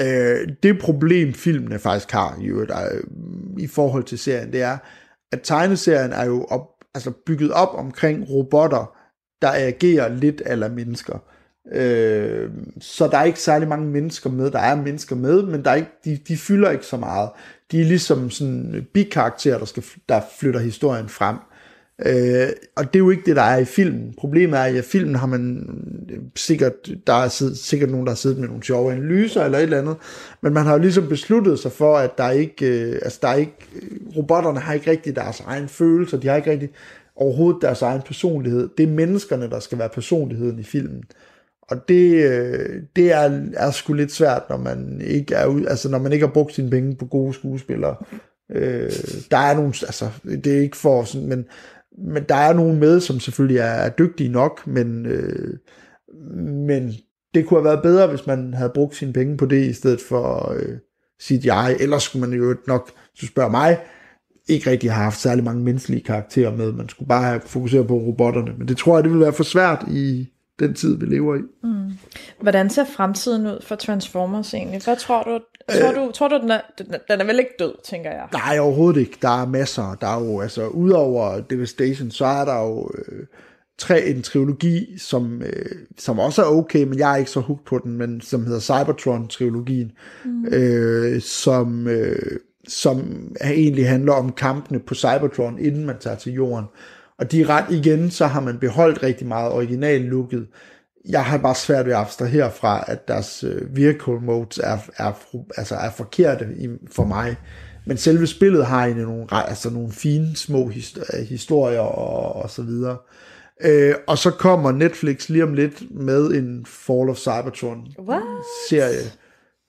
øh, 0.00 0.48
det 0.62 0.78
problem 0.78 1.34
filmene 1.34 1.78
faktisk 1.78 2.10
har, 2.10 2.38
jo, 2.40 2.64
der, 2.64 2.88
i 3.58 3.66
forhold 3.66 4.04
til 4.04 4.18
serien, 4.18 4.52
det 4.52 4.62
er, 4.62 4.78
at 5.32 5.40
tegneserien 5.42 6.12
er 6.12 6.24
jo 6.24 6.44
op, 6.44 6.66
altså 6.94 7.10
bygget 7.10 7.52
op 7.52 7.74
omkring 7.74 8.30
robotter, 8.30 8.96
der 9.42 9.50
agerer 9.52 10.08
lidt 10.08 10.42
eller 10.46 10.68
mennesker. 10.68 11.18
Øh, 11.72 12.50
så 12.80 13.08
der 13.08 13.18
er 13.18 13.24
ikke 13.24 13.40
særlig 13.40 13.68
mange 13.68 13.86
mennesker 13.86 14.30
med. 14.30 14.50
Der 14.50 14.58
er 14.58 14.76
mennesker 14.76 15.16
med, 15.16 15.42
men 15.42 15.64
der 15.64 15.70
er 15.70 15.74
ikke, 15.74 15.90
de, 16.04 16.18
de 16.28 16.36
fylder 16.36 16.70
ikke 16.70 16.86
så 16.86 16.96
meget. 16.96 17.30
De 17.70 17.80
er 17.80 17.84
ligesom 17.84 18.30
sådan 18.30 18.86
bikarakterer, 18.94 19.58
der, 19.58 19.64
skal, 19.64 19.84
der 20.08 20.20
flytter 20.38 20.60
historien 20.60 21.08
frem. 21.08 21.36
Øh, 22.06 22.48
og 22.76 22.84
det 22.84 22.94
er 22.94 22.98
jo 22.98 23.10
ikke 23.10 23.22
det, 23.26 23.36
der 23.36 23.42
er 23.42 23.58
i 23.58 23.64
filmen. 23.64 24.14
Problemet 24.18 24.58
er, 24.58 24.62
at 24.62 24.74
i 24.74 24.82
filmen 24.82 25.14
har 25.14 25.26
man 25.26 25.66
øh, 26.10 26.18
sikkert, 26.36 26.72
der 27.06 27.12
er 27.12 27.28
siddet, 27.28 27.58
sikkert 27.58 27.90
nogen, 27.90 28.06
der 28.06 28.10
har 28.10 28.16
siddet 28.16 28.38
med 28.38 28.48
nogle 28.48 28.62
sjove 28.62 28.92
analyser 28.92 29.44
eller 29.44 29.58
et 29.58 29.62
eller 29.62 29.78
andet, 29.78 29.96
men 30.40 30.54
man 30.54 30.66
har 30.66 30.72
jo 30.72 30.78
ligesom 30.78 31.08
besluttet 31.08 31.58
sig 31.58 31.72
for, 31.72 31.96
at 31.96 32.18
der 32.18 32.30
ikke, 32.30 32.66
øh, 32.66 32.94
altså 33.02 33.18
der 33.22 33.28
er 33.28 33.34
ikke, 33.34 33.56
øh, 33.82 34.16
robotterne 34.16 34.60
har 34.60 34.72
ikke 34.72 34.90
rigtig 34.90 35.16
deres 35.16 35.40
egen 35.40 35.68
følelser, 35.68 36.18
de 36.18 36.28
har 36.28 36.36
ikke 36.36 36.50
rigtig 36.50 36.70
overhovedet 37.16 37.62
deres 37.62 37.82
egen 37.82 38.02
personlighed. 38.02 38.68
Det 38.78 38.82
er 38.82 38.92
menneskerne, 38.92 39.50
der 39.50 39.60
skal 39.60 39.78
være 39.78 39.88
personligheden 39.88 40.58
i 40.58 40.64
filmen. 40.64 41.02
Og 41.62 41.88
det, 41.88 42.24
øh, 42.24 42.82
det 42.96 43.12
er, 43.12 43.40
er 43.52 43.70
sgu 43.70 43.92
lidt 43.92 44.12
svært, 44.12 44.42
når 44.48 44.56
man 44.56 45.00
ikke 45.04 45.34
er 45.34 45.46
ud, 45.46 45.66
altså 45.66 45.88
når 45.88 45.98
man 45.98 46.12
ikke 46.12 46.26
har 46.26 46.32
brugt 46.32 46.54
sine 46.54 46.70
penge 46.70 46.96
på 46.96 47.06
gode 47.06 47.34
skuespillere. 47.34 47.96
Øh, 48.52 48.92
der 49.30 49.36
er 49.36 49.54
nogle, 49.54 49.74
altså 49.82 50.08
det 50.24 50.46
er 50.46 50.60
ikke 50.60 50.76
for 50.76 51.04
sådan, 51.04 51.28
men, 51.28 51.46
men 51.98 52.22
der 52.28 52.34
er 52.34 52.52
nogen 52.52 52.78
med, 52.78 53.00
som 53.00 53.20
selvfølgelig 53.20 53.58
er, 53.58 53.64
er 53.64 53.88
dygtige 53.88 54.28
nok, 54.28 54.66
men, 54.66 55.06
øh, 55.06 55.58
men 56.66 56.92
det 57.34 57.46
kunne 57.46 57.60
have 57.60 57.64
været 57.64 57.82
bedre, 57.82 58.06
hvis 58.06 58.26
man 58.26 58.54
havde 58.54 58.72
brugt 58.74 58.96
sine 58.96 59.12
penge 59.12 59.36
på 59.36 59.46
det, 59.46 59.64
i 59.64 59.72
stedet 59.72 60.00
for 60.08 60.52
øh, 60.52 60.78
CGI. 61.22 61.82
Ellers 61.82 62.02
skulle 62.02 62.28
man 62.28 62.38
jo 62.38 62.56
nok, 62.66 62.90
hvis 63.10 63.20
du 63.20 63.26
spørger 63.26 63.50
mig, 63.50 63.78
ikke 64.48 64.70
rigtig 64.70 64.92
have 64.92 65.04
haft 65.04 65.20
særlig 65.20 65.44
mange 65.44 65.62
menneskelige 65.62 66.04
karakterer 66.04 66.56
med. 66.56 66.72
Man 66.72 66.88
skulle 66.88 67.08
bare 67.08 67.24
have 67.24 67.40
fokuseret 67.40 67.86
på 67.86 67.94
robotterne. 67.94 68.52
Men 68.58 68.68
det 68.68 68.76
tror 68.76 68.96
jeg, 68.96 69.04
det 69.04 69.10
ville 69.10 69.24
være 69.24 69.32
for 69.32 69.44
svært 69.44 69.84
i 69.88 70.28
den 70.58 70.74
tid, 70.74 70.98
vi 70.98 71.06
lever 71.06 71.36
i. 71.36 71.40
Mm. 71.62 71.90
Hvordan 72.40 72.70
ser 72.70 72.84
fremtiden 72.84 73.46
ud 73.46 73.62
for 73.62 73.74
Transformers 73.74 74.54
egentlig? 74.54 74.80
Hvad 74.84 74.96
tror 74.96 75.22
du? 75.22 75.40
Tror 75.68 75.88
øh. 75.88 75.94
du, 75.94 76.12
tror 76.12 76.28
du 76.28 76.38
den, 76.42 76.50
er, 76.50 76.60
den 76.78 77.20
er 77.20 77.24
vel 77.24 77.38
ikke 77.38 77.54
død, 77.58 77.74
tænker 77.84 78.10
jeg? 78.10 78.28
Nej, 78.32 78.58
overhovedet 78.58 79.00
ikke. 79.00 79.18
Der 79.22 79.42
er 79.42 79.46
masser. 79.46 79.96
Der 80.00 80.06
er 80.06 80.24
jo, 80.24 80.40
altså, 80.40 80.66
udover 80.66 81.40
Devastation, 81.40 82.10
så 82.10 82.24
er 82.24 82.44
der 82.44 82.60
jo 82.60 82.90
øh, 82.98 83.26
tre, 83.78 84.02
en 84.02 84.22
trilogi, 84.22 84.98
som, 84.98 85.42
øh, 85.42 85.76
som 85.98 86.18
også 86.18 86.42
er 86.42 86.46
okay, 86.46 86.84
men 86.84 86.98
jeg 86.98 87.12
er 87.12 87.16
ikke 87.16 87.30
så 87.30 87.40
hooked 87.40 87.64
på 87.64 87.80
den, 87.84 87.92
men 87.92 88.20
som 88.20 88.46
hedder 88.46 88.60
Cybertron-trilogien, 88.60 89.92
mm. 90.24 90.44
øh, 90.44 91.20
som, 91.20 91.88
øh, 91.88 92.38
som 92.68 93.28
egentlig 93.44 93.88
handler 93.88 94.12
om 94.12 94.32
kampene 94.32 94.78
på 94.78 94.94
Cybertron, 94.94 95.58
inden 95.58 95.86
man 95.86 95.96
tager 96.00 96.16
til 96.16 96.32
jorden. 96.32 96.66
Og 97.18 97.32
de 97.32 97.44
ret 97.44 97.70
igen, 97.70 98.10
så 98.10 98.26
har 98.26 98.40
man 98.40 98.58
beholdt 98.58 99.02
rigtig 99.02 99.26
meget 99.26 99.52
original 99.52 100.00
looket. 100.00 100.46
Jeg 101.08 101.24
har 101.24 101.38
bare 101.38 101.54
svært 101.54 101.86
ved 101.86 101.92
at 101.92 101.98
abstrahere 101.98 102.50
fra, 102.50 102.84
at 102.86 103.08
deres 103.08 103.44
øh, 103.44 103.76
vehicle 103.76 104.20
modes 104.20 104.58
er, 104.58 104.78
er, 104.96 105.12
altså 105.56 105.74
er 105.74 105.90
forkerte 105.90 106.46
i, 106.58 106.68
for 106.92 107.04
mig. 107.04 107.36
Men 107.86 107.96
selve 107.96 108.26
spillet 108.26 108.66
har 108.66 108.84
egentlig 108.84 109.06
nogle, 109.06 109.26
altså 109.30 109.70
nogle 109.70 109.92
fine 109.92 110.36
små 110.36 110.68
historier 111.28 111.80
og, 111.80 112.42
og 112.42 112.50
så 112.50 112.62
videre. 112.62 112.96
Øh, 113.64 113.94
og 114.06 114.18
så 114.18 114.30
kommer 114.30 114.72
Netflix 114.72 115.28
lige 115.28 115.44
om 115.44 115.54
lidt 115.54 115.82
med 115.94 116.26
en 116.26 116.66
Fall 116.66 117.10
of 117.10 117.16
Cybertron 117.16 117.86
What? 117.98 118.22
serie, 118.68 119.10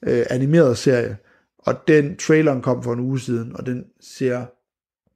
øh, 0.07 0.25
animeret 0.29 0.77
serie. 0.77 1.17
Og 1.57 1.75
den 1.87 2.17
traileren 2.17 2.61
kom 2.61 2.83
for 2.83 2.93
en 2.93 2.99
uge 2.99 3.19
siden, 3.19 3.55
og 3.55 3.65
den 3.65 3.83
ser 4.01 4.45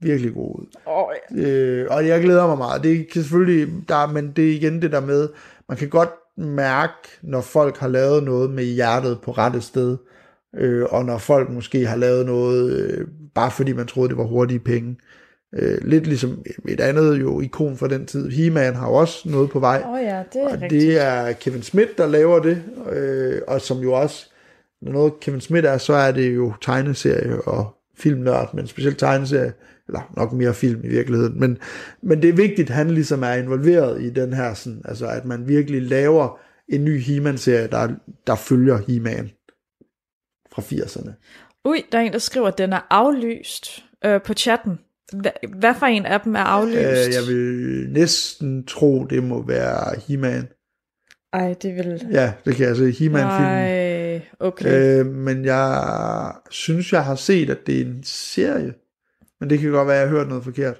virkelig 0.02 0.34
god 0.34 0.60
ud. 0.60 0.66
Oh, 0.86 1.06
ja. 1.38 1.48
øh, 1.48 1.88
og 1.90 2.08
jeg 2.08 2.22
glæder 2.22 2.48
mig 2.48 2.58
meget. 2.58 2.84
Det 2.84 3.12
kan 3.12 3.22
selvfølgelig, 3.22 3.74
der, 3.90 4.08
men 4.08 4.32
det 4.36 4.50
er 4.50 4.54
igen 4.54 4.82
det 4.82 4.92
der 4.92 5.00
med, 5.00 5.30
man 5.70 5.78
kan 5.78 5.90
godt 5.90 6.10
mærke, 6.38 6.94
når 7.22 7.42
folk 7.42 7.78
har 7.78 7.88
lavet 7.88 8.24
noget 8.24 8.50
med 8.50 8.64
hjertet 8.64 9.20
på 9.22 9.32
rette 9.32 9.62
sted, 9.62 9.98
øh, 10.56 10.86
og 10.90 11.06
når 11.06 11.18
folk 11.18 11.50
måske 11.50 11.88
har 11.88 11.96
lavet 11.96 12.26
noget, 12.26 12.72
øh, 12.72 13.08
bare 13.36 13.52
fordi 13.52 13.74
man 13.74 13.88
troede, 13.88 14.10
det 14.10 14.18
var 14.18 14.24
hurtige 14.24 14.60
penge. 14.60 14.98
Øh, 15.56 15.78
lidt 15.82 16.08
ligesom 16.08 16.44
et 16.68 16.80
andet 16.80 17.20
jo 17.20 17.42
ikon 17.42 17.78
fra 17.78 17.88
den 17.88 18.06
tid. 18.06 18.30
He-Man 18.30 18.76
har 18.76 18.88
også 18.88 19.30
noget 19.30 19.50
på 19.50 19.60
vej. 19.60 19.84
Oh 19.86 20.02
ja, 20.02 20.24
det 20.34 20.42
er 20.42 20.46
og 20.46 20.52
rigtigt. 20.52 20.72
det 20.72 21.02
er 21.02 21.32
Kevin 21.32 21.62
Smith, 21.62 21.90
der 21.98 22.08
laver 22.08 22.40
det, 22.40 22.64
øh, 22.92 23.42
og 23.48 23.62
som 23.62 23.78
jo 23.78 23.94
også, 23.94 24.30
når 24.82 24.92
noget 24.92 25.20
Kevin 25.20 25.42
Smith 25.42 25.68
er, 25.68 25.78
så 25.78 25.94
er 25.94 26.12
det 26.12 26.36
jo 26.36 26.54
tegneserie 26.62 27.42
og 27.42 27.76
filmnørd, 27.98 28.54
men 28.54 28.68
specielt 28.68 29.00
tegneserie 29.00 29.54
eller 29.88 30.12
nok 30.18 30.34
mere 30.34 30.54
film 30.54 30.82
i 30.84 30.88
virkeligheden, 30.88 31.40
men, 31.40 31.58
men 32.02 32.22
det 32.22 32.30
er 32.30 32.34
vigtigt, 32.34 32.70
at 32.70 32.76
han 32.76 32.92
ligesom 32.92 33.24
er 33.24 33.34
involveret 33.34 34.02
i 34.02 34.10
den 34.10 34.34
her, 34.34 34.54
sådan, 34.54 34.82
altså 34.86 35.08
at 35.08 35.26
man 35.26 35.48
virkelig 35.48 35.82
laver 35.82 36.40
en 36.70 36.86
ny 36.86 37.00
He-Man-serie, 37.00 37.68
der, 37.68 37.90
der 38.28 38.36
følger 38.36 38.78
He-Man 38.78 39.32
fra 40.52 40.62
80'erne. 40.62 41.12
Ui, 41.66 41.84
der 41.92 41.98
er 41.98 42.02
en, 42.02 42.12
der 42.12 42.20
skriver, 42.20 42.48
at 42.48 42.58
den 42.58 42.74
er 42.74 42.88
aflyst 42.90 43.86
øh, 44.06 44.22
på 44.22 44.34
chatten. 44.34 44.80
Hvad, 45.14 45.32
hvad 45.58 45.74
for 45.80 45.86
en 45.86 46.06
af 46.06 46.22
dem 46.22 46.36
er 46.36 46.40
aflyst? 46.40 46.78
Øh, 46.78 47.14
jeg 47.14 47.28
vil 47.28 47.90
næsten 47.90 48.66
tro, 48.66 49.04
det 49.04 49.24
må 49.24 49.46
være 49.48 50.00
He-Man. 50.08 50.48
Ej, 51.34 51.54
det 51.62 51.76
vil... 51.76 52.08
Ja, 52.12 52.34
det 52.46 52.56
kan 52.56 52.68
jeg 52.68 52.76
se. 52.76 52.92
He-Man-filmen. 52.92 53.52
Nej, 53.52 54.22
okay. 54.40 55.00
Øh, 55.00 55.06
men 55.06 55.46
jeg 55.46 56.32
synes, 56.50 56.94
jeg 56.94 57.06
har 57.06 57.16
set, 57.16 57.50
at 57.50 57.68
det 57.68 57.82
er 57.82 57.86
en 57.86 58.04
serie. 58.04 58.74
Men 59.46 59.50
det 59.50 59.60
kan 59.60 59.72
godt 59.72 59.88
være, 59.88 59.96
at 59.96 60.02
jeg 60.02 60.10
har 60.10 60.18
hørt 60.18 60.28
noget 60.28 60.44
forkert. 60.44 60.76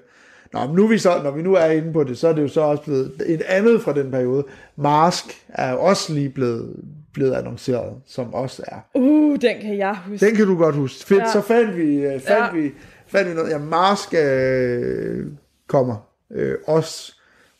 Nå, 0.52 0.66
men 0.66 0.76
nu 0.76 0.86
vi 0.86 0.98
så, 0.98 1.22
når 1.22 1.30
vi 1.30 1.42
nu 1.42 1.54
er 1.54 1.66
inde 1.66 1.92
på 1.92 2.04
det, 2.04 2.18
så 2.18 2.28
er 2.28 2.32
det 2.32 2.42
jo 2.42 2.48
så 2.48 2.60
også 2.60 2.82
blevet 2.82 3.12
et 3.26 3.42
andet 3.42 3.82
fra 3.82 3.92
den 3.92 4.10
periode. 4.10 4.44
Mask 4.76 5.24
er 5.48 5.72
jo 5.72 5.80
også 5.80 6.12
lige 6.12 6.28
blevet, 6.28 6.76
blevet 7.12 7.34
annonceret, 7.34 7.94
som 8.06 8.34
også 8.34 8.62
er. 8.66 8.76
Uh, 8.94 9.38
den 9.40 9.60
kan 9.60 9.78
jeg 9.78 9.96
huske. 10.08 10.26
Den 10.26 10.34
kan 10.36 10.46
du 10.46 10.56
godt 10.56 10.74
huske. 10.74 11.06
Fedt, 11.06 11.20
ja. 11.20 11.32
så 11.32 11.40
fandt 11.40 11.76
vi, 11.76 11.96
øh, 11.96 12.20
fandt, 12.20 12.28
ja. 12.28 12.50
vi, 12.52 12.72
fandt 13.06 13.30
vi 13.30 13.34
noget. 13.34 13.50
Ja, 13.50 13.58
Mask 13.58 14.14
øh, 14.14 15.26
kommer 15.68 15.96
øh, 16.32 16.54
også, 16.66 17.12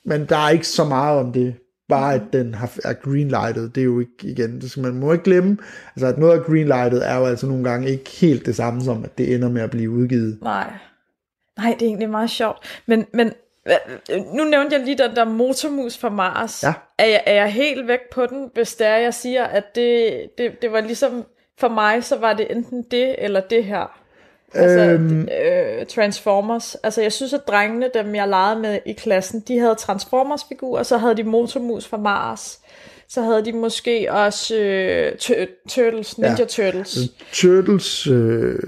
men 0.04 0.26
der 0.28 0.36
er 0.36 0.50
ikke 0.50 0.68
så 0.68 0.84
meget 0.84 1.18
om 1.18 1.32
det. 1.32 1.54
Bare 1.88 2.14
at 2.14 2.22
den 2.32 2.54
har, 2.54 2.70
er 2.84 2.92
greenlightet, 2.92 3.74
det 3.74 3.80
er 3.80 3.84
jo 3.84 4.00
ikke 4.00 4.12
igen, 4.22 4.60
det 4.60 4.70
skal 4.70 4.82
man 4.82 4.94
må 4.94 5.12
ikke 5.12 5.24
glemme. 5.24 5.56
Altså 5.96 6.06
at 6.06 6.18
noget 6.18 6.38
af 6.38 6.44
greenlightet 6.44 7.10
er 7.10 7.16
jo 7.18 7.24
altså 7.24 7.46
nogle 7.46 7.70
gange 7.70 7.88
ikke 7.88 8.10
helt 8.10 8.46
det 8.46 8.56
samme 8.56 8.80
som, 8.80 9.04
at 9.04 9.18
det 9.18 9.34
ender 9.34 9.48
med 9.48 9.62
at 9.62 9.70
blive 9.70 9.90
udgivet. 9.90 10.38
Nej. 10.42 10.72
Nej, 11.58 11.76
det 11.78 11.82
er 11.82 11.86
egentlig 11.86 12.10
meget 12.10 12.30
sjovt. 12.30 12.80
Men, 12.86 13.06
men 13.12 13.32
nu 14.32 14.44
nævnte 14.44 14.76
jeg 14.76 14.84
lige 14.84 14.98
den 14.98 15.16
der 15.16 15.24
motormus 15.24 15.98
fra 15.98 16.08
Mars. 16.08 16.62
Ja. 16.62 16.72
Er, 16.98 17.06
jeg, 17.06 17.22
er 17.26 17.34
jeg 17.34 17.52
helt 17.52 17.88
væk 17.88 18.00
på 18.12 18.26
den, 18.26 18.50
hvis 18.54 18.74
det 18.74 18.86
er, 18.86 18.96
jeg 18.96 19.14
siger, 19.14 19.44
at 19.44 19.74
det, 19.74 20.20
det, 20.38 20.62
det 20.62 20.72
var 20.72 20.80
ligesom, 20.80 21.24
for 21.58 21.68
mig, 21.68 22.04
så 22.04 22.16
var 22.16 22.32
det 22.32 22.50
enten 22.50 22.82
det 22.82 23.14
eller 23.18 23.40
det 23.40 23.64
her. 23.64 24.00
Altså, 24.54 24.80
øhm, 24.80 25.28
øh, 25.28 25.86
Transformers. 25.86 26.74
Altså, 26.74 27.02
jeg 27.02 27.12
synes, 27.12 27.32
at 27.32 27.48
drengene, 27.48 27.90
dem 27.94 28.14
jeg 28.14 28.28
legede 28.28 28.60
med 28.60 28.78
i 28.86 28.92
klassen, 28.92 29.40
de 29.40 29.58
havde 29.58 29.74
Transformers-figurer, 29.74 30.82
så 30.82 30.98
havde 30.98 31.14
de 31.14 31.24
Motormus 31.24 31.86
fra 31.86 31.96
Mars. 31.96 32.60
Så 33.08 33.22
havde 33.22 33.44
de 33.44 33.52
måske 33.52 34.12
også 34.12 34.56
øh, 34.56 35.12
Turtles, 35.68 36.18
Ninja 36.18 36.36
ja. 36.38 36.44
Turtles. 36.44 36.98
Turtles 37.32 38.06
øh, 38.06 38.58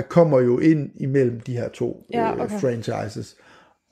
kommer 0.00 0.40
jo 0.40 0.58
ind 0.58 0.90
imellem 0.96 1.40
de 1.40 1.52
her 1.52 1.68
to 1.68 2.06
ja, 2.12 2.32
øh, 2.32 2.40
okay. 2.40 2.54
øh, 2.54 2.60
franchises. 2.60 3.36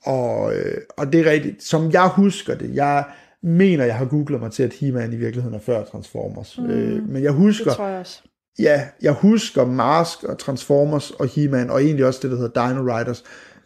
Og, 0.04 0.54
øh, 0.54 0.76
og 0.96 1.12
det 1.12 1.20
er 1.20 1.30
rigtigt, 1.30 1.62
som 1.62 1.90
jeg 1.92 2.08
husker 2.08 2.54
det, 2.54 2.74
jeg 2.74 3.04
mener, 3.42 3.84
jeg 3.84 3.96
har 3.96 4.04
googlet 4.04 4.40
mig 4.40 4.52
til, 4.52 4.62
at 4.62 4.72
He-Man 4.72 5.12
i 5.12 5.16
virkeligheden 5.16 5.56
er 5.56 5.60
før 5.60 5.84
Transformers. 5.84 6.58
Mm, 6.58 6.70
øh, 6.70 7.08
men 7.08 7.22
jeg 7.22 7.32
husker, 7.32 7.64
det 7.64 7.76
tror 7.76 7.86
jeg 7.86 7.98
også 7.98 8.22
ja, 8.60 8.88
jeg 9.02 9.12
husker 9.12 9.64
Mask 9.64 10.24
og 10.24 10.38
Transformers 10.38 11.10
og 11.10 11.26
He-Man, 11.26 11.70
og 11.70 11.82
egentlig 11.82 12.06
også 12.06 12.20
det, 12.22 12.30
der 12.30 12.36
hedder 12.36 12.68
Dino 12.68 12.96
Riders. 12.96 13.24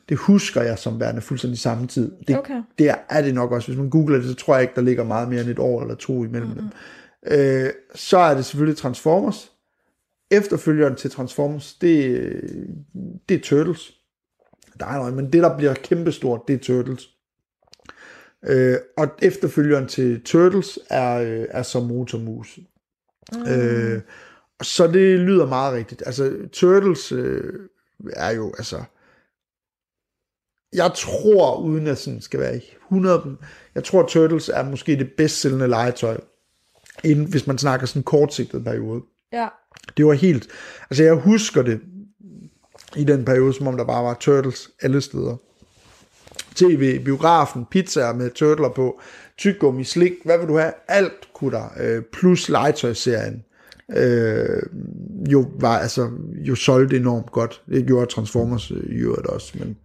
Det 0.09 0.17
husker 0.17 0.63
jeg 0.63 0.79
som 0.79 1.01
værende 1.01 1.21
fuldstændig 1.21 1.59
samme 1.61 1.87
tid. 1.87 2.13
Det, 2.29 2.39
okay. 2.39 2.63
det 2.79 2.91
er, 2.91 2.97
er 3.11 3.23
det 3.23 3.35
nok 3.35 3.53
også. 3.53 3.69
Hvis 3.69 3.79
man 3.79 3.91
googler 3.91 4.17
det, 4.17 4.27
så 4.27 4.35
tror 4.35 4.55
jeg 4.55 4.63
ikke, 4.63 4.75
der 4.77 4.83
ligger 4.83 5.05
meget 5.05 5.29
mere 5.29 5.41
end 5.41 5.51
et 5.51 5.59
år 5.59 5.83
eller 5.83 5.95
to 5.95 6.25
imellem 6.25 6.49
mm-hmm. 6.49 6.71
dem. 7.27 7.39
Øh, 7.39 7.71
så 7.95 8.19
er 8.19 8.35
det 8.35 8.45
selvfølgelig 8.45 8.79
Transformers. 8.79 9.53
Efterfølgeren 10.37 10.97
til 10.97 11.11
Transformers, 11.11 11.75
det, 11.75 12.21
det 13.29 13.35
er 13.35 13.41
Turtles. 13.41 13.93
Der 14.81 14.87
er 14.87 14.99
noget, 14.99 15.15
men 15.15 15.33
det, 15.33 15.43
der 15.43 15.57
bliver 15.57 15.75
kæmpestort, 15.75 16.41
det 16.49 16.55
er 16.55 16.59
Turtles. 16.59 17.09
Øh, 18.47 18.77
og 18.97 19.09
efterfølgeren 19.23 19.89
til 19.89 20.23
Turtles 20.25 20.79
er, 20.91 21.15
øh, 21.15 21.47
er 21.51 21.63
så 21.63 21.81
Motormus. 21.81 22.59
Mm. 23.33 23.43
Øh, 23.43 24.01
så 24.63 24.87
det 24.87 25.19
lyder 25.19 25.47
meget 25.47 25.75
rigtigt. 25.75 26.03
Altså, 26.07 26.33
Turtles 26.53 27.13
øh, 27.13 27.53
er 28.13 28.31
jo, 28.31 28.55
altså... 28.59 28.83
Jeg 30.73 30.93
tror, 30.95 31.57
uden 31.57 31.87
at 31.87 31.99
sådan 31.99 32.21
skal 32.21 32.41
være 32.41 32.61
100... 32.87 33.37
Jeg 33.75 33.85
tror, 33.85 34.07
Turtles 34.07 34.49
er 34.49 34.65
måske 34.65 34.97
det 34.97 35.13
bedst 35.17 35.41
sælgende 35.41 35.69
legetøj, 35.69 36.21
inden, 37.05 37.31
hvis 37.31 37.47
man 37.47 37.59
snakker 37.59 37.87
sådan 37.87 38.01
en 38.01 38.05
kortsigtet 38.05 38.65
periode. 38.65 39.03
Ja. 39.33 39.49
Det 39.97 40.07
var 40.07 40.13
helt... 40.13 40.49
Altså, 40.91 41.03
jeg 41.05 41.15
husker 41.15 41.63
det 41.63 41.81
i 42.97 43.05
den 43.05 43.25
periode, 43.25 43.55
som 43.55 43.67
om 43.67 43.77
der 43.77 43.85
bare 43.85 44.05
var 44.05 44.17
Turtles 44.21 44.71
alle 44.83 45.01
steder. 45.01 45.37
TV, 46.55 47.05
biografen, 47.05 47.65
pizzaer 47.71 48.13
med 48.13 48.31
turtler 48.31 48.69
på, 48.69 49.01
tyggegummi, 49.39 49.85
slik, 49.85 50.13
hvad 50.25 50.39
vil 50.39 50.49
du 50.49 50.59
have? 50.59 50.73
Alt 50.89 51.29
kunne 51.35 51.53
der. 51.53 51.69
Øh, 51.81 52.03
plus 52.13 52.49
legetøjsserien. 52.49 53.45
Øh, 53.97 54.63
jo 55.33 55.47
var 55.61 55.79
altså 55.79 56.11
jo 56.35 56.55
solgte 56.55 56.97
enormt 56.97 57.33
godt. 57.33 57.63
Det 57.69 57.87
gjorde 57.87 58.07
Transformers 58.07 58.71
øh, 58.71 58.77
i 58.77 58.99
øvrigt 58.99 59.27
også, 59.27 59.53
men 59.59 59.77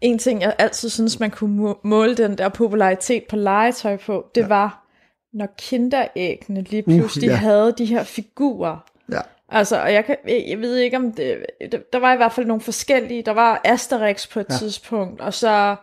En 0.00 0.18
ting, 0.18 0.40
jeg 0.40 0.54
altid 0.58 0.88
synes, 0.88 1.20
man 1.20 1.30
kunne 1.30 1.56
må- 1.56 1.78
måle 1.84 2.14
den 2.14 2.38
der 2.38 2.48
popularitet 2.48 3.22
på 3.30 3.36
legetøj 3.36 3.96
på, 4.06 4.24
det 4.34 4.40
ja. 4.40 4.46
var, 4.46 4.86
når 5.32 5.54
kinderæggene 5.58 6.62
lige 6.62 6.84
Uh, 6.86 6.94
pludselig 6.94 7.26
ja. 7.26 7.32
uh, 7.32 7.38
havde 7.38 7.74
de 7.78 7.84
her 7.84 8.04
figurer. 8.04 8.89
Altså, 9.50 9.82
og 9.82 9.92
jeg, 9.92 10.04
kan, 10.04 10.16
jeg 10.28 10.44
jeg 10.48 10.58
ved 10.58 10.76
ikke 10.76 10.96
om 10.96 11.12
det, 11.12 11.36
der 11.92 11.98
var 11.98 12.14
i 12.14 12.16
hvert 12.16 12.32
fald 12.32 12.46
nogle 12.46 12.60
forskellige, 12.60 13.22
der 13.22 13.32
var 13.32 13.60
Asterix 13.64 14.28
på 14.28 14.40
et 14.40 14.46
ja. 14.50 14.54
tidspunkt, 14.54 15.20
og 15.20 15.34
så, 15.34 15.76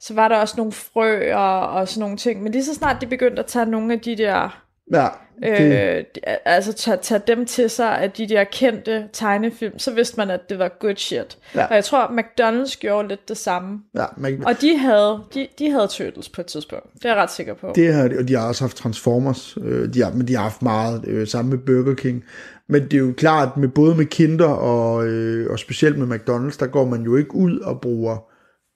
så 0.00 0.14
var 0.14 0.28
der 0.28 0.36
også 0.36 0.54
nogle 0.56 0.72
frø 0.72 1.34
og, 1.34 1.68
og 1.68 1.88
sådan 1.88 2.00
nogle 2.00 2.16
ting, 2.16 2.42
men 2.42 2.52
lige 2.52 2.64
så 2.64 2.74
snart 2.74 3.00
de 3.00 3.06
begyndte 3.06 3.40
at 3.40 3.46
tage 3.46 3.66
nogle 3.66 3.92
af 3.92 4.00
de 4.00 4.16
der, 4.16 4.62
Ja, 4.92 5.08
det, 5.42 6.04
øh, 6.04 6.04
altså 6.44 6.72
tage, 6.72 6.96
tage 6.96 7.22
dem 7.26 7.46
til 7.46 7.70
sig 7.70 7.98
af 7.98 8.10
de 8.10 8.28
der 8.28 8.44
kendte 8.44 9.08
tegnefilm, 9.12 9.78
så 9.78 9.94
vidste 9.94 10.16
man, 10.16 10.30
at 10.30 10.40
det 10.48 10.58
var 10.58 10.68
good 10.80 10.96
shit. 10.96 11.38
Ja. 11.54 11.66
Og 11.66 11.74
jeg 11.74 11.84
tror, 11.84 12.06
McDonald's 12.06 12.78
gjorde 12.80 13.08
lidt 13.08 13.28
det 13.28 13.36
samme. 13.36 13.80
ja, 13.94 14.04
man, 14.16 14.46
Og 14.46 14.60
de 14.60 14.78
havde, 14.78 15.20
de, 15.34 15.48
de 15.58 15.70
havde 15.70 15.86
Turtles 15.86 16.28
på 16.28 16.40
et 16.40 16.46
tidspunkt. 16.46 16.86
Det 16.94 17.04
er 17.04 17.08
jeg 17.08 17.16
ret 17.16 17.30
sikker 17.30 17.54
på. 17.54 17.72
det 17.74 17.94
har 17.94 18.08
de, 18.08 18.18
og 18.18 18.28
de 18.28 18.34
har 18.34 18.48
også 18.48 18.64
haft 18.64 18.76
Transformers, 18.76 19.56
øh, 19.60 19.94
de 19.94 20.02
har, 20.02 20.10
men 20.12 20.28
de 20.28 20.34
har 20.34 20.42
haft 20.42 20.62
meget, 20.62 21.04
øh, 21.06 21.26
sammen 21.26 21.50
med 21.50 21.58
Burger 21.58 21.94
King. 21.94 22.24
Men 22.72 22.82
det 22.82 22.94
er 22.94 22.98
jo 22.98 23.12
klart, 23.16 23.56
med 23.56 23.68
både 23.68 23.94
med 23.94 24.04
Kinder 24.04 24.48
og, 24.48 25.06
øh, 25.06 25.50
og 25.50 25.58
specielt 25.58 25.98
med 25.98 26.06
McDonald's, 26.16 26.56
der 26.60 26.66
går 26.66 26.84
man 26.84 27.02
jo 27.02 27.16
ikke 27.16 27.34
ud 27.34 27.58
og 27.58 27.80
bruger 27.80 28.18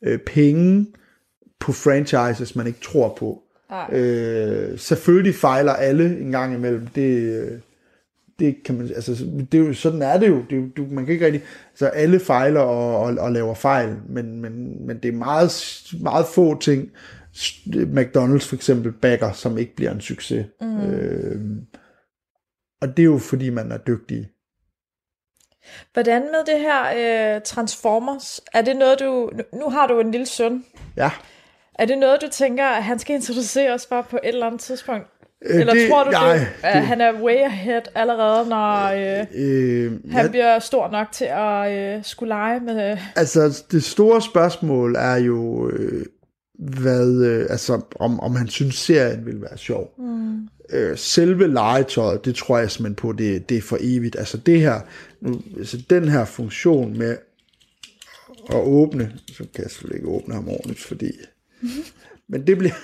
øh, 0.04 0.18
penge 0.18 0.86
på 1.60 1.72
franchises, 1.72 2.56
man 2.56 2.66
ikke 2.66 2.80
tror 2.82 3.16
på. 3.18 3.42
Nej. 3.70 4.00
Øh, 4.00 4.78
selvfølgelig 4.78 5.34
fejler 5.34 5.72
alle 5.72 6.18
en 6.20 6.30
gang 6.32 6.54
imellem. 6.54 6.86
Det, 6.86 7.40
øh, 7.42 7.58
det 8.38 8.56
kan 8.64 8.74
man, 8.74 8.90
altså, 8.94 9.26
det 9.52 9.60
er 9.60 9.66
jo, 9.66 9.72
sådan 9.72 10.02
er 10.02 10.18
det 10.18 10.28
jo. 10.28 10.42
Det 10.50 10.56
er, 10.56 10.60
jo- 10.60 10.68
du, 10.76 10.86
man 10.90 11.04
kan 11.04 11.12
ikke 11.12 11.26
rigtig, 11.26 11.42
altså 11.72 11.86
alle 11.86 12.18
fejler 12.20 12.60
og, 12.60 12.98
og, 13.00 13.14
og 13.18 13.32
laver 13.32 13.54
fejl, 13.54 13.96
men, 14.08 14.40
men, 14.40 14.86
men 14.86 14.98
det 15.02 15.08
er 15.08 15.12
meget, 15.16 15.50
meget 16.02 16.26
få 16.34 16.58
ting, 16.60 16.90
McDonald's 17.66 18.48
for 18.48 18.54
eksempel 18.54 18.92
backer, 18.92 19.32
som 19.32 19.58
ikke 19.58 19.76
bliver 19.76 19.92
en 19.92 20.00
succes. 20.00 20.46
Mm. 20.60 20.80
Øh, 20.80 21.40
og 22.82 22.88
det 22.96 22.98
er 23.02 23.04
jo 23.06 23.18
fordi, 23.18 23.50
man 23.50 23.72
er 23.72 23.78
dygtig. 23.78 24.28
Hvordan 25.92 26.22
med 26.22 26.54
det 26.54 26.60
her 26.60 27.34
øh, 27.36 27.40
Transformers? 27.44 28.40
Er 28.54 28.62
det 28.62 28.76
noget, 28.76 29.00
du... 29.00 29.30
Nu, 29.52 29.70
har 29.70 29.86
du 29.86 30.00
en 30.00 30.10
lille 30.10 30.26
søn. 30.26 30.64
Ja. 30.96 31.10
Er 31.78 31.84
det 31.86 31.98
noget, 31.98 32.22
du 32.22 32.26
tænker, 32.32 32.64
at 32.64 32.84
han 32.84 32.98
skal 32.98 33.14
introducere 33.16 33.72
os 33.74 33.86
for 33.86 34.02
på 34.02 34.16
et 34.16 34.28
eller 34.28 34.46
andet 34.46 34.60
tidspunkt? 34.60 35.06
Øh, 35.46 35.60
Eller 35.60 35.72
det- 35.74 35.90
tror 35.90 36.04
du, 36.04 36.10
nej, 36.10 36.36
det, 36.38 36.46
at 36.62 36.86
han 36.86 37.00
er 37.00 37.22
way 37.22 37.34
ahead 37.36 37.82
allerede, 37.94 38.48
når 38.48 38.84
øh, 39.20 39.26
Øh, 39.34 39.92
han 40.12 40.22
jeg, 40.22 40.30
bliver 40.30 40.58
stor 40.58 40.90
nok 40.90 41.12
til 41.12 41.24
at 41.24 41.72
øh, 41.98 42.04
skulle 42.04 42.28
lege 42.28 42.60
med... 42.60 42.90
Øh, 42.92 43.16
Altså, 43.16 43.62
det 43.70 43.84
store 43.84 44.22
spørgsmål 44.22 44.96
er 44.98 45.16
jo, 45.16 45.68
øh, 45.70 46.06
hvad, 46.58 47.24
øh, 47.24 47.46
altså, 47.50 47.80
om, 48.00 48.20
om 48.20 48.36
han 48.36 48.48
synes, 48.48 48.74
serien 48.74 49.26
vil 49.26 49.42
være 49.42 49.58
sjov. 49.58 49.90
Mm. 49.98 50.48
Øh, 50.70 50.98
selve 50.98 51.46
legetøjet, 51.46 52.24
det 52.24 52.34
tror 52.34 52.58
jeg 52.58 52.70
simpelthen 52.70 52.94
på, 52.94 53.12
det, 53.12 53.48
det 53.48 53.56
er 53.56 53.62
for 53.62 53.78
evigt. 53.80 54.16
Altså 54.18 54.36
det 54.36 54.60
her, 54.60 54.80
nu, 55.20 55.42
altså 55.58 55.82
den 55.90 56.08
her 56.08 56.24
funktion 56.24 56.98
med 56.98 57.16
at 58.50 58.56
åbne, 58.56 59.12
så 59.28 59.44
kan 59.54 59.62
jeg 59.62 59.70
selvfølgelig 59.70 59.96
ikke 59.96 60.08
åbne 60.08 60.34
ham 60.34 60.48
ordentligt, 60.48 60.80
fordi... 60.80 61.10
Men 62.28 62.46
det 62.46 62.58
bliver... 62.58 62.74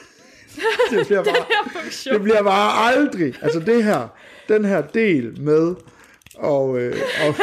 det 0.91 1.07
bliver 1.07 1.25
bare, 1.25 2.13
det 2.13 2.23
bliver 2.23 2.43
bare 2.43 2.93
aldrig. 2.93 3.35
Altså 3.43 3.61
det 3.61 3.85
her, 3.85 4.09
den 4.49 4.65
her 4.65 4.83
del 4.83 5.41
med 5.41 5.75
og, 6.35 6.79
øh, 6.79 6.97
og, 7.27 7.35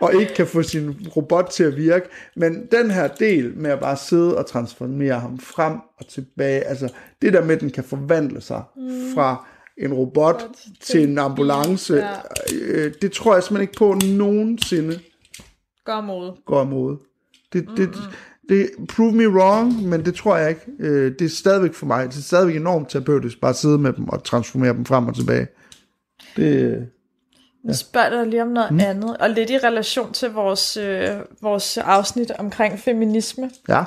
og 0.00 0.20
ikke 0.20 0.34
kan 0.34 0.46
få 0.46 0.62
sin 0.62 1.08
robot 1.16 1.50
til 1.50 1.64
at 1.64 1.76
virke. 1.76 2.08
Men 2.36 2.66
den 2.72 2.90
her 2.90 3.08
del 3.08 3.56
med 3.56 3.70
at 3.70 3.80
bare 3.80 3.96
sidde 3.96 4.38
og 4.38 4.46
transformere 4.46 5.20
ham 5.20 5.38
frem 5.38 5.74
og 5.98 6.08
tilbage, 6.08 6.60
altså 6.60 6.88
det 7.22 7.32
der 7.32 7.44
med, 7.44 7.54
at 7.54 7.60
den 7.60 7.70
kan 7.70 7.84
forvandle 7.84 8.40
sig 8.40 8.62
mm. 8.76 9.14
fra 9.14 9.46
en 9.78 9.94
robot 9.94 10.46
til 10.80 11.08
en 11.08 11.18
ambulance, 11.18 11.94
Ja. 11.94 12.12
øh, 12.54 12.92
det 13.02 13.12
tror 13.12 13.34
jeg 13.34 13.42
simpelthen 13.42 13.62
ikke 13.68 13.78
på 13.78 13.98
nogensinde 14.16 15.00
Gør 15.84 16.00
mod. 16.00 16.32
går 16.46 16.62
imod. 16.62 16.96
Det, 17.52 17.68
det, 17.76 17.90
det, 18.48 18.70
prove 18.88 19.12
me 19.12 19.28
wrong, 19.28 19.82
men 19.88 20.04
det 20.04 20.14
tror 20.14 20.36
jeg 20.36 20.48
ikke. 20.48 20.60
Øh, 20.78 21.12
det 21.18 21.24
er 21.24 21.28
stadigvæk 21.28 21.74
for 21.74 21.86
mig, 21.86 22.08
det 22.08 22.16
er 22.16 22.22
stadigvæk 22.22 22.56
enormt 22.56 22.90
terapeutisk, 22.90 23.40
bare 23.40 23.50
at 23.50 23.56
sidde 23.56 23.78
med 23.78 23.92
dem 23.92 24.08
og 24.08 24.24
transformere 24.24 24.72
dem 24.72 24.84
frem 24.86 25.08
og 25.08 25.14
tilbage. 25.14 25.46
Det, 26.36 26.88
spørger 27.72 28.06
jeg 28.08 28.18
dig 28.18 28.26
lige 28.26 28.42
om 28.42 28.48
noget 28.48 28.70
mm. 28.70 28.80
andet, 28.80 29.16
og 29.16 29.30
lidt 29.30 29.50
i 29.50 29.58
relation 29.58 30.12
til 30.12 30.30
vores, 30.30 30.76
øh, 30.76 31.08
vores 31.42 31.78
afsnit 31.78 32.30
omkring 32.30 32.78
feminisme. 32.78 33.50
ja. 33.68 33.84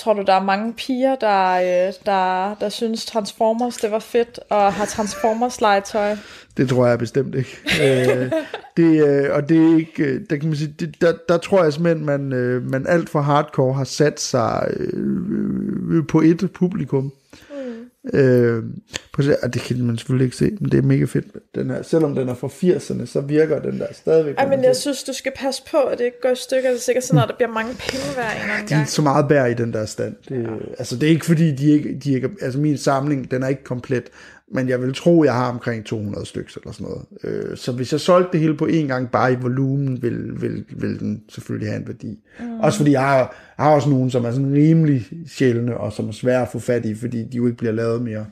Tror 0.00 0.12
du, 0.12 0.22
der 0.22 0.32
er 0.32 0.42
mange 0.42 0.72
piger, 0.72 1.16
der, 1.16 1.52
øh, 1.52 1.92
der, 2.06 2.54
der 2.54 2.68
synes 2.68 3.06
Transformers 3.06 3.76
det 3.76 3.90
var 3.90 3.98
fedt, 3.98 4.40
og 4.50 4.72
har 4.72 4.86
Transformers 4.86 5.60
legetøj? 5.60 6.16
Det 6.56 6.68
tror 6.68 6.86
jeg 6.86 6.98
bestemt 6.98 7.34
ikke. 7.34 7.58
øh, 7.82 8.32
det, 8.76 9.08
øh, 9.08 9.34
og 9.34 9.48
det 9.48 9.72
er 9.72 9.76
ikke, 9.76 10.02
øh, 10.02 10.20
der 10.30 10.36
kan 10.36 10.48
man 10.48 10.56
sige, 10.56 10.74
det, 10.80 11.00
der, 11.00 11.12
der 11.28 11.38
tror 11.38 11.62
jeg 11.62 11.72
simpelthen, 11.72 12.06
man, 12.06 12.32
øh, 12.32 12.70
man 12.70 12.86
alt 12.86 13.10
for 13.10 13.20
hardcore 13.20 13.74
har 13.74 13.84
sat 13.84 14.20
sig 14.20 14.70
øh, 14.76 15.96
øh 15.96 16.06
på 16.06 16.20
et 16.20 16.50
publikum. 16.54 17.12
Øh, 18.14 18.62
på, 19.12 19.22
og 19.42 19.54
det 19.54 19.62
kan 19.62 19.82
man 19.82 19.98
selvfølgelig 19.98 20.24
ikke 20.24 20.36
se, 20.36 20.50
men 20.60 20.72
det 20.72 20.78
er 20.78 20.82
mega 20.82 21.04
fedt. 21.04 21.26
Den 21.54 21.70
her, 21.70 21.82
selvom 21.82 22.14
den 22.14 22.28
er 22.28 22.34
fra 22.34 22.48
80'erne, 22.48 23.06
så 23.06 23.20
virker 23.20 23.62
den 23.62 23.78
der 23.78 23.86
stadigvæk. 23.92 24.34
Ej, 24.38 24.48
men 24.48 24.64
jeg 24.64 24.76
sige. 24.76 24.80
synes, 24.80 25.02
du 25.02 25.12
skal 25.12 25.32
passe 25.36 25.62
på, 25.70 25.78
at 25.78 25.98
det 25.98 26.04
ikke 26.04 26.20
går 26.22 26.28
i 26.28 26.36
stykker. 26.36 26.70
Det 26.70 26.76
er 26.76 26.80
sikkert 26.80 27.04
sådan, 27.04 27.22
at 27.22 27.28
der 27.28 27.36
bliver 27.36 27.50
mange 27.50 27.74
penge 27.74 28.14
hver 28.14 28.30
en 28.30 28.40
eller 28.42 28.54
anden 28.54 28.68
de 28.68 28.74
er 28.74 28.84
så 28.84 29.02
meget 29.02 29.28
bær 29.28 29.46
i 29.46 29.54
den 29.54 29.72
der 29.72 29.86
stand. 29.86 30.14
Det, 30.28 30.42
ja. 30.42 30.48
Altså 30.78 30.96
det 30.96 31.06
er 31.06 31.10
ikke 31.10 31.26
fordi, 31.26 31.54
de 31.54 31.70
ikke, 31.72 31.98
de 32.04 32.12
ikke, 32.12 32.30
altså 32.40 32.58
min 32.58 32.78
samling, 32.78 33.30
den 33.30 33.42
er 33.42 33.48
ikke 33.48 33.64
komplet, 33.64 34.04
men 34.54 34.68
jeg 34.68 34.82
vil 34.82 34.94
tro, 34.94 35.24
jeg 35.24 35.34
har 35.34 35.52
omkring 35.52 35.84
200 35.84 36.26
stykker 36.26 36.58
eller 36.62 36.72
sådan 36.72 36.86
noget. 36.86 37.04
Øh, 37.24 37.56
så 37.56 37.72
hvis 37.72 37.92
jeg 37.92 38.00
solgte 38.00 38.32
det 38.32 38.40
hele 38.40 38.56
på 38.56 38.66
en 38.66 38.86
gang, 38.86 39.10
bare 39.10 39.32
i 39.32 39.36
volumen, 39.40 40.02
vil, 40.02 40.42
vil, 40.42 40.64
vil 40.70 41.00
den 41.00 41.22
selvfølgelig 41.28 41.68
have 41.68 41.80
en 41.80 41.86
værdi. 41.86 42.18
Mm. 42.40 42.60
Også 42.60 42.78
fordi 42.78 42.92
jeg 42.92 43.00
har, 43.00 43.18
jeg 43.58 43.64
har 43.64 43.74
også 43.74 43.88
nogle, 43.88 44.10
som 44.10 44.24
er 44.24 44.30
sådan 44.30 44.52
rimelig 44.52 45.06
sjældne, 45.28 45.76
og 45.76 45.92
som 45.92 46.08
er 46.08 46.12
svære 46.12 46.42
at 46.42 46.48
få 46.48 46.58
fat 46.58 46.84
i, 46.84 46.94
fordi 46.94 47.24
de 47.24 47.36
jo 47.36 47.46
ikke 47.46 47.58
bliver 47.58 47.72
lavet 47.72 48.02
mere. 48.02 48.26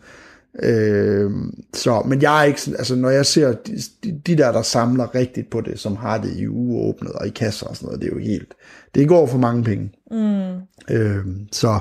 Øh, 0.63 1.31
så, 1.75 2.03
men 2.07 2.23
jeg 2.23 2.41
er 2.41 2.45
ikke 2.45 2.61
sådan, 2.61 2.79
altså 2.79 2.97
når 2.97 3.11
jeg 3.11 3.27
ser 3.27 3.53
de, 3.53 3.77
de, 4.05 4.21
de 4.27 4.37
der, 4.37 4.53
der 4.53 4.63
samler 4.63 5.15
rigtigt 5.15 5.51
på 5.51 5.61
det, 5.61 5.79
som 5.79 5.97
har 5.97 6.19
det 6.19 6.37
i 6.37 6.47
uåbnet 6.47 7.13
og 7.13 7.27
i 7.27 7.31
kasser 7.31 7.67
og 7.67 7.77
sådan 7.77 7.87
noget, 7.87 8.01
det 8.01 8.09
er 8.09 8.13
jo 8.13 8.19
helt, 8.19 8.55
det 8.95 9.09
går 9.09 9.27
for 9.27 9.39
mange 9.39 9.65
penge. 9.65 9.91
Mm. 10.11 10.95
Øh, 10.95 11.27
så 11.53 11.79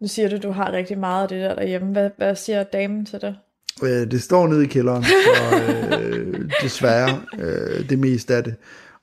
Nu 0.00 0.06
siger 0.06 0.28
du, 0.28 0.36
du 0.36 0.50
har 0.50 0.72
rigtig 0.72 0.98
meget 0.98 1.22
af 1.22 1.28
det 1.28 1.40
der 1.40 1.54
derhjemme. 1.54 1.92
Hvad, 1.92 2.10
hvad 2.18 2.34
siger 2.36 2.62
damen 2.62 3.06
til 3.06 3.20
det? 3.20 3.36
Øh, 3.82 4.10
det 4.10 4.22
står 4.22 4.48
nede 4.48 4.64
i 4.64 4.66
kælderen, 4.66 5.04
så 5.04 5.56
øh, 6.02 6.50
desværre 6.62 7.20
øh, 7.38 7.88
det 7.88 7.98
meste 7.98 8.34
af 8.34 8.44
det. 8.44 8.54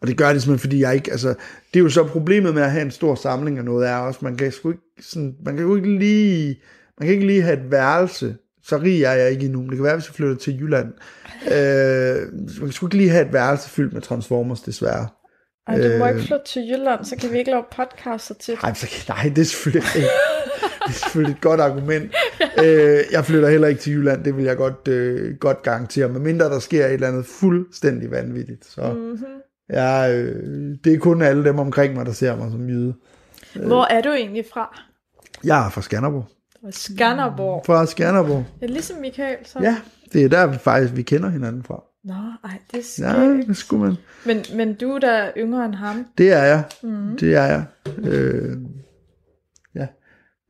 Og 0.01 0.07
det 0.07 0.17
gør 0.17 0.33
det 0.33 0.41
simpelthen, 0.41 0.59
fordi 0.59 0.81
jeg 0.81 0.95
ikke, 0.95 1.11
altså, 1.11 1.27
det 1.73 1.79
er 1.79 1.83
jo 1.83 1.89
så 1.89 2.03
problemet 2.03 2.53
med 2.53 2.63
at 2.63 2.71
have 2.71 2.81
en 2.81 2.91
stor 2.91 3.15
samling 3.15 3.57
af 3.57 3.65
noget, 3.65 3.89
er 3.89 3.95
også, 3.95 4.19
man 4.21 4.37
kan 4.37 4.51
sgu 4.51 4.69
ikke, 4.69 4.81
sådan, 5.01 5.35
man 5.45 5.55
kan 5.55 5.65
jo 5.65 5.75
ikke 5.75 5.97
lige, 5.99 6.59
man 6.99 7.07
kan 7.07 7.13
ikke 7.13 7.27
lige 7.27 7.41
have 7.41 7.53
et 7.65 7.71
værelse, 7.71 8.35
så 8.63 8.77
rig 8.77 9.03
er 9.03 9.11
jeg 9.11 9.31
ikke 9.31 9.45
endnu, 9.45 9.59
men 9.61 9.69
det 9.69 9.77
kan 9.77 9.83
være, 9.85 9.95
hvis 9.95 10.07
jeg 10.07 10.15
flytter 10.15 10.35
til 10.35 10.59
Jylland. 10.59 10.87
Øh, 11.51 12.33
man 12.33 12.59
kan 12.59 12.71
sgu 12.71 12.85
ikke 12.87 12.97
lige 12.97 13.09
have 13.09 13.25
et 13.25 13.33
værelse 13.33 13.69
fyldt 13.69 13.93
med 13.93 14.01
Transformers, 14.01 14.61
desværre. 14.61 15.07
Ej, 15.67 15.77
du 15.77 15.97
må 15.97 16.05
Øh. 16.05 16.09
ikke 16.15 16.27
flytte 16.27 16.45
til 16.45 16.61
Jylland, 16.71 17.05
så 17.05 17.15
kan 17.15 17.31
vi 17.31 17.37
ikke 17.37 17.51
lave 17.51 17.63
podcaster 17.75 18.35
til. 18.35 18.57
Nej, 18.63 18.73
så, 18.73 18.87
nej 19.09 19.31
det 19.35 19.41
er 19.41 19.45
selvfølgelig 19.45 19.89
ikke. 19.95 20.07
Det 20.83 20.89
er 20.89 20.91
selvfølgelig 20.91 21.33
et 21.35 21.41
godt 21.41 21.61
argument. 21.61 22.13
øh, 22.63 22.99
jeg 23.11 23.25
flytter 23.25 23.49
heller 23.49 23.67
ikke 23.67 23.81
til 23.81 23.93
Jylland, 23.93 24.23
det 24.23 24.37
vil 24.37 24.45
jeg 24.45 24.57
godt, 24.57 24.87
øh, 24.87 25.35
godt 25.35 25.63
garantere, 25.63 26.09
medmindre 26.09 26.45
der 26.45 26.59
sker 26.59 26.85
et 26.85 26.93
eller 26.93 27.07
andet 27.07 27.25
fuldstændig 27.25 28.11
vanvittigt. 28.11 28.65
Så 28.65 28.93
mm-hmm. 28.93 29.17
ja, 29.69 30.13
øh, 30.13 30.75
det 30.83 30.93
er 30.93 30.99
kun 30.99 31.21
alle 31.21 31.45
dem 31.45 31.59
omkring 31.59 31.93
mig, 31.93 32.05
der 32.05 32.11
ser 32.11 32.35
mig 32.35 32.51
som 32.51 32.69
jyde. 32.69 32.93
Hvor 33.55 33.83
er 33.83 34.01
du 34.01 34.09
egentlig 34.09 34.45
fra? 34.53 34.79
Jeg 35.43 35.65
er 35.65 35.69
fra 35.69 35.81
Skanderborg. 35.81 36.25
Skanderborg. 36.71 37.63
Fra 37.65 37.85
Skanderborg. 37.85 38.45
Ja, 38.61 38.65
ligesom 38.65 38.97
Michael, 38.97 39.37
så. 39.43 39.59
Ja, 39.61 39.77
det 40.13 40.23
er 40.23 40.29
der 40.29 40.47
vi 40.47 40.57
faktisk 40.57 40.95
vi 40.95 41.01
kender 41.01 41.29
hinanden 41.29 41.63
fra. 41.63 41.83
Nå, 42.03 42.13
ej, 42.43 42.59
det 42.71 42.79
er 42.79 42.83
skægt. 42.83 43.47
det 43.47 43.57
skulle 43.57 43.83
man. 43.83 43.95
Men, 44.25 44.43
men 44.55 44.73
du 44.73 44.91
er 44.91 44.99
da 44.99 45.31
yngre 45.37 45.65
end 45.65 45.75
ham. 45.75 46.05
Det 46.17 46.31
er 46.31 46.43
jeg. 46.43 46.63
Mm. 46.83 47.17
Det 47.17 47.35
er 47.35 47.45
jeg. 47.45 47.63
Øh. 47.97 48.57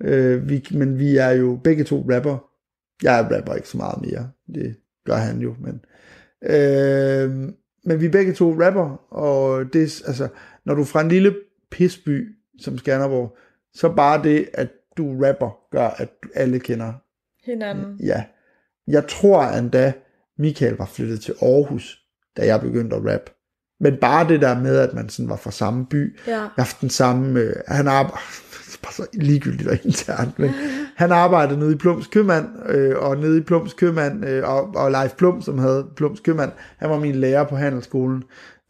Øh, 0.04 0.50
vi, 0.50 0.68
men 0.72 1.00
vi 1.00 1.18
er 1.18 1.30
jo 1.30 1.60
begge 1.64 1.84
to 1.84 2.06
rapper. 2.14 2.38
Jeg 3.04 3.28
rapper 3.36 3.54
ikke 3.54 3.68
så 3.70 3.78
meget 3.78 4.02
mere. 4.02 4.30
Det 4.56 4.76
gør 5.06 5.16
han 5.16 5.39
jo. 5.39 5.56
Men, 5.60 5.82
øh, 6.43 7.30
men 7.86 8.00
vi 8.02 8.06
er 8.06 8.12
begge 8.12 8.34
to 8.34 8.52
rapper. 8.66 9.14
Og 9.14 9.66
det 9.74 9.84
er, 9.84 10.08
altså, 10.08 10.28
når 10.66 10.74
du 10.76 10.82
er 10.82 10.86
fra 10.86 11.02
en 11.02 11.10
lille 11.10 11.36
pisby 11.72 12.36
som 12.62 12.78
Skanderborg, 12.78 13.38
så 13.74 13.89
bare 13.89 14.24
det, 14.24 14.50
at 14.54 14.70
du 14.98 15.24
rapper, 15.24 15.58
gør, 15.72 15.88
at 15.88 16.10
alle 16.36 16.60
kender 16.60 16.93
Hinanden. 17.46 18.00
Ja. 18.04 18.24
Jeg 18.88 19.08
tror 19.08 19.43
endda, 19.43 19.93
Michael 20.38 20.76
var 20.76 20.86
flyttet 20.86 21.22
til 21.22 21.36
Aarhus, 21.41 22.02
da 22.38 22.46
jeg 22.46 22.62
begyndte 22.62 22.96
at 22.96 23.06
rap. 23.06 23.30
Men 23.80 23.98
bare 24.02 24.28
det 24.28 24.41
der 24.41 24.60
med, 24.62 24.78
at 24.78 24.93
man 24.93 25.10
sådan 25.10 25.30
var 25.30 25.36
fra 25.36 25.52
samme 25.52 25.86
by, 25.86 26.18
Ja. 26.28 26.32
jeg 26.32 26.39
har 26.41 26.54
haft 26.56 26.82
den 26.82 26.89
samme, 26.89 27.39
øh, 27.39 27.56
han 27.68 27.88
arbejder, 27.88 28.18
bare 28.86 28.94
så 28.94 29.08
ligegyldigt 29.14 29.70
og 29.70 29.78
internt, 29.86 30.40
men 30.40 30.52
han 30.96 31.12
arbejdede 31.12 31.60
nede 31.60 31.74
i 31.74 31.76
Plums 31.78 32.08
Købmand, 32.08 32.48
øh, 32.70 32.98
og 32.98 33.18
nede 33.18 33.38
i 33.38 33.42
Plums 33.42 33.74
Købmand, 33.74 34.26
øh, 34.26 34.50
og, 34.50 34.76
og 34.76 34.92
Leif 34.92 35.14
Plum, 35.14 35.42
som 35.42 35.58
havde 35.60 35.86
Plums 35.96 36.20
Købmand, 36.20 36.52
han 36.78 36.90
var 36.90 37.00
min 37.00 37.16
lærer 37.16 37.44
på 37.44 37.56
handelsskolen. 37.56 38.24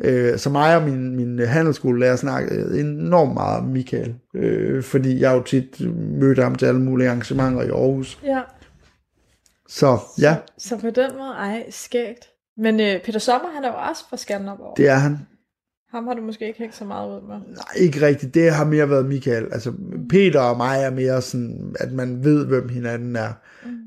Øh, 0.04 0.38
så 0.38 0.50
mig 0.50 0.76
og 0.76 0.84
min, 0.84 1.16
min 1.16 1.40
handelsskolelærer 1.48 2.16
snakkede 2.16 2.80
enormt 2.80 3.34
meget 3.34 3.58
om 3.60 3.66
Michael, 3.66 4.16
øh, 4.36 4.84
fordi 4.84 5.20
jeg 5.22 5.36
jo 5.36 5.42
tit 5.42 5.82
mødte 6.20 6.42
ham 6.44 6.56
til 6.56 6.66
alle 6.66 6.82
mulige 6.82 7.08
arrangementer 7.10 7.62
i 7.62 7.70
Aarhus. 7.70 8.20
ja. 8.24 8.42
Så 9.68 10.00
ja, 10.22 10.36
Så 10.58 10.78
på 10.78 10.90
den 10.90 11.12
måde, 11.18 11.34
ej, 11.40 11.64
skægt. 11.70 12.30
Men 12.58 12.80
øh, 12.80 13.02
Peter 13.04 13.20
Sommer, 13.20 13.50
han 13.56 13.64
er 13.64 13.68
jo 13.68 13.74
også 13.90 14.04
fra 14.10 14.18
Skanderborg. 14.18 14.78
det 14.78 14.90
er 14.90 14.96
han. 14.96 15.18
Ham 15.92 16.08
har 16.08 16.14
du 16.14 16.22
måske 16.22 16.48
ikke 16.48 16.60
hængt 16.60 16.76
så 16.76 16.86
meget 16.86 17.08
ud 17.10 17.22
med. 17.22 17.36
Nej, 17.36 17.66
ikke 17.76 18.06
rigtigt. 18.06 18.34
Det 18.34 18.54
har 18.54 18.66
mere 18.66 18.90
været 18.90 19.06
Michael. 19.06 19.48
Altså, 19.52 19.74
Peter 20.10 20.40
og 20.40 20.58
mig 20.58 20.84
er 20.84 20.90
mere 20.90 21.22
sådan, 21.22 21.76
at 21.80 21.92
man 21.92 22.24
ved, 22.24 22.46
hvem 22.46 22.70
hinanden 22.70 23.16
er. 23.16 23.30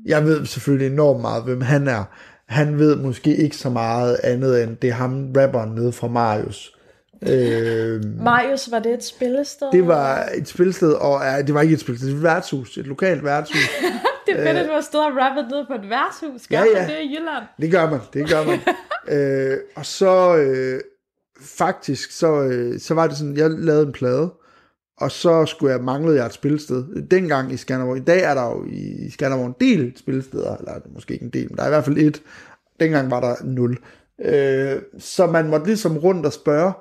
Jeg 0.05 0.25
ved 0.25 0.45
selvfølgelig 0.45 0.87
enormt 0.87 1.21
meget, 1.21 1.43
hvem 1.43 1.61
han 1.61 1.87
er. 1.87 2.03
Han 2.45 2.79
ved 2.79 2.95
måske 2.95 3.35
ikke 3.35 3.55
så 3.55 3.69
meget 3.69 4.17
andet, 4.23 4.63
end 4.63 4.77
det 4.77 4.89
er 4.89 4.93
ham, 4.93 5.33
rapperen 5.37 5.75
nede 5.75 5.91
fra 5.91 6.07
Marius. 6.07 6.75
Øh, 7.21 8.01
Marius, 8.23 8.71
var 8.71 8.79
det 8.79 8.93
et 8.93 9.03
spillested? 9.03 9.67
det 9.71 9.87
var 9.87 10.29
et 10.35 10.47
spilsted, 10.47 10.93
og 10.93 11.21
ja, 11.23 11.41
det 11.41 11.53
var 11.53 11.61
ikke 11.61 11.73
et 11.73 11.79
spilsted, 11.79 12.07
det 12.07 12.15
var 12.15 12.29
et 12.29 12.35
værtshus, 12.35 12.77
et 12.77 12.87
lokalt 12.87 13.23
værtshus. 13.23 13.69
Det 14.25 14.39
er 14.39 14.43
fedt, 14.43 14.57
at 14.57 14.65
du 14.67 14.71
har 14.71 14.81
stået 14.81 15.05
og 15.05 15.11
rappet 15.17 15.47
nede 15.51 15.65
på 15.67 15.73
et 15.73 15.89
værtshus. 15.89 16.47
Gør 16.47 16.57
ja. 16.57 16.65
ja. 16.79 16.87
det 16.87 16.99
i 17.03 17.15
Jylland? 17.15 17.43
Det 17.61 17.71
gør 17.71 17.89
man, 17.89 17.99
det 18.13 18.29
gør 18.29 18.45
man. 18.45 18.59
øh, 19.17 19.57
og 19.75 19.85
så 19.85 20.37
øh, 20.37 20.79
faktisk, 21.41 22.11
så, 22.11 22.41
øh, 22.41 22.79
så 22.79 22.93
var 22.93 23.07
det 23.07 23.17
sådan, 23.17 23.37
jeg 23.37 23.49
lavede 23.49 23.87
en 23.87 23.91
plade, 23.91 24.33
og 24.97 25.11
så 25.11 25.45
skulle 25.45 25.73
jeg 25.73 25.83
manglede 25.83 26.17
jeg 26.17 26.25
et 26.25 26.33
spilsted. 26.33 27.01
Dengang 27.11 27.53
i 27.53 27.57
Skanderborg, 27.57 27.97
i 27.97 27.99
dag 27.99 28.23
er 28.23 28.33
der 28.33 28.45
jo 28.45 28.65
i 28.69 29.09
Skanderborg 29.09 29.47
en 29.47 29.55
del 29.59 29.93
spilsteder, 29.97 30.55
eller 30.55 30.73
måske 30.93 31.13
ikke 31.13 31.25
en 31.25 31.33
del, 31.33 31.47
men 31.49 31.57
der 31.57 31.63
er 31.63 31.67
i 31.67 31.71
hvert 31.71 31.85
fald 31.85 31.97
et. 31.97 32.21
Dengang 32.79 33.11
var 33.11 33.19
der 33.19 33.35
nul. 33.43 33.77
Øh, 34.25 34.81
så 34.99 35.27
man 35.27 35.49
måtte 35.49 35.65
ligesom 35.65 35.97
rundt 35.97 36.25
og 36.25 36.33
spørge, 36.33 36.73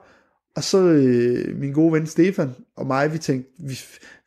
og 0.56 0.64
så 0.64 0.78
øh, 0.78 1.60
min 1.60 1.72
gode 1.72 1.92
ven 1.92 2.06
Stefan 2.06 2.54
og 2.76 2.86
mig, 2.86 3.12
vi 3.12 3.18
tænkte, 3.18 3.50
vi, 3.58 3.78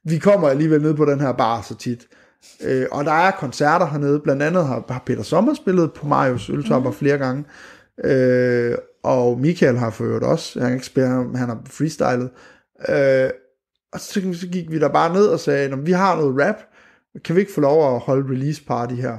vi 0.03 0.17
kommer 0.17 0.49
alligevel 0.49 0.81
ned 0.81 0.93
på 0.93 1.05
den 1.05 1.19
her 1.19 1.31
bar 1.31 1.61
så 1.61 1.75
tit. 1.75 2.07
Øh, 2.63 2.85
og 2.91 3.05
der 3.05 3.11
er 3.11 3.31
koncerter 3.31 3.85
hernede, 3.85 4.19
blandt 4.19 4.43
andet 4.43 4.65
har, 4.67 4.85
har 4.89 5.03
Peter 5.05 5.23
Sommer 5.23 5.53
spillet 5.53 5.93
på 5.93 6.07
Marius 6.07 6.49
Øltopper 6.49 6.89
mm. 6.89 6.95
flere 6.95 7.17
gange, 7.17 7.43
øh, 8.03 8.75
og 9.03 9.39
Michael 9.39 9.77
har 9.77 9.89
for 9.89 10.03
øvrigt 10.03 10.23
også, 10.23 10.59
han, 10.59 10.69
kan 10.69 10.75
ikke 10.75 10.85
spille, 10.85 11.09
han 11.09 11.35
han 11.35 11.49
har 11.49 11.61
freestylet, 11.65 12.29
øh, 12.89 13.29
og 13.93 13.99
så, 13.99 14.33
så 14.33 14.47
gik 14.47 14.71
vi 14.71 14.79
der 14.79 14.89
bare 14.89 15.13
ned 15.13 15.25
og 15.25 15.39
sagde, 15.39 15.69
"Nå, 15.69 15.75
vi 15.75 15.91
har 15.91 16.15
noget 16.15 16.47
rap, 16.47 16.55
kan 17.25 17.35
vi 17.35 17.39
ikke 17.41 17.53
få 17.53 17.61
lov 17.61 17.95
at 17.95 17.99
holde 17.99 18.31
release 18.33 18.63
party 18.63 18.93
her? 18.93 19.17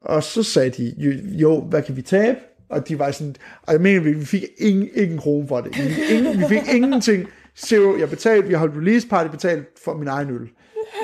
Og 0.00 0.22
så 0.22 0.42
sagde 0.42 0.70
de, 0.70 0.94
jo, 0.98 1.12
jo 1.26 1.60
hvad 1.60 1.82
kan 1.82 1.96
vi 1.96 2.02
tabe? 2.02 2.38
Og 2.68 2.88
de 2.88 2.98
var 2.98 3.10
sådan, 3.10 3.34
og 3.62 3.72
jeg 3.72 3.80
mener, 3.80 4.00
vi 4.00 4.24
fik 4.24 4.44
ingen, 4.58 4.88
ikke 4.94 5.12
en 5.12 5.18
krone 5.18 5.48
for 5.48 5.60
det. 5.60 5.76
Vi 5.76 5.82
fik, 5.90 6.10
ingen, 6.10 6.38
vi 6.38 6.44
fik 6.48 6.74
ingenting. 6.74 7.26
Zero, 7.58 7.96
jeg 7.98 8.10
betalte, 8.10 8.46
vi 8.48 8.52
har 8.54 8.58
holdt 8.58 8.76
release 8.76 9.08
party, 9.08 9.30
betalt 9.30 9.66
for 9.84 9.96
min 9.96 10.08
egen 10.08 10.30
øl. 10.30 10.40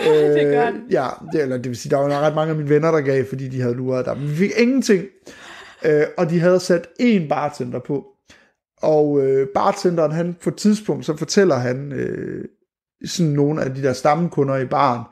Det 0.06 0.42
er 0.42 0.64
godt. 0.64 0.74
Ja, 0.90 1.08
det, 1.32 1.42
eller 1.42 1.56
det 1.56 1.68
vil 1.68 1.76
sige, 1.76 1.90
der 1.90 1.96
var 1.96 2.20
ret 2.20 2.34
mange 2.34 2.50
af 2.50 2.56
mine 2.56 2.68
venner, 2.68 2.90
der 2.90 3.00
gav, 3.00 3.24
fordi 3.28 3.48
de 3.48 3.60
havde 3.60 3.74
luret 3.74 4.06
der. 4.06 4.14
Men 4.14 4.30
vi 4.30 4.34
fik 4.36 4.50
ingenting. 4.58 5.04
Øh, 5.84 6.06
og 6.18 6.30
de 6.30 6.40
havde 6.40 6.60
sat 6.60 6.88
én 7.00 7.28
bartender 7.28 7.78
på. 7.78 8.06
Og 8.82 9.22
øh, 9.22 9.48
bartenderen, 9.54 10.12
han 10.12 10.36
på 10.42 10.50
et 10.50 10.56
tidspunkt, 10.56 11.06
så 11.06 11.16
fortæller 11.16 11.54
han 11.54 11.92
øh, 11.92 12.44
sådan 13.04 13.32
nogle 13.32 13.62
af 13.62 13.74
de 13.74 13.82
der 13.82 13.92
stammekunder 13.92 14.56
i 14.56 14.66
baren, 14.66 15.04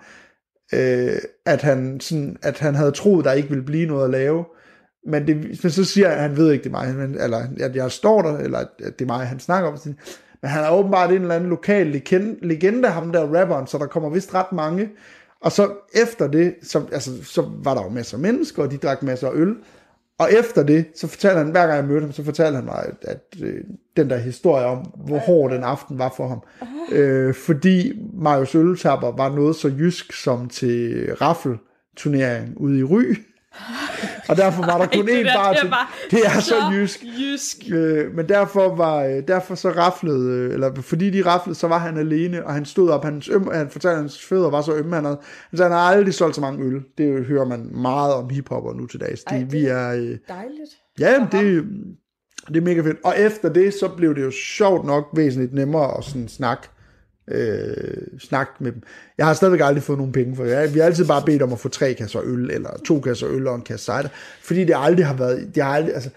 øh, 0.75 1.19
at, 1.47 1.63
han, 1.63 2.01
sådan, 2.01 2.37
at 2.43 2.59
han 2.59 2.75
havde 2.75 2.93
troet, 2.93 3.25
der 3.25 3.33
ikke 3.33 3.49
ville 3.49 3.65
blive 3.65 3.87
noget 3.87 4.05
at 4.05 4.11
lave. 4.11 4.45
Men, 5.07 5.27
det, 5.27 5.37
men 5.37 5.71
så 5.71 5.85
siger 5.85 6.09
han, 6.09 6.17
at 6.17 6.23
han 6.23 6.37
ved 6.37 6.53
ikke, 6.53 6.65
det 6.65 6.75
er 6.75 6.85
mig, 6.85 6.95
men, 6.95 7.21
eller 7.21 7.43
at 7.61 7.77
jeg 7.77 7.91
står 7.91 8.23
der, 8.23 8.39
eller 8.39 8.59
at 8.59 8.99
det 8.99 9.01
er 9.01 9.07
mig, 9.07 9.27
han 9.27 9.41
snakker 9.41 9.71
om. 9.71 9.79
Men 10.43 10.51
han 10.51 10.65
er 10.65 10.71
åbenbart 10.71 11.11
en 11.11 11.23
eller 11.23 11.35
anden 11.35 11.51
lokal 11.51 11.87
legende 12.43 12.89
ham 12.89 13.13
der 13.13 13.41
rapperen, 13.41 13.67
så 13.67 13.79
der 13.79 13.87
kommer 13.87 14.09
vist 14.09 14.35
ret 14.35 14.53
mange. 14.53 14.91
Og 15.43 15.53
så 15.53 15.71
efter 15.95 16.27
det, 16.27 16.55
så, 16.63 16.83
altså, 16.93 17.25
så 17.25 17.51
var 17.65 17.75
der 17.75 17.83
jo 17.83 17.89
masser 17.89 18.17
af 18.17 18.23
mennesker, 18.23 18.63
og 18.63 18.71
de 18.71 18.77
drak 18.77 19.03
masser 19.03 19.29
af 19.29 19.35
øl. 19.35 19.57
Og 20.21 20.33
efter 20.33 20.63
det, 20.63 20.87
så 20.95 21.07
fortalte 21.07 21.39
han, 21.39 21.51
hver 21.51 21.67
gang 21.67 21.77
jeg 21.77 21.85
mødte 21.85 22.01
ham, 22.01 22.13
så 22.13 22.25
fortalte 22.25 22.57
han 22.57 22.65
mig, 22.65 22.85
at, 22.87 23.09
at 23.09 23.43
øh, 23.43 23.65
den 23.97 24.11
der 24.11 24.17
historie 24.17 24.65
om, 24.67 24.79
hvor 24.79 25.19
hård 25.19 25.53
den 25.53 25.65
aften 25.65 25.99
var 25.99 26.15
for 26.17 26.29
ham. 26.29 26.43
Øh, 26.93 27.35
fordi 27.35 27.93
Marius 28.15 28.55
Øltapper 28.55 29.17
var 29.17 29.35
noget 29.35 29.57
så 29.57 29.69
jysk 29.69 30.13
som 30.13 30.49
til 30.49 31.09
raffelturnering 31.21 32.59
ude 32.61 32.79
i 32.79 32.85
Ry. 32.85 33.15
Og 34.29 34.37
derfor 34.37 34.67
var 34.67 34.79
der 34.79 34.87
kun 34.87 35.07
det 35.07 35.13
én 35.13 35.25
der, 35.25 35.35
bar 35.37 35.53
det 35.53 35.59
er 35.59 35.63
til. 35.63 36.19
Det 36.19 36.27
er 36.27 36.41
så 36.41 36.49
så 36.49 36.55
jysk. 36.73 37.05
Jysk. 37.21 37.57
Øh, 37.73 38.15
men 38.15 38.29
derfor 38.29 38.77
var 38.77 39.05
øh, 39.05 39.23
derfor 39.29 39.55
så 39.55 39.71
raflede, 39.71 40.31
øh, 40.31 40.53
eller 40.55 40.75
fordi 40.83 41.11
de 41.11 41.23
raflede, 41.27 41.59
så 41.59 41.69
var 41.69 41.79
han 41.79 41.97
alene, 41.99 42.47
og 42.47 42.55
han 42.55 42.65
stod 42.65 42.91
op, 42.91 43.05
hans 43.05 43.29
øm, 43.29 43.49
han 43.53 43.71
fortalte, 43.71 43.93
at 43.95 43.97
hans 44.01 44.27
fødder 44.27 44.51
var 44.51 44.63
så 44.63 44.75
ømme, 44.75 44.95
han 44.95 45.05
havde, 45.05 45.19
han 45.51 45.57
sagde, 45.57 45.71
han 45.71 45.79
har 45.79 45.85
aldrig 45.91 46.15
solgt 46.15 46.35
så 46.35 46.41
mange 46.41 46.65
øl. 46.65 46.83
Det 46.99 47.25
hører 47.27 47.45
man 47.45 47.69
meget 47.75 48.15
om 48.15 48.31
hiphopper 48.31 48.73
nu 48.75 48.87
til 48.87 49.01
dags. 49.01 49.25
De, 49.25 49.35
Ej, 49.35 49.37
Ej, 49.37 49.43
det- 49.45 49.53
vi 49.53 49.65
er, 49.67 49.89
øh, 49.91 49.97
Dejligt. 50.29 50.71
ja, 50.99 51.27
det, 51.33 51.65
det 52.49 52.57
er 52.57 52.61
mega 52.61 52.81
fedt. 52.81 52.97
Og 53.05 53.15
efter 53.19 53.49
det, 53.49 53.75
så 53.75 53.89
blev 53.89 54.15
det 54.15 54.23
jo 54.23 54.31
sjovt 54.31 54.87
nok 54.87 55.05
væsentligt 55.17 55.55
nemmere 55.55 55.99
at 55.99 56.05
sådan 56.05 56.29
snakke 56.29 56.69
øh, 57.31 58.19
snakke 58.19 58.53
med 58.61 58.73
dem. 58.73 58.83
Jeg 59.19 59.27
har 59.27 59.35
stadigvæk 59.35 59.61
aldrig 59.61 59.83
fået 59.83 59.99
nogen 59.99 60.13
penge 60.13 60.37
for 60.37 60.45
det. 60.45 60.75
Vi 60.75 60.79
har 60.79 60.87
altid 60.87 61.07
bare 61.07 61.23
bedt 61.27 61.43
om 61.43 61.53
at 61.53 61.59
få 61.59 61.69
tre 61.69 61.95
kasser 61.95 62.21
øl, 62.25 62.51
eller 62.51 62.71
to 62.85 63.01
kasser 63.01 63.29
øl 63.29 63.47
og 63.47 63.55
en 63.55 63.63
kasse 63.63 63.85
cider, 63.85 64.09
fordi 64.43 64.65
det 64.65 64.75
aldrig 64.77 65.07
har 65.07 65.15
været, 65.15 65.55
det 65.55 65.63
har 65.63 65.71
aldrig, 65.73 65.95
altså, 65.95 66.11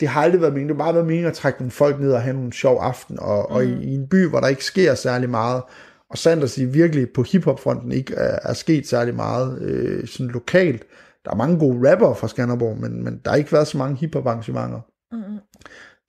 det 0.00 0.08
har 0.08 0.22
aldrig 0.22 0.40
været 0.40 0.52
meningen, 0.52 0.68
det 0.68 0.76
har 0.76 0.84
bare 0.84 0.94
været 0.94 1.06
meningen 1.06 1.30
at 1.30 1.36
trække 1.36 1.58
nogle 1.58 1.70
folk 1.70 2.00
ned 2.00 2.12
og 2.12 2.22
have 2.22 2.36
nogle 2.36 2.52
sjov 2.52 2.78
aften, 2.80 3.18
og, 3.18 3.46
mm. 3.50 3.54
og 3.54 3.64
i, 3.64 3.84
i, 3.84 3.94
en 3.94 4.08
by, 4.08 4.28
hvor 4.28 4.40
der 4.40 4.48
ikke 4.48 4.64
sker 4.64 4.94
særlig 4.94 5.30
meget, 5.30 5.62
og 6.10 6.18
sandt 6.18 6.44
at 6.44 6.50
sige, 6.50 6.66
virkelig 6.66 7.08
på 7.14 7.22
hiphopfronten 7.22 7.92
ikke 7.92 8.14
er, 8.14 8.38
er 8.42 8.52
sket 8.52 8.88
særlig 8.88 9.14
meget 9.14 9.62
øh, 9.62 10.06
sådan 10.06 10.26
lokalt. 10.26 10.84
Der 11.24 11.30
er 11.30 11.36
mange 11.36 11.58
gode 11.58 11.90
rapper 11.90 12.14
fra 12.14 12.28
Skanderborg, 12.28 12.78
men, 12.80 13.04
men 13.04 13.20
der 13.24 13.30
har 13.30 13.36
ikke 13.36 13.52
været 13.52 13.66
så 13.66 13.78
mange 13.78 13.96
hiphop 13.96 14.26
arrangementer. 14.26 14.80
Mm. 15.12 15.38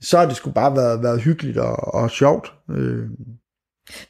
Så 0.01 0.17
har 0.17 0.25
det 0.25 0.35
sgu 0.35 0.51
bare 0.51 0.75
været, 0.75 1.03
været 1.03 1.21
hyggeligt 1.21 1.57
og, 1.57 1.93
og 1.93 2.11
sjovt. 2.11 2.53
Øh, 2.71 3.09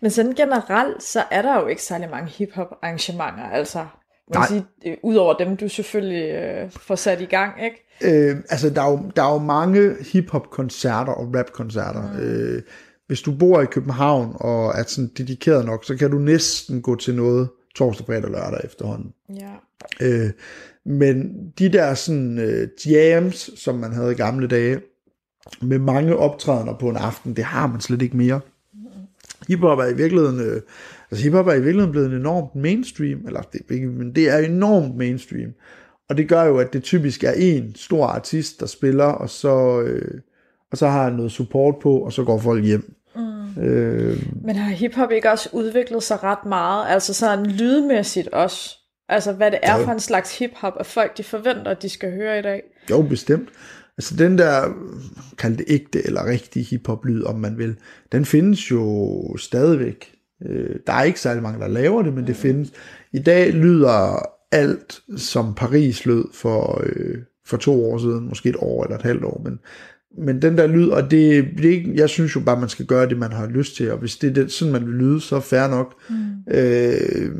Men 0.02 0.12
sådan 0.12 0.34
generelt, 0.34 1.04
så 1.04 1.24
er 1.32 1.42
der 1.42 1.62
jo 1.62 1.68
ikke 1.68 1.84
særlig 1.84 2.10
mange 2.10 2.30
hiphop 2.30 2.68
arrangementer, 2.82 3.44
altså. 3.44 3.86
Man 4.34 4.42
kan 4.42 4.48
sige, 4.48 4.66
øh, 4.86 4.98
udover 5.04 5.34
dem, 5.34 5.58
du 5.58 5.68
selvfølgelig 5.68 6.32
øh, 6.32 6.72
får 6.72 6.96
sat 6.96 7.22
i 7.22 7.26
gang, 7.26 7.54
ikke? 7.64 7.86
Øh, 8.04 8.38
altså, 8.50 8.70
der 8.70 8.82
er, 8.82 8.92
jo, 8.92 9.12
der 9.16 9.24
er 9.24 9.34
jo 9.34 9.40
mange 9.40 9.96
hip-hop-koncerter 10.14 11.14
og 11.14 11.36
rap-koncerter. 11.36 12.14
Mm. 12.14 12.20
Øh, 12.20 12.62
hvis 13.08 13.22
du 13.22 13.32
bor 13.32 13.62
i 13.62 13.66
København 13.66 14.36
og 14.36 14.70
er 14.70 14.84
sådan 14.88 15.12
dedikeret 15.18 15.66
nok, 15.66 15.86
så 15.86 15.98
kan 15.98 16.12
du 16.12 16.18
næsten 16.18 16.82
gå 16.82 16.96
til 16.96 17.16
noget 17.16 17.50
torsdag, 17.76 18.06
fredag 18.06 18.26
og 18.26 18.32
lørdag 18.32 18.62
efterhånden. 18.64 19.14
Ja. 19.36 19.52
Øh, 20.02 20.32
men 20.86 21.32
de 21.60 21.70
der 21.70 21.94
sådan 21.94 22.40
øh, 22.40 22.68
jams, 22.92 23.50
som 23.56 23.76
man 23.76 23.94
havde 23.94 24.12
i 24.12 24.16
gamle 24.16 24.48
dage, 24.48 24.82
med 25.62 25.80
mange 25.80 26.16
optrædener 26.16 26.78
på 26.78 26.90
en 26.90 26.98
aften, 26.98 27.36
det 27.36 27.44
har 27.44 27.68
man 27.68 27.82
slet 27.82 28.02
ikke 28.02 28.18
mere. 28.18 28.40
Hiphop 29.52 29.80
er 29.80 29.86
i 29.86 29.96
virkeligheden 29.96 30.40
øh, 30.40 30.62
Altså 31.12 31.24
hiphop 31.24 31.48
er 31.48 31.54
i 31.54 31.62
virkeligheden 31.62 31.92
blevet 31.92 32.14
enormt 32.14 32.56
mainstream, 32.56 33.28
eller 33.28 33.42
det, 33.42 33.62
ikke, 33.70 33.88
men 33.88 34.16
det 34.16 34.30
er 34.30 34.38
enormt 34.38 34.96
mainstream. 34.98 35.54
Og 36.10 36.18
det 36.18 36.30
gør 36.30 36.44
jo, 36.44 36.58
at 36.58 36.74
det 36.74 36.84
typisk 36.84 37.24
er 37.24 37.32
en 37.32 37.76
stor 37.76 38.06
artist, 38.06 38.60
der 38.60 38.66
spiller, 38.66 39.06
og 39.06 39.30
så, 39.30 39.82
øh, 39.82 40.22
og 40.72 40.78
så 40.78 40.88
har 40.88 41.04
han 41.04 41.14
noget 41.14 41.32
support 41.32 41.76
på, 41.82 41.98
og 41.98 42.14
så 42.14 42.24
går 42.24 42.40
folk 42.40 42.64
hjem. 42.64 42.96
Mm. 43.16 43.62
Øh, 43.64 44.24
Men 44.44 44.56
har 44.56 44.72
hiphop 44.72 45.12
ikke 45.12 45.32
også 45.32 45.50
udviklet 45.54 46.04
sig 46.04 46.24
ret 46.24 46.46
meget? 46.46 46.86
Altså 46.90 47.14
sådan 47.14 47.46
lydmæssigt 47.46 48.28
også? 48.28 48.78
Altså 49.10 49.34
hvad 49.34 49.52
det 49.52 49.60
er 49.64 49.78
ja. 49.78 49.86
for 49.86 49.92
en 49.92 50.00
slags 50.00 50.40
hiphop, 50.40 50.74
at 50.80 50.86
folk 50.86 51.18
de 51.18 51.24
forventer, 51.24 51.72
at 51.72 51.82
de 51.82 51.90
skal 51.90 52.12
høre 52.12 52.40
i 52.40 52.42
dag? 52.42 52.64
Jo, 52.90 53.02
bestemt. 53.02 53.50
Altså 53.98 54.16
den 54.16 54.38
der, 54.38 54.74
kald 55.38 55.58
det 55.58 55.66
ægte 55.68 56.06
eller 56.08 56.26
rigtig 56.26 56.66
hiphop-lyd, 56.66 57.24
om 57.24 57.40
man 57.40 57.58
vil, 57.58 57.76
den 58.12 58.26
findes 58.26 58.72
jo 58.72 59.38
stadigvæk. 59.38 60.12
Øh, 60.46 60.76
der 60.88 60.94
er 60.94 61.04
ikke 61.04 61.20
særlig 61.20 61.44
mange, 61.44 61.60
der 61.60 61.68
laver 61.68 62.02
det, 62.02 62.14
men 62.14 62.28
det 62.28 62.36
mm. 62.36 62.42
findes. 62.42 62.72
I 63.14 63.20
dag 63.20 63.54
lyder 63.54 64.26
alt, 64.52 65.02
som 65.18 65.54
Paris 65.54 66.06
lød 66.06 66.26
for, 66.34 66.82
øh, 66.84 67.18
for 67.46 67.58
to 67.58 67.92
år 67.92 67.98
siden, 67.98 68.30
måske 68.30 68.50
et 68.50 68.56
år 68.60 68.84
eller 68.84 68.98
et 68.98 69.04
halvt 69.04 69.24
år, 69.24 69.42
men, 69.44 69.60
men 70.18 70.42
den 70.42 70.58
der 70.58 70.68
lyd, 70.68 70.90
og 70.90 71.12
det, 71.12 71.46
det 71.58 71.66
ikke, 71.66 71.92
jeg 71.96 72.10
synes 72.10 72.36
jo 72.36 72.40
bare, 72.40 72.60
man 72.60 72.70
skal 72.70 72.86
gøre 72.86 73.10
det, 73.10 73.18
man 73.18 73.32
har 73.32 73.48
lyst 73.48 73.76
til, 73.76 73.92
og 73.92 73.98
hvis 73.98 74.18
det 74.18 74.30
er 74.30 74.34
det, 74.34 74.52
sådan, 74.52 74.72
man 74.72 74.86
vil 74.86 74.96
lyde, 74.96 75.22
så 75.22 75.40
fair 75.40 75.68
nok. 75.68 75.96
Mm. 76.10 76.54
Øh, 76.54 77.32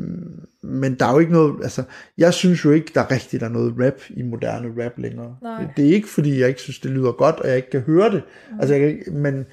men 0.62 0.94
der 0.94 1.06
er 1.06 1.12
jo 1.12 1.18
ikke 1.18 1.32
noget, 1.32 1.62
altså, 1.62 1.82
jeg 2.18 2.34
synes 2.34 2.64
jo 2.64 2.70
ikke, 2.70 2.92
der 2.94 3.10
rigtigt 3.10 3.42
er 3.42 3.48
noget 3.48 3.74
rap 3.78 4.00
i 4.10 4.22
moderne 4.22 4.84
rap 4.84 4.98
længere. 4.98 5.36
Nej. 5.42 5.64
Det 5.76 5.88
er 5.88 5.94
ikke, 5.94 6.08
fordi 6.08 6.40
jeg 6.40 6.48
ikke 6.48 6.60
synes, 6.60 6.78
det 6.78 6.90
lyder 6.90 7.12
godt, 7.12 7.36
og 7.36 7.48
jeg 7.48 7.56
ikke 7.56 7.70
kan 7.70 7.80
høre 7.80 8.10
det. 8.10 8.22
Mm. 8.50 8.60
Altså, 8.60 8.74
jeg 8.74 8.98
kan 9.04 9.14
men, 9.14 9.44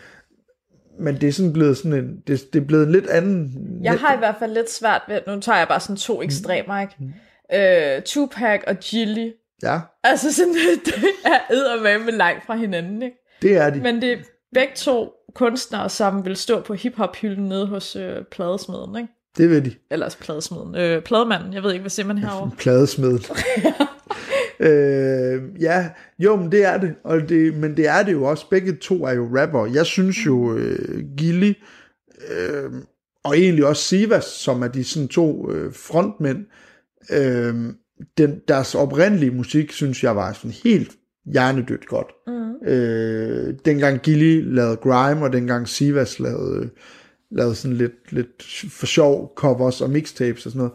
men 1.00 1.16
det 1.16 1.30
er 1.30 1.34
sådan 1.34 1.54
blevet 1.54 1.78
sådan 1.78 1.94
en, 1.94 2.20
det, 2.28 2.54
det 2.54 2.62
er 2.62 2.66
blevet 2.66 2.86
en 2.86 2.92
lidt 2.92 3.08
anden... 3.08 3.54
Jeg 3.84 4.00
har 4.00 4.16
i 4.16 4.18
hvert 4.18 4.36
fald 4.40 4.54
lidt 4.54 4.72
svært 4.72 5.02
ved, 5.08 5.20
nu 5.28 5.40
tager 5.40 5.58
jeg 5.58 5.68
bare 5.68 5.80
sådan 5.80 5.96
to 5.96 6.22
ekstremer, 6.22 6.82
ikke? 6.82 6.96
Mm 7.00 7.14
øh, 7.54 8.02
Tupac 8.02 8.62
og 8.68 8.76
Jilly. 8.94 9.32
Ja. 9.64 9.80
Altså 10.04 10.34
sådan, 10.34 10.54
det 10.86 10.94
er 11.26 12.06
med 12.06 12.14
langt 12.14 12.46
fra 12.46 12.56
hinanden, 12.56 13.02
ikke? 13.02 13.18
Det 13.42 13.58
er 13.58 13.70
de. 13.70 13.82
Men 13.82 14.02
det 14.02 14.12
er 14.12 14.18
begge 14.54 14.74
to 14.76 15.14
kunstnere, 15.36 15.90
som 15.90 16.26
vil 16.26 16.36
stå 16.36 16.62
på 16.62 16.74
hiphop-hylden 16.74 17.50
nede 17.50 17.68
hos 17.68 17.96
øh, 17.96 18.24
pladesmeden, 18.32 18.98
ikke? 18.98 19.14
Det 19.40 19.50
vil 19.50 19.66
de. 19.66 19.72
Ellers 19.92 20.16
pladesmeden. 20.16 20.76
Øh, 20.76 21.04
plademanden, 21.04 21.54
jeg 21.54 21.64
ved 21.64 21.72
ikke, 21.72 21.82
hvad 21.82 21.90
siger 21.90 22.08
man 22.08 22.18
herovre? 22.18 22.52
Pladesmeden. 22.64 23.24
øh, 24.70 25.62
ja, 25.62 25.90
jo, 26.20 26.36
men 26.36 26.52
det 26.52 26.66
er 26.66 26.78
det. 26.78 26.96
Og 27.04 27.30
det. 27.30 27.58
Men 27.58 27.78
det 27.78 27.88
er 27.88 28.04
det 28.04 28.12
jo 28.12 28.24
også. 28.24 28.50
Begge 28.50 28.76
to 28.76 29.06
er 29.06 29.14
jo 29.14 29.30
rapper. 29.40 29.66
Jeg 29.66 29.86
synes 29.86 30.26
jo, 30.26 30.56
øh, 30.56 31.04
Gilly, 31.18 31.54
øh, 32.30 32.72
og 33.24 33.38
egentlig 33.38 33.66
også 33.66 33.84
Sivas, 33.84 34.26
som 34.26 34.62
er 34.62 34.68
de 34.68 34.84
sådan 34.84 35.08
to 35.08 35.52
øh, 35.52 35.74
frontmænd, 35.74 36.46
øh, 37.12 37.56
den, 38.18 38.42
deres 38.48 38.76
oprindelige 38.76 39.32
musik, 39.32 39.72
synes 39.72 40.04
jeg 40.04 40.16
var 40.16 40.34
sådan 40.34 40.56
helt 40.64 40.92
hjernedødt 41.26 41.88
godt. 41.88 42.08
Mm. 42.28 42.68
Øh, 42.68 43.54
dengang 43.66 44.00
Gilly 44.02 44.56
lavede 44.56 44.76
Grime, 44.76 45.26
og 45.26 45.34
dengang 45.34 45.68
Sivas 45.68 46.20
lavede, 46.20 46.70
lavede 47.32 47.56
sådan 47.56 47.78
lidt, 47.78 48.12
lidt 48.12 48.44
for 48.70 48.86
sjov 48.86 49.34
covers 49.36 49.82
og 49.82 49.90
mixtapes 49.90 50.46
og 50.46 50.52
sådan 50.52 50.58
noget, 50.58 50.74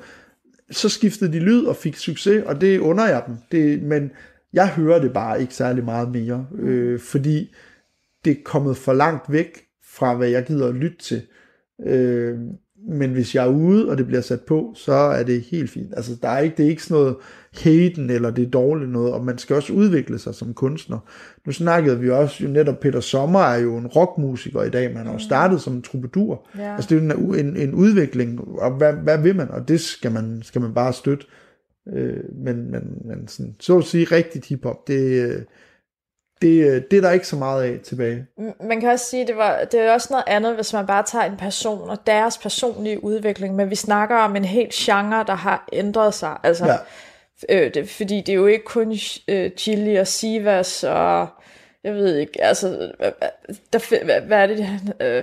så 0.70 0.88
skiftede 0.88 1.32
de 1.32 1.38
lyd 1.38 1.64
og 1.64 1.76
fik 1.76 1.96
succes, 1.96 2.44
og 2.46 2.60
det 2.60 2.78
under 2.78 3.06
jeg 3.06 3.22
dem. 3.26 3.36
Det, 3.52 3.82
men 3.82 4.10
jeg 4.52 4.68
hører 4.68 5.00
det 5.00 5.12
bare 5.12 5.40
ikke 5.40 5.54
særlig 5.54 5.84
meget 5.84 6.10
mere, 6.10 6.46
mm. 6.50 6.68
øh, 6.68 7.00
fordi 7.00 7.54
det 8.24 8.30
er 8.30 8.42
kommet 8.44 8.76
for 8.76 8.92
langt 8.92 9.32
væk 9.32 9.64
fra, 9.84 10.14
hvad 10.14 10.28
jeg 10.28 10.46
gider 10.46 10.68
at 10.68 10.74
lytte 10.74 10.98
til. 10.98 11.22
Øh, 11.86 12.38
men 12.88 13.10
hvis 13.10 13.34
jeg 13.34 13.44
er 13.44 13.50
ude, 13.50 13.90
og 13.90 13.98
det 13.98 14.06
bliver 14.06 14.20
sat 14.20 14.40
på, 14.40 14.72
så 14.76 14.92
er 14.92 15.22
det 15.22 15.40
helt 15.40 15.70
fint. 15.70 15.92
Altså, 15.96 16.16
der 16.22 16.28
er 16.28 16.38
ikke, 16.38 16.56
det 16.56 16.64
er 16.64 16.70
ikke 16.70 16.82
sådan 16.82 17.02
noget 17.02 17.16
haten, 17.52 18.10
eller 18.10 18.30
det 18.30 18.46
er 18.46 18.50
dårligt 18.50 18.90
noget, 18.90 19.12
og 19.12 19.24
man 19.24 19.38
skal 19.38 19.56
også 19.56 19.72
udvikle 19.72 20.18
sig 20.18 20.34
som 20.34 20.54
kunstner. 20.54 20.98
Nu 21.46 21.52
snakkede 21.52 22.00
vi 22.00 22.10
også, 22.10 22.44
jo 22.44 22.50
netop 22.50 22.80
Peter 22.80 23.00
Sommer 23.00 23.40
er 23.40 23.58
jo 23.58 23.76
en 23.76 23.86
rockmusiker 23.86 24.62
i 24.62 24.70
dag, 24.70 24.94
man 24.94 25.06
har 25.06 25.12
jo 25.12 25.18
startet 25.18 25.60
som 25.60 25.74
en 25.74 25.82
troubadour. 25.82 26.46
Ja. 26.58 26.74
Altså, 26.74 26.94
det 26.94 27.10
er 27.10 27.14
jo 27.14 27.32
en, 27.32 27.46
en, 27.46 27.56
en 27.56 27.74
udvikling, 27.74 28.40
og 28.58 28.70
hvad, 28.70 28.92
hvad 28.92 29.18
vil 29.18 29.36
man? 29.36 29.50
Og 29.50 29.68
det 29.68 29.80
skal 29.80 30.12
man, 30.12 30.42
skal 30.42 30.60
man 30.60 30.74
bare 30.74 30.92
støtte. 30.92 31.26
Øh, 31.92 32.24
men, 32.44 32.70
men, 32.70 32.98
men 33.04 33.28
sådan, 33.28 33.54
så 33.60 33.78
at 33.78 33.84
sige, 33.84 34.04
rigtigt 34.04 34.46
hiphop, 34.46 34.88
det, 34.88 35.44
det, 36.42 36.66
øh, 36.66 36.82
det 36.90 36.96
er 36.96 37.00
der 37.00 37.10
ikke 37.10 37.26
så 37.26 37.36
meget 37.36 37.62
af 37.62 37.80
tilbage. 37.84 38.26
Man 38.60 38.80
kan 38.80 38.90
også 38.90 39.06
sige, 39.06 39.22
at 39.22 39.28
det, 39.28 39.36
var, 39.36 39.64
det 39.64 39.80
er 39.80 39.92
også 39.92 40.08
noget 40.10 40.24
andet, 40.26 40.54
hvis 40.54 40.72
man 40.72 40.86
bare 40.86 41.02
tager 41.02 41.24
en 41.24 41.36
person 41.36 41.90
og 41.90 41.98
deres 42.06 42.38
personlige 42.38 43.04
udvikling, 43.04 43.56
men 43.56 43.70
vi 43.70 43.74
snakker 43.74 44.16
om 44.16 44.36
en 44.36 44.44
helt 44.44 44.72
genre, 44.72 45.24
der 45.26 45.34
har 45.34 45.68
ændret 45.72 46.14
sig. 46.14 46.36
Altså, 46.42 46.66
ja. 46.66 46.76
øh, 47.48 47.74
det, 47.74 47.90
fordi 47.90 48.20
det 48.20 48.28
er 48.28 48.36
jo 48.36 48.46
ikke 48.46 48.64
kun 48.64 48.98
øh, 49.28 49.50
Chili 49.56 49.96
og 49.96 50.06
Sivas 50.06 50.84
og 50.84 51.28
jeg 51.84 51.94
ved 51.94 52.16
ikke, 52.16 52.44
altså, 52.44 52.92
der, 53.72 54.04
hvad, 54.04 54.20
hvad 54.20 54.38
er 54.38 54.46
det, 54.46 54.64
han, 54.64 54.92
øh, 55.00 55.22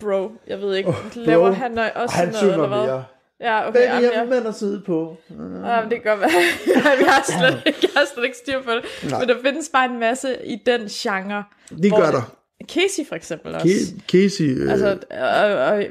bro, 0.00 0.30
jeg 0.46 0.58
ved 0.60 0.74
ikke, 0.74 0.88
oh, 0.88 0.94
laver 1.14 1.52
han 1.52 1.78
også 1.78 2.16
han 2.16 2.28
noget, 2.28 2.52
eller 2.52 2.68
hvad? 2.68 2.86
Mere. 2.86 3.04
Ja, 3.40 3.68
okay. 3.68 3.80
Jamen, 3.80 4.10
jeg 4.14 4.26
vil 4.28 4.46
at 4.46 4.54
sidde 4.54 4.82
på. 4.86 5.16
Jamen, 5.30 5.90
det 5.90 6.02
kan 6.02 6.10
godt 6.10 6.20
være. 6.20 6.30
vi 6.98 7.04
har 7.04 7.22
slet, 7.24 7.74
jeg 7.82 7.90
har 7.96 8.06
slet 8.14 8.24
ikke 8.24 8.36
styr 8.36 8.62
på 8.62 8.70
det. 8.70 9.10
Nej. 9.10 9.20
Men 9.20 9.28
der 9.28 9.34
findes 9.42 9.68
bare 9.72 9.90
en 9.90 10.00
masse 10.00 10.36
i 10.44 10.56
den 10.66 10.80
genre. 10.88 11.44
Det 11.82 11.92
gør 11.94 12.10
der. 12.10 12.36
Casey 12.68 13.08
for 13.08 13.14
eksempel 13.14 13.54
også. 13.54 13.94
Casey. 14.08 14.44
Øh... 14.44 14.72
Altså, 14.72 14.98
og, 15.10 15.52
og, 15.52 15.84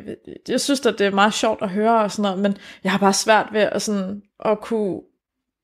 jeg 0.48 0.62
synes 0.62 0.86
at 0.86 1.00
det 1.00 1.08
er 1.08 1.12
meget 1.12 1.34
sjovt 1.34 1.62
at 1.62 1.70
høre 1.70 2.00
og 2.00 2.12
sådan 2.12 2.22
noget, 2.22 2.40
men 2.40 2.58
jeg 2.84 2.92
har 2.92 3.00
bare 3.00 3.14
svært 3.14 3.50
ved 3.52 3.62
at, 3.62 3.82
sådan, 3.82 4.22
at 4.46 4.62
kunne 4.62 5.02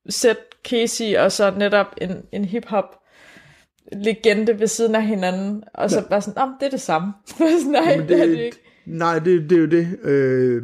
sætte 0.10 0.42
Casey 0.68 1.18
og 1.18 1.32
så 1.32 1.54
netop 1.58 1.88
en, 2.02 2.12
en 2.32 2.46
hip-hop 2.46 2.96
legende 3.94 4.60
ved 4.60 4.68
siden 4.68 4.96
af 4.96 5.04
hinanden, 5.04 5.64
og 5.74 5.90
så 5.90 6.00
ja. 6.00 6.06
bare 6.10 6.22
sådan, 6.22 6.54
det 6.60 6.66
er 6.66 6.70
det 6.70 6.82
samme. 6.82 7.14
nej, 7.66 7.96
det, 7.96 8.10
det 8.10 8.22
er 8.22 8.26
det 8.26 8.40
ikke. 8.40 8.58
Nej, 8.86 9.20
det, 9.20 9.50
det 9.50 9.56
er 9.56 9.60
jo 9.60 9.68
det. 9.68 10.00
Øh, 10.04 10.64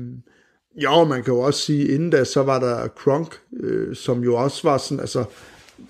jo, 0.83 1.03
man 1.03 1.23
kan 1.23 1.33
jo 1.33 1.39
også 1.39 1.59
sige, 1.59 1.87
inden 1.87 2.09
da, 2.09 2.23
så 2.23 2.43
var 2.43 2.59
der 2.59 2.87
Kronk, 2.87 3.39
øh, 3.59 3.95
som 3.95 4.23
jo 4.23 4.35
også 4.35 4.67
var 4.67 4.77
sådan, 4.77 4.99
altså, 4.99 5.23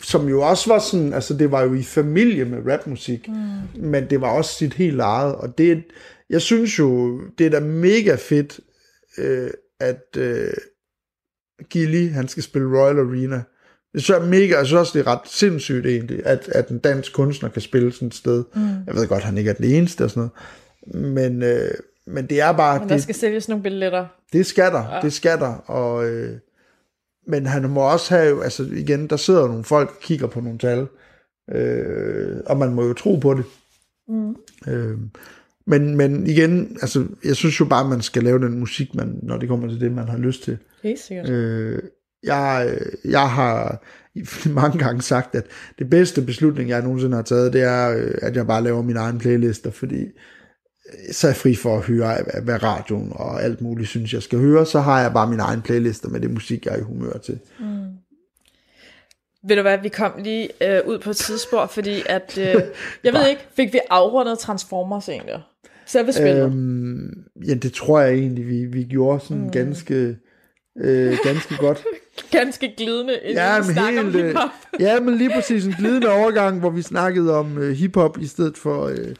som 0.01 0.27
jo 0.27 0.41
også 0.41 0.69
var 0.69 0.79
sådan, 0.79 1.13
altså 1.13 1.33
det 1.33 1.51
var 1.51 1.61
jo 1.61 1.73
i 1.73 1.83
familie 1.83 2.45
med 2.45 2.73
rapmusik, 2.73 3.27
mm. 3.27 3.81
men 3.83 4.09
det 4.09 4.21
var 4.21 4.29
også 4.29 4.53
sit 4.53 4.73
helt 4.73 4.99
eget, 5.01 5.35
og 5.35 5.57
det, 5.57 5.83
jeg 6.29 6.41
synes 6.41 6.79
jo, 6.79 7.21
det 7.37 7.45
er 7.45 7.49
da 7.49 7.59
mega 7.59 8.15
fedt, 8.15 8.59
øh, 9.17 9.49
at 9.79 10.17
øh, 10.17 10.53
Gilly, 11.69 12.11
han 12.11 12.27
skal 12.27 12.43
spille 12.43 12.79
Royal 12.79 12.99
Arena. 12.99 13.43
Det 13.93 14.03
synes 14.03 14.19
jeg 14.19 14.27
mega, 14.27 14.57
jeg 14.57 14.65
synes 14.65 14.79
også, 14.79 14.99
det 14.99 15.07
er 15.07 15.11
ret 15.11 15.27
sindssygt 15.29 15.85
egentlig, 15.85 16.25
at, 16.25 16.49
at 16.51 16.69
en 16.69 16.79
dansk 16.79 17.13
kunstner 17.13 17.49
kan 17.49 17.61
spille 17.61 17.91
sådan 17.91 18.07
et 18.07 18.13
sted. 18.13 18.43
Mm. 18.55 18.61
Jeg 18.87 18.95
ved 18.95 19.07
godt, 19.07 19.23
han 19.23 19.37
ikke 19.37 19.49
er 19.49 19.53
den 19.53 19.65
eneste 19.65 20.03
og 20.03 20.09
sådan 20.09 20.29
noget, 20.87 21.13
men, 21.13 21.43
øh, 21.43 21.71
men 22.07 22.27
det 22.27 22.41
er 22.41 22.51
bare... 22.51 22.79
Men 22.79 22.89
der 22.89 22.95
det, 22.95 23.03
skal 23.03 23.15
sælges 23.15 23.49
nogle 23.49 23.63
billetter. 23.63 24.05
Det 24.35 24.45
skal 24.45 24.71
der, 24.71 24.95
ja. 24.95 25.01
det 25.01 25.13
skal 25.13 25.39
der, 25.39 25.53
og... 25.67 26.09
Øh, 26.09 26.37
men 27.27 27.45
han 27.45 27.69
må 27.69 27.81
også 27.91 28.15
have, 28.15 28.43
altså 28.43 28.63
igen, 28.63 29.07
der 29.07 29.17
sidder 29.17 29.47
nogle 29.47 29.63
folk 29.63 29.89
og 29.89 30.01
kigger 30.01 30.27
på 30.27 30.41
nogle 30.41 30.59
tal, 30.59 30.87
øh, 31.51 32.37
og 32.45 32.57
man 32.57 32.73
må 32.73 32.83
jo 32.83 32.93
tro 32.93 33.15
på 33.15 33.33
det. 33.33 33.45
Mm. 34.07 34.35
Øh, 34.67 34.97
men, 35.67 35.97
men 35.97 36.27
igen, 36.27 36.77
altså, 36.81 37.05
jeg 37.23 37.35
synes 37.35 37.59
jo 37.59 37.65
bare, 37.65 37.83
at 37.83 37.89
man 37.89 38.01
skal 38.01 38.23
lave 38.23 38.39
den 38.39 38.59
musik, 38.59 38.95
man, 38.95 39.19
når 39.23 39.37
det 39.37 39.49
kommer 39.49 39.67
til 39.67 39.81
det, 39.81 39.91
man 39.91 40.07
har 40.07 40.17
lyst 40.17 40.43
til. 40.43 40.57
Helt 40.83 40.99
sikkert. 40.99 41.29
Øh, 41.29 41.83
jeg, 42.23 42.77
jeg 43.05 43.29
har 43.29 43.83
mange 44.61 44.79
gange 44.79 45.01
sagt, 45.01 45.35
at 45.35 45.45
det 45.79 45.89
bedste 45.89 46.21
beslutning, 46.21 46.69
jeg 46.69 46.81
nogensinde 46.81 47.15
har 47.15 47.23
taget, 47.23 47.53
det 47.53 47.61
er, 47.61 47.97
øh, 47.97 48.15
at 48.21 48.35
jeg 48.35 48.47
bare 48.47 48.63
laver 48.63 48.81
mine 48.81 48.99
egne 48.99 49.19
playlister, 49.19 49.71
fordi 49.71 50.05
så 51.11 51.27
er 51.27 51.31
jeg 51.31 51.35
fri 51.35 51.55
for 51.55 51.77
at 51.77 51.83
høre, 51.83 52.17
hvad 52.43 52.63
radioen 52.63 53.11
og 53.15 53.43
alt 53.43 53.61
muligt 53.61 53.89
synes, 53.89 54.13
jeg 54.13 54.23
skal 54.23 54.39
høre. 54.39 54.65
Så 54.65 54.79
har 54.79 55.01
jeg 55.01 55.13
bare 55.13 55.29
min 55.29 55.39
egen 55.39 55.61
playlister 55.61 56.09
med 56.09 56.19
det 56.19 56.31
musik, 56.31 56.65
jeg 56.65 56.73
er 56.73 56.77
i 56.77 56.81
humør 56.81 57.17
til. 57.17 57.39
Mm. 57.59 57.65
Ved 59.47 59.55
du 59.55 59.61
hvad, 59.61 59.77
vi 59.77 59.89
kom 59.89 60.11
lige 60.23 60.49
øh, 60.61 60.81
ud 60.87 60.99
på 60.99 61.09
et 61.09 61.17
tidsspor, 61.17 61.65
fordi 61.65 62.03
at, 62.05 62.37
øh, 62.37 62.61
jeg 63.03 63.13
ved 63.13 63.27
ikke, 63.29 63.41
fik 63.55 63.73
vi 63.73 63.79
afrundet 63.89 64.39
Transformers 64.39 65.09
egentlig? 65.09 65.35
Selve? 65.85 66.43
Øhm, 66.43 67.09
ja, 67.47 67.53
det 67.53 67.73
tror 67.73 67.99
jeg 67.99 68.13
egentlig, 68.13 68.47
vi, 68.47 68.65
vi 68.65 68.83
gjorde 68.83 69.19
sådan 69.19 69.43
mm. 69.43 69.51
ganske, 69.51 70.17
øh, 70.77 71.17
ganske 71.23 71.55
godt. 71.65 71.83
ganske 72.31 72.73
glidende, 72.77 73.19
inden 73.23 73.35
ja, 73.35 73.59
vi 73.59 73.73
snakker 73.73 74.01
helt, 74.01 74.15
om 74.15 74.21
øh, 74.21 74.27
hiphop. 74.27 74.49
ja, 74.79 74.99
men 74.99 75.17
lige 75.17 75.29
præcis 75.35 75.65
en 75.65 75.73
glidende 75.73 76.09
overgang, 76.09 76.59
hvor 76.59 76.69
vi 76.69 76.81
snakkede 76.81 77.37
om 77.37 77.57
øh, 77.57 77.75
hiphop 77.75 78.17
i 78.21 78.27
stedet 78.27 78.57
for... 78.57 78.85
Øh, 78.85 79.15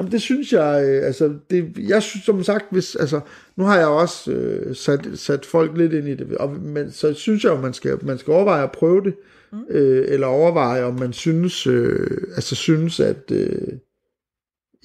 Jamen 0.00 0.12
det 0.12 0.22
synes 0.22 0.52
jeg, 0.52 0.84
øh, 0.88 1.06
altså, 1.06 1.34
det, 1.50 1.72
jeg 1.78 2.02
synes 2.02 2.24
som 2.24 2.42
sagt, 2.44 2.64
hvis, 2.70 2.96
altså, 2.96 3.20
nu 3.56 3.64
har 3.64 3.78
jeg 3.78 3.86
også 3.86 4.32
øh, 4.32 4.76
sat, 4.76 5.08
sat 5.14 5.46
folk 5.46 5.76
lidt 5.76 5.92
ind 5.92 6.08
i 6.08 6.14
det, 6.14 6.36
og, 6.36 6.50
men 6.50 6.90
så 6.90 7.14
synes 7.14 7.44
jeg 7.44 7.50
jo, 7.50 7.60
man 7.60 7.74
skal, 7.74 8.04
man 8.04 8.18
skal 8.18 8.32
overveje 8.32 8.62
at 8.62 8.72
prøve 8.72 9.04
det, 9.04 9.14
mm. 9.52 9.58
øh, 9.70 10.04
eller 10.08 10.26
overveje, 10.26 10.84
om 10.84 10.98
man 10.98 11.12
synes, 11.12 11.66
øh, 11.66 12.22
altså 12.34 12.54
synes, 12.54 13.00
at, 13.00 13.30
øh, 13.32 13.68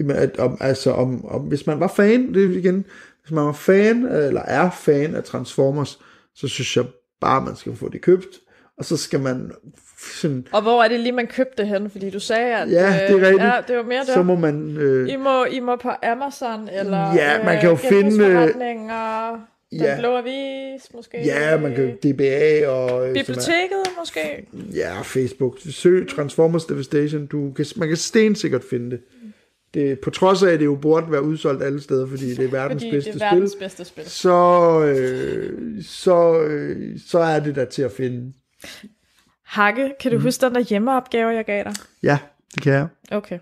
at 0.09 0.37
om, 0.39 0.57
altså, 0.59 0.91
om, 0.91 1.25
om, 1.25 1.41
hvis 1.41 1.67
man 1.67 1.79
var 1.79 1.93
fan, 1.95 2.33
det 2.33 2.55
igen, 2.55 2.85
hvis 3.21 3.31
man 3.31 3.45
var 3.45 3.53
fan, 3.53 4.05
eller 4.05 4.41
er 4.41 4.69
fan 4.69 5.15
af 5.15 5.23
Transformers, 5.23 5.99
så 6.35 6.47
synes 6.47 6.77
jeg 6.77 6.85
bare, 7.21 7.45
man 7.45 7.55
skal 7.55 7.75
få 7.75 7.89
det 7.89 8.01
købt. 8.01 8.39
Og 8.77 8.85
så 8.85 8.97
skal 8.97 9.19
man 9.19 9.51
sådan, 10.05 10.47
Og 10.51 10.61
hvor 10.61 10.83
er 10.83 10.87
det 10.87 10.99
lige, 10.99 11.11
man 11.11 11.27
købte 11.27 11.61
det 11.63 11.67
hen? 11.67 11.89
Fordi 11.89 12.09
du 12.09 12.19
sagde, 12.19 12.55
at... 12.55 12.71
Ja, 12.71 12.85
det 12.87 13.09
er 13.09 13.15
øh, 13.17 13.21
rigtigt. 13.21 13.43
Ja, 13.43 13.51
det 13.67 13.77
var 13.77 13.83
mere 13.83 13.99
der. 14.07 14.13
så 14.13 14.23
må 14.23 14.35
man... 14.35 14.77
Øh, 14.77 15.09
I 15.09 15.15
må, 15.15 15.45
I 15.45 15.59
må 15.59 15.75
på 15.75 15.89
Amazon, 16.03 16.69
eller 16.79 17.13
Ja, 17.15 17.43
man 17.45 17.59
kan 17.61 17.69
jo 17.69 17.75
finde, 17.75 18.25
øh, 18.25 18.47
Den 19.71 19.81
ja. 19.81 19.99
Blå 19.99 20.17
Avis, 20.17 20.81
måske. 20.93 21.17
ja, 21.25 21.59
man 21.59 21.75
kan 21.75 21.95
DBA 22.03 22.67
og... 22.67 22.89
øh, 22.89 23.07
som 23.07 23.09
er- 23.09 23.13
Biblioteket, 23.13 23.83
måske. 23.99 24.47
Ja, 24.75 25.01
Facebook. 25.01 25.57
Søg 25.69 26.07
Transformers 26.09 26.65
Devastation. 26.65 27.25
Du 27.25 27.51
kan, 27.51 27.65
man 27.75 27.87
kan 27.87 27.97
stensikkert 27.97 28.63
finde 28.69 28.91
det. 28.91 28.99
det. 29.73 29.99
På 29.99 30.09
trods 30.09 30.43
af, 30.43 30.51
at 30.51 30.59
det 30.59 30.65
jo 30.65 30.75
burde 30.75 31.11
være 31.11 31.21
udsolgt 31.23 31.63
alle 31.63 31.81
steder, 31.81 32.07
fordi 32.07 32.33
det 32.33 32.45
er 32.45 32.51
verdens 32.51 32.83
Fordi 32.83 32.91
bedste 32.91 33.11
det 33.13 33.21
er 33.21 33.33
verdens 33.33 33.51
spil, 33.51 33.59
bedste 33.59 33.85
spil. 33.85 34.03
så, 34.09 34.81
øh, 34.85 35.83
så, 35.83 36.39
øh, 36.41 36.99
så 37.07 37.19
er 37.19 37.39
det 37.39 37.55
der 37.55 37.65
til 37.65 37.81
at 37.81 37.91
finde. 37.91 38.33
Hakke, 39.45 39.93
kan 40.01 40.11
du 40.11 40.19
huske 40.19 40.45
den 40.45 40.55
der 40.55 40.61
hjemmeopgave, 40.61 41.29
jeg 41.29 41.45
gav 41.45 41.63
dig? 41.63 41.73
Ja, 42.03 42.17
det 42.55 42.63
kan 42.63 42.73
jeg. 42.73 42.87
Okay. 43.11 43.39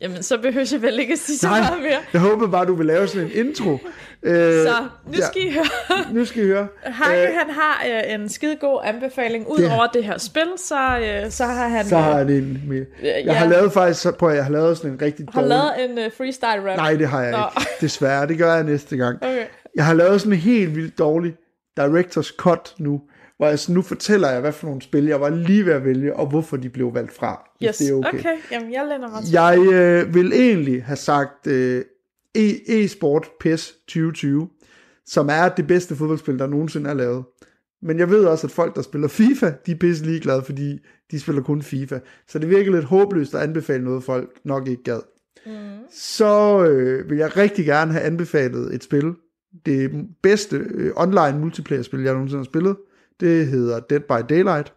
Jamen, 0.00 0.22
så 0.22 0.38
behøver 0.38 0.66
jeg 0.72 0.82
vel 0.82 0.98
ikke 0.98 1.12
at 1.12 1.18
sige 1.18 1.38
så 1.38 1.48
Nej. 1.48 1.60
meget 1.60 1.82
mere. 1.82 1.98
Jeg 2.12 2.20
håber 2.20 2.46
bare, 2.48 2.66
du 2.66 2.74
vil 2.74 2.86
lave 2.86 3.08
sådan 3.08 3.26
en 3.26 3.46
intro. 3.46 3.78
Øh, 4.24 4.62
Så, 4.66 4.74
nu 5.06 5.12
ja. 5.18 5.26
skal 5.26 5.42
I 5.46 5.50
høre. 5.52 6.12
Nu 6.14 6.24
skal 6.24 6.42
I 6.42 6.46
høre. 6.46 6.68
Hakke, 6.84 7.22
Øh, 7.22 7.28
han 7.38 7.50
har 7.50 7.82
øh, 7.86 8.14
en 8.14 8.28
skide 8.28 8.56
god 8.56 8.80
anbefaling. 8.84 9.48
Udover 9.48 9.86
det 9.86 10.04
her 10.04 10.18
spil, 10.18 10.52
så, 10.56 10.98
øh, 10.98 11.30
så 11.30 11.44
har 11.44 11.68
han, 11.68 11.86
så 11.86 11.96
har 11.96 12.20
øh, 12.20 12.28
det 12.28 12.38
en 12.38 12.62
mere. 12.68 12.84
Jeg 13.02 13.22
ja. 13.24 13.32
har 13.32 13.46
lavet 13.48 13.72
faktisk, 13.72 14.00
så- 14.00 14.10
prøv 14.12 14.28
at, 14.28 14.36
jeg 14.36 14.44
har 14.44 14.52
lavet 14.52 14.76
sådan 14.76 14.90
en 14.90 15.02
rigtig 15.02 15.26
har 15.32 15.40
dårlig... 15.40 15.48
lavet 15.48 15.90
en 15.90 15.98
øh, 15.98 16.10
freestyle 16.16 16.70
rap. 16.70 16.76
Nej, 16.76 16.94
det 16.94 17.08
har 17.08 17.22
jeg 17.22 17.32
Nå. 17.32 17.38
ikke. 17.60 17.70
Desværre, 17.80 18.26
det 18.28 18.38
gør 18.38 18.54
jeg 18.54 18.64
næste 18.64 18.96
gang. 18.96 19.16
Okay. 19.22 19.44
Jeg 19.76 19.86
har 19.86 19.94
lavet 19.94 20.20
sådan 20.20 20.32
en 20.32 20.38
helt 20.38 20.76
vildt 20.76 20.98
dårlig 20.98 21.34
director's 21.80 22.36
cut 22.36 22.74
nu, 22.78 23.00
hvor 23.42 23.48
jeg 23.48 23.58
sådan, 23.58 23.74
nu 23.74 23.82
fortæller 23.82 24.30
jeg, 24.30 24.40
hvad 24.40 24.52
for 24.52 24.66
nogle 24.66 24.82
spil 24.82 25.04
jeg 25.04 25.20
var 25.20 25.30
lige 25.30 25.66
ved 25.66 25.72
at 25.72 25.84
vælge, 25.84 26.16
og 26.16 26.26
hvorfor 26.26 26.56
de 26.56 26.68
blev 26.68 26.94
valgt 26.94 27.12
fra. 27.12 27.50
Yes, 27.64 27.76
det 27.76 27.90
er 27.90 27.94
okay. 27.94 28.08
okay. 28.08 28.18
okay. 28.18 28.36
Jamen, 28.52 28.72
jeg 28.72 28.86
lænder 28.88 29.10
mig 29.10 29.22
til. 29.24 29.32
Jeg 29.32 29.58
øh, 29.72 30.14
vil 30.14 30.32
egentlig 30.32 30.84
have 30.84 30.96
sagt 30.96 31.46
øh, 31.46 31.84
e- 32.38 32.72
e-sport 32.72 33.28
PES 33.40 33.72
2020, 33.88 34.48
som 35.06 35.28
er 35.28 35.48
det 35.48 35.66
bedste 35.66 35.96
fodboldspil, 35.96 36.38
der 36.38 36.46
nogensinde 36.46 36.90
er 36.90 36.94
lavet. 36.94 37.24
Men 37.82 37.98
jeg 37.98 38.10
ved 38.10 38.24
også, 38.24 38.46
at 38.46 38.50
folk, 38.50 38.76
der 38.76 38.82
spiller 38.82 39.08
FIFA, 39.08 39.52
de 39.66 39.72
er 39.72 39.76
pisse 39.76 40.04
ligeglade, 40.04 40.42
fordi 40.42 40.78
de 41.10 41.20
spiller 41.20 41.42
kun 41.42 41.62
FIFA. 41.62 41.98
Så 42.28 42.38
det 42.38 42.50
virker 42.50 42.72
lidt 42.72 42.84
håbløst 42.84 43.34
at 43.34 43.40
anbefale 43.40 43.84
noget, 43.84 44.04
folk 44.04 44.30
nok 44.44 44.68
ikke 44.68 44.82
gad. 44.82 45.00
Mm. 45.46 45.52
Så 45.92 46.64
øh, 46.64 47.10
vil 47.10 47.18
jeg 47.18 47.36
rigtig 47.36 47.64
gerne 47.64 47.92
have 47.92 48.04
anbefalet 48.04 48.74
et 48.74 48.84
spil. 48.84 49.14
Det 49.66 50.06
bedste 50.22 50.56
øh, 50.56 50.92
online 50.96 51.38
multiplayer-spil, 51.38 52.02
jeg 52.02 52.12
nogensinde 52.12 52.38
har 52.38 52.44
spillet. 52.44 52.76
Det 53.20 53.46
hedder 53.46 53.80
Dead 53.80 54.00
by 54.00 54.34
Daylight. 54.34 54.72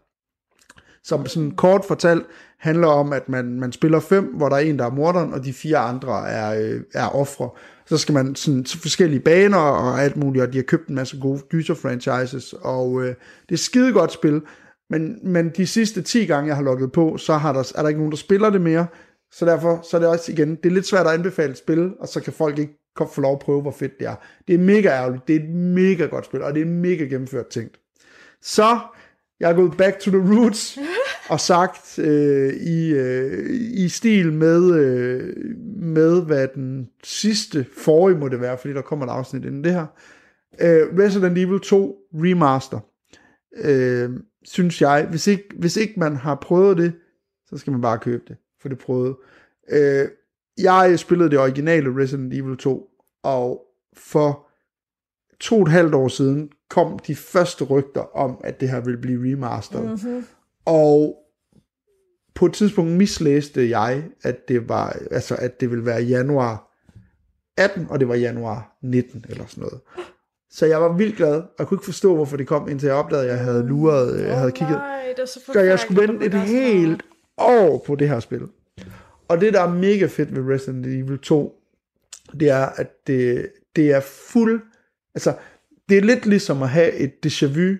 Som 1.04 1.26
sådan 1.26 1.52
kort 1.52 1.86
fortalt 1.86 2.26
handler 2.60 2.88
om, 2.88 3.14
at 3.14 3.30
man, 3.30 3.60
man 3.60 3.72
spiller 3.72 4.00
fem, 4.00 4.26
hvor 4.26 4.50
der 4.50 4.56
er 4.56 4.60
en, 4.60 4.80
der 4.80 4.86
er 4.86 4.90
morderen, 4.90 5.34
og 5.34 5.46
de 5.46 5.54
fire 5.54 5.78
andre 5.78 6.30
er, 6.30 6.62
øh, 6.62 6.82
er 6.94 7.08
ofre. 7.08 7.50
Så 7.86 7.98
skal 7.98 8.14
man 8.14 8.36
sådan 8.36 8.64
til 8.64 8.80
forskellige 8.80 9.20
baner 9.20 9.58
og 9.58 10.02
alt 10.02 10.18
muligt, 10.18 10.46
og 10.46 10.54
de 10.54 10.58
har 10.58 10.64
købt 10.64 10.88
en 10.88 10.96
masse 10.96 11.20
gode 11.20 11.40
gyser-franchises, 11.50 12.54
og 12.54 13.02
øh, 13.02 13.16
det 13.50 13.56
er 13.56 13.58
skide 13.58 13.94
godt 13.94 14.12
spil. 14.12 14.42
Men, 14.90 15.20
men 15.24 15.50
de 15.50 15.68
sidste 15.68 16.02
10 16.02 16.26
gange, 16.26 16.48
jeg 16.48 16.56
har 16.56 16.64
logget 16.64 16.92
på, 16.92 17.18
så 17.18 17.34
har 17.34 17.54
der, 17.54 17.72
er 17.76 17.82
der 17.82 17.90
ikke 17.90 18.00
nogen, 18.00 18.12
der 18.12 18.18
spiller 18.18 18.50
det 18.50 18.62
mere. 18.62 18.88
Så 19.32 19.46
derfor 19.46 19.80
så 19.90 19.98
er 19.98 20.02
det 20.02 20.10
også 20.10 20.32
igen, 20.32 20.56
det 20.56 20.66
er 20.66 20.74
lidt 20.74 20.88
svært 20.88 21.08
at 21.08 21.14
anbefale 21.14 21.52
et 21.52 21.58
spil, 21.58 21.94
og 22.00 22.08
så 22.08 22.22
kan 22.22 22.34
folk 22.34 22.60
ikke 22.60 22.74
få 23.14 23.22
lov 23.22 23.34
at 23.34 23.40
prøve, 23.40 23.62
hvor 23.62 23.72
fedt 23.72 24.00
det 24.00 24.08
er. 24.08 24.16
Det 24.48 24.56
er 24.56 24.60
mega 24.60 24.90
ærgerligt, 24.90 25.28
det 25.28 25.36
er 25.36 25.40
et 25.40 25.50
mega 25.50 26.06
godt 26.06 26.26
spil, 26.26 26.42
og 26.42 26.54
det 26.54 26.62
er 26.62 26.66
mega 26.66 27.04
gennemført 27.04 27.48
tænkt. 27.48 27.80
Så 28.46 28.80
jeg 29.39 29.52
er 29.52 29.56
gået 29.56 29.78
back 29.78 30.00
to 30.00 30.12
the 30.12 30.36
roots 30.36 30.78
og 31.34 31.39
sagt 31.39 32.00
øh, 32.00 32.54
i, 32.54 32.93
øh, 32.93 33.50
i 33.74 33.89
stil 33.89 34.34
med, 34.34 34.76
øh, 34.76 35.34
med, 35.82 36.26
hvad 36.26 36.48
den 36.56 36.89
sidste 37.04 37.66
forrige 37.78 38.18
må 38.18 38.28
det 38.28 38.41
være, 38.41 38.58
fordi 38.58 38.74
der 38.74 38.82
kommer 38.82 39.06
et 39.06 39.10
afsnit 39.10 39.46
inden 39.46 39.64
det 39.64 39.74
her. 39.74 39.86
Øh, 40.62 41.00
Resident 41.00 41.38
Evil 41.38 41.60
2 41.60 41.98
Remaster. 42.14 42.80
Øh, 43.58 44.10
synes 44.43 44.82
jeg, 44.82 45.08
hvis 45.10 45.28
ikke, 45.28 45.43
hvis 45.60 45.78
ikke 45.78 46.00
man 46.00 46.16
har 46.16 46.36
prøvet 46.36 46.78
det, 46.78 46.93
så 47.46 47.58
skal 47.58 47.72
man 47.72 47.82
bare 47.82 48.00
købe 48.00 48.24
det, 48.28 48.38
for 48.62 48.70
det 48.70 48.78
prøvet. 48.78 49.16
Øh, 49.72 50.08
jeg 50.58 51.00
spillede 51.00 51.30
det 51.30 51.39
originale 51.39 52.02
Resident 52.02 52.34
Evil 52.34 52.58
2, 52.58 52.89
og 53.24 53.62
for 53.93 54.48
to 55.39 55.56
og 55.56 55.62
et 55.62 55.72
halvt 55.72 55.96
år 55.96 56.08
siden 56.08 56.50
kom 56.76 57.00
de 57.00 57.16
første 57.16 57.64
rygter 57.64 58.18
om, 58.18 58.38
at 58.44 58.60
det 58.60 58.70
her 58.70 58.80
ville 58.80 59.00
blive 59.02 59.34
remasteret. 59.34 59.86
Mm-hmm. 59.86 60.26
Og 60.66 61.16
på 62.34 62.46
et 62.46 62.54
tidspunkt 62.54 62.92
mislæste 62.92 63.70
jeg, 63.70 64.04
at 64.24 64.48
det 64.48 64.70
var, 64.70 64.98
altså 65.12 65.36
at 65.36 65.60
det 65.60 65.70
ville 65.70 65.86
være 65.86 66.02
januar 66.02 66.72
18, 67.58 67.88
og 67.90 68.00
det 68.00 68.08
var 68.08 68.16
januar 68.16 68.78
19 68.82 69.26
eller 69.30 69.46
sådan 69.48 69.62
noget. 69.62 69.80
Så 70.50 70.66
jeg 70.66 70.82
var 70.82 70.94
vildt 70.94 71.18
glad, 71.18 71.36
og 71.36 71.50
jeg 71.60 71.68
kunne 71.68 71.76
ikke 71.76 71.86
forstå, 71.86 72.16
hvorfor 72.16 72.38
det 72.38 72.48
kom, 72.48 72.70
indtil 72.70 72.88
jeg 72.88 72.96
opdagede, 72.96 73.26
at 73.26 73.32
jeg 73.32 73.44
havde 73.46 73.68
luret, 73.68 74.28
jeg 74.28 74.38
havde 74.38 74.52
kigget. 74.52 74.78
Nej, 74.78 75.14
det 75.16 75.22
er 75.22 75.26
så 75.26 75.40
Så 75.54 75.60
jeg 75.60 75.80
skulle 75.80 76.08
vente 76.08 76.26
et 76.26 76.34
helt 76.34 77.04
år 77.38 77.84
på 77.88 77.96
det 77.96 78.10
her 78.10 78.20
spil. 78.20 78.48
Og 79.28 79.42
det, 79.42 79.54
der 79.54 79.62
er 79.62 79.74
mega 79.74 80.06
fedt 80.06 80.36
ved 80.36 80.54
Resident 80.54 80.86
Evil 80.86 81.20
2, 81.20 81.62
det 82.40 82.50
er, 82.50 82.66
at 82.66 83.08
det, 83.08 83.50
det 83.76 83.92
er 83.92 84.00
fuld... 84.00 84.62
Altså, 85.16 85.36
det 85.90 85.98
er 85.98 86.02
lidt 86.02 86.26
ligesom 86.26 86.64
at 86.64 86.70
have 86.70 86.94
et 86.94 87.12
déjà 87.26 87.46
vu. 87.46 87.76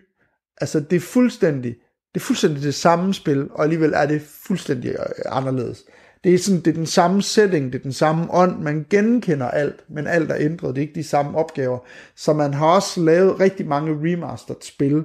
Altså, 0.62 0.80
det 0.80 0.95
er 0.95 0.99
fuldstændig 0.99 1.76
det 2.16 2.22
er 2.22 2.26
fuldstændig 2.26 2.64
det 2.64 2.76
samme 2.76 3.14
spil, 3.14 3.47
og 3.51 3.64
alligevel 3.64 3.93
er 3.95 4.06
det 4.06 4.22
fuldstændig 4.22 4.91
øh, 4.91 5.06
anderledes. 5.26 5.84
Det 6.24 6.34
er, 6.34 6.38
sådan, 6.38 6.60
det 6.60 6.68
er 6.68 6.76
den 6.76 6.86
samme 6.86 7.22
setting, 7.22 7.74
det 7.74 7.80
er 7.80 7.84
den 7.84 7.93
samme 7.93 8.34
ånd, 8.34 8.62
man 8.62 8.86
genkender 8.89 9.47
alt, 9.47 9.84
men 9.89 10.08
alt 10.08 10.32
er 10.32 10.36
ændret, 10.39 10.76
det 10.76 10.82
er 10.82 10.88
ikke 10.88 10.99
de 10.99 11.03
samme 11.03 11.38
opgaver. 11.38 11.80
Så 12.16 12.34
man 12.34 12.53
har 12.53 12.68
også 12.68 13.01
lavet 13.01 13.39
rigtig 13.39 13.68
mange 13.68 13.91
remastered 13.91 14.62
spil, 14.62 15.03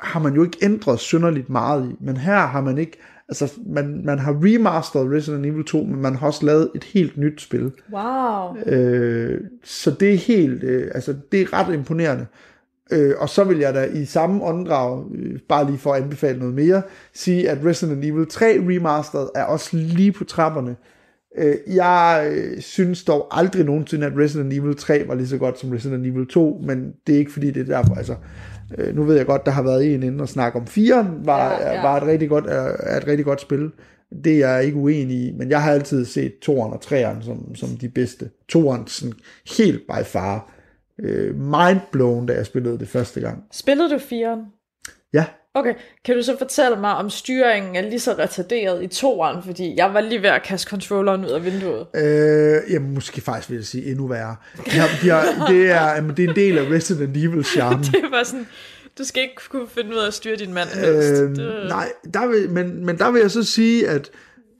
har 0.00 0.20
man 0.20 0.34
jo 0.34 0.42
ikke 0.44 0.58
ændret 0.62 1.00
synderligt 1.00 1.48
meget 1.48 1.90
i, 1.90 2.04
men 2.04 2.16
her 2.16 2.46
har 2.46 2.60
man 2.60 2.78
ikke, 2.78 2.98
altså 3.28 3.52
man, 3.66 4.02
man 4.04 4.18
har 4.18 4.32
remasteret 4.44 5.12
Resident 5.12 5.46
Evil 5.46 5.64
2, 5.64 5.82
men 5.82 6.02
man 6.02 6.14
har 6.14 6.26
også 6.26 6.46
lavet 6.46 6.70
et 6.74 6.84
helt 6.84 7.16
nyt 7.16 7.40
spil. 7.40 7.72
Wow. 7.92 8.56
Øh, 8.66 9.40
så 9.64 9.90
det 9.90 10.14
er 10.14 10.18
helt, 10.18 10.64
øh, 10.64 10.90
altså 10.94 11.14
det 11.32 11.40
er 11.40 11.52
ret 11.52 11.74
imponerende. 11.74 12.26
Øh, 12.92 13.14
og 13.18 13.28
så 13.28 13.44
vil 13.44 13.58
jeg 13.58 13.74
da 13.74 13.84
i 13.84 14.04
samme 14.04 14.44
åndedrag, 14.44 15.04
øh, 15.14 15.38
bare 15.48 15.66
lige 15.66 15.78
for 15.78 15.92
at 15.92 16.02
anbefale 16.02 16.38
noget 16.38 16.54
mere, 16.54 16.82
sige, 17.14 17.50
at 17.50 17.58
Resident 17.64 18.04
Evil 18.04 18.26
3 18.26 18.46
Remastered 18.46 19.28
er 19.34 19.44
også 19.44 19.76
lige 19.76 20.12
på 20.12 20.24
trapperne. 20.24 20.76
Øh, 21.38 21.56
jeg 21.66 22.32
øh, 22.32 22.60
synes 22.60 23.04
dog 23.04 23.28
aldrig 23.30 23.64
nogensinde, 23.64 24.06
at 24.06 24.12
Resident 24.18 24.52
Evil 24.52 24.76
3 24.76 25.08
var 25.08 25.14
lige 25.14 25.28
så 25.28 25.38
godt 25.38 25.58
som 25.58 25.70
Resident 25.70 26.06
Evil 26.06 26.26
2, 26.26 26.62
men 26.66 26.92
det 27.06 27.14
er 27.14 27.18
ikke 27.18 27.32
fordi, 27.32 27.50
det 27.50 27.60
er 27.70 27.76
derfor, 27.76 27.94
altså, 27.94 28.14
øh, 28.78 28.96
nu 28.96 29.02
ved 29.04 29.16
jeg 29.16 29.26
godt, 29.26 29.46
der 29.46 29.52
har 29.52 29.62
været 29.62 29.94
en 29.94 30.02
inden 30.02 30.20
og 30.20 30.28
snakke 30.28 30.58
om 30.58 30.66
4 30.66 31.10
var, 31.24 31.50
Ja, 31.52 31.72
ja. 31.72 31.82
var 31.82 31.96
et 31.96 32.02
rigtig 32.06 32.28
godt, 32.28 32.46
er, 32.46 32.96
et 32.96 33.06
rigtig 33.06 33.24
godt 33.24 33.40
spil. 33.40 33.70
Det 34.24 34.42
er 34.42 34.48
jeg 34.48 34.64
ikke 34.64 34.76
uenig 34.76 35.16
i, 35.16 35.32
men 35.38 35.50
jeg 35.50 35.62
har 35.62 35.72
altid 35.72 36.04
set 36.04 36.32
2'eren 36.48 36.50
og 36.72 36.80
3'eren 36.84 37.24
som, 37.24 37.54
som 37.54 37.68
de 37.68 37.88
bedste. 37.88 38.30
2'eren 38.56 38.86
sådan 38.86 39.14
helt 39.58 39.82
by 39.86 40.04
far. 40.04 40.50
Øh, 41.00 41.34
mindblown, 41.40 42.26
da 42.26 42.32
jeg 42.32 42.46
spillede 42.46 42.78
det 42.78 42.88
første 42.88 43.20
gang. 43.20 43.42
Spillede 43.52 43.90
du 43.90 43.98
firen? 43.98 44.40
Ja, 45.12 45.24
Okay, 45.56 45.74
kan 46.04 46.16
du 46.16 46.22
så 46.22 46.38
fortælle 46.38 46.80
mig, 46.80 46.94
om 46.94 47.10
styringen 47.10 47.76
er 47.76 47.82
lige 47.82 48.00
så 48.00 48.12
retarderet 48.18 48.82
i 48.82 48.86
toeren? 48.86 49.42
Fordi 49.42 49.74
jeg 49.76 49.94
var 49.94 50.00
lige 50.00 50.22
ved 50.22 50.28
at 50.28 50.42
kaste 50.42 50.70
controlleren 50.70 51.24
ud 51.24 51.30
af 51.30 51.44
vinduet. 51.44 51.86
Øh, 51.94 52.72
jamen, 52.72 52.94
måske 52.94 53.20
faktisk 53.20 53.50
vil 53.50 53.56
jeg 53.56 53.64
sige 53.64 53.90
endnu 53.90 54.06
værre. 54.06 54.36
De 54.66 54.70
har, 54.70 54.88
det, 55.48 55.70
er, 55.70 55.90
jamen, 55.96 56.16
det 56.16 56.24
er 56.24 56.28
en 56.28 56.36
del 56.36 56.58
af 56.58 56.70
Resident 56.70 57.16
Evil 57.16 57.44
charme. 57.44 57.84
Det 57.92 58.04
var 58.10 58.22
sådan, 58.22 58.46
du 58.98 59.04
skal 59.04 59.22
ikke 59.22 59.34
kunne 59.50 59.68
finde 59.68 59.90
ud 59.90 59.98
af 59.98 60.06
at 60.06 60.14
styre 60.14 60.36
din 60.36 60.54
mand 60.54 60.68
helst. 60.68 61.22
Øh, 61.22 61.28
det, 61.28 61.66
nej, 61.68 61.92
der 62.14 62.26
vil, 62.26 62.50
men, 62.50 62.86
men 62.86 62.98
der 62.98 63.10
vil 63.10 63.20
jeg 63.20 63.30
så 63.30 63.42
sige, 63.42 63.88
at 63.88 64.10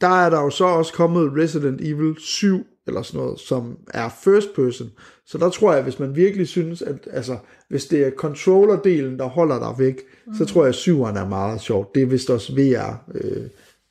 der 0.01 0.25
er 0.25 0.31
der 0.31 0.41
jo 0.41 0.51
så 0.51 0.65
også 0.65 0.93
kommet 0.93 1.33
Resident 1.37 1.81
Evil 1.81 2.15
7, 2.19 2.67
eller 2.87 3.03
sådan 3.03 3.21
noget, 3.21 3.41
som 3.41 3.77
er 3.95 4.09
first 4.09 4.49
person. 4.55 4.91
Så 5.27 5.39
der 5.39 5.51
tror 5.51 5.73
jeg, 5.75 5.83
hvis 5.83 5.99
man 5.99 6.17
virkelig 6.17 6.49
synes, 6.49 6.83
at 6.83 6.97
altså, 7.13 7.37
hvis 7.69 7.85
det 7.87 8.07
er 8.07 8.11
controller-delen, 8.11 9.19
der 9.19 9.25
holder 9.25 9.59
dig 9.59 9.75
væk, 9.87 10.01
mm. 10.27 10.35
så 10.35 10.45
tror 10.45 10.63
jeg, 10.65 10.69
at 10.69 10.75
7'eren 10.75 11.19
er 11.19 11.29
meget 11.29 11.61
sjovt. 11.61 11.95
Det 11.95 12.03
er 12.03 12.07
vist 12.07 12.31
også 12.31 12.53
VR. 12.53 13.03
Øh, 13.15 13.43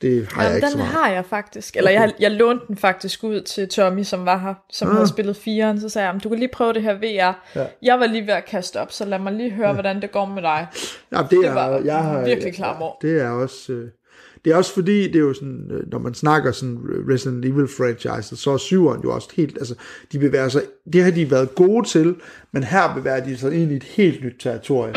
det 0.02 0.28
har 0.32 0.42
jeg 0.44 0.50
Jamen, 0.50 0.56
ikke 0.56 0.68
så 0.68 0.72
den 0.72 0.78
meget. 0.78 0.92
har 0.94 1.12
jeg 1.12 1.26
faktisk. 1.26 1.78
Eller 1.78 1.92
jeg, 1.92 2.14
jeg 2.20 2.32
lånte 2.32 2.66
den 2.68 2.78
faktisk 2.78 3.24
ud 3.24 3.42
til 3.42 3.70
Tommy, 3.70 4.04
som 4.04 4.26
var 4.26 4.38
her, 4.38 4.54
som 4.72 4.88
Ah. 4.88 4.94
havde 4.96 5.08
spillet 5.08 5.36
firen. 5.36 5.80
Så 5.82 5.90
sagde 5.90 6.06
jeg, 6.06 6.14
"Men 6.16 6.22
du 6.22 6.30
kan 6.30 6.40
lige 6.40 6.50
prøve 6.54 6.74
det 6.74 6.82
her 6.82 6.94
VR. 6.96 7.44
Ja. 7.60 7.66
Jeg 7.82 8.00
var 8.00 8.06
lige 8.06 8.22
ved 8.28 8.34
at 8.34 8.46
kaste 8.46 8.80
op, 8.80 8.92
så 8.92 9.06
lad 9.06 9.20
mig 9.20 9.34
lige 9.34 9.52
høre, 9.52 9.74
hvordan 9.74 10.02
det 10.02 10.12
går 10.12 10.26
med 10.26 10.42
dig. 10.42 10.68
Ja, 11.12 11.18
det, 11.30 11.46
er, 11.46 11.54
var 11.54 11.80
jeg 11.86 11.98
har, 12.04 12.26
virkelig 12.26 12.54
klar 12.54 12.80
over. 12.82 12.92
Det 13.02 13.22
er 13.22 13.30
også... 13.30 13.74
Øh, 13.74 13.90
det 14.46 14.54
er 14.54 14.56
også 14.56 14.74
fordi, 14.74 15.08
det 15.08 15.16
er 15.16 15.20
jo 15.20 15.34
sådan, 15.34 15.72
øh, 15.72 15.92
når 15.92 16.00
man 16.00 16.14
snakker 16.14 16.52
sådan 16.52 16.80
Resident 17.10 17.46
Evil 17.46 17.68
franchise, 17.68 18.36
så 18.36 18.52
er 18.52 18.58
syveren 18.58 19.02
jo 19.04 19.14
også 19.14 19.30
helt, 19.36 19.58
altså, 19.58 19.76
de 20.12 20.20
bevæger 20.20 20.50
sig, 20.50 20.62
det 20.94 21.04
har 21.04 21.12
de 21.12 21.32
været 21.32 21.56
gode 21.56 21.88
til, 21.88 22.16
men 22.52 22.64
her 22.64 22.96
bevæger 22.96 23.26
de 23.26 23.38
sig 23.38 23.54
ind 23.62 23.72
i 23.72 23.76
et 23.76 23.84
helt 23.84 24.24
nyt 24.24 24.36
territorium. 24.40 24.96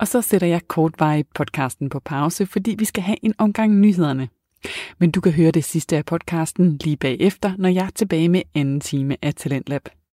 Og 0.00 0.08
så 0.08 0.22
sætter 0.22 0.46
jeg 0.46 0.60
kortvarigt 0.68 1.28
podcasten 1.34 1.88
på 1.88 2.00
pause, 2.00 2.46
fordi 2.46 2.74
vi 2.78 2.84
skal 2.84 3.02
have 3.02 3.18
en 3.22 3.34
omgang 3.38 3.74
nyhederne. 3.80 4.28
Men 4.98 5.10
du 5.10 5.20
kan 5.20 5.32
høre 5.32 5.50
det 5.50 5.64
sidste 5.64 5.96
af 5.96 6.04
podcasten 6.04 6.76
lige 6.84 6.96
bagefter, 6.96 7.52
når 7.58 7.68
jeg 7.68 7.86
er 7.86 7.90
tilbage 7.94 8.28
med 8.28 8.42
anden 8.54 8.80
time 8.80 9.16
af 9.22 9.34
Talentlab. 9.34 9.88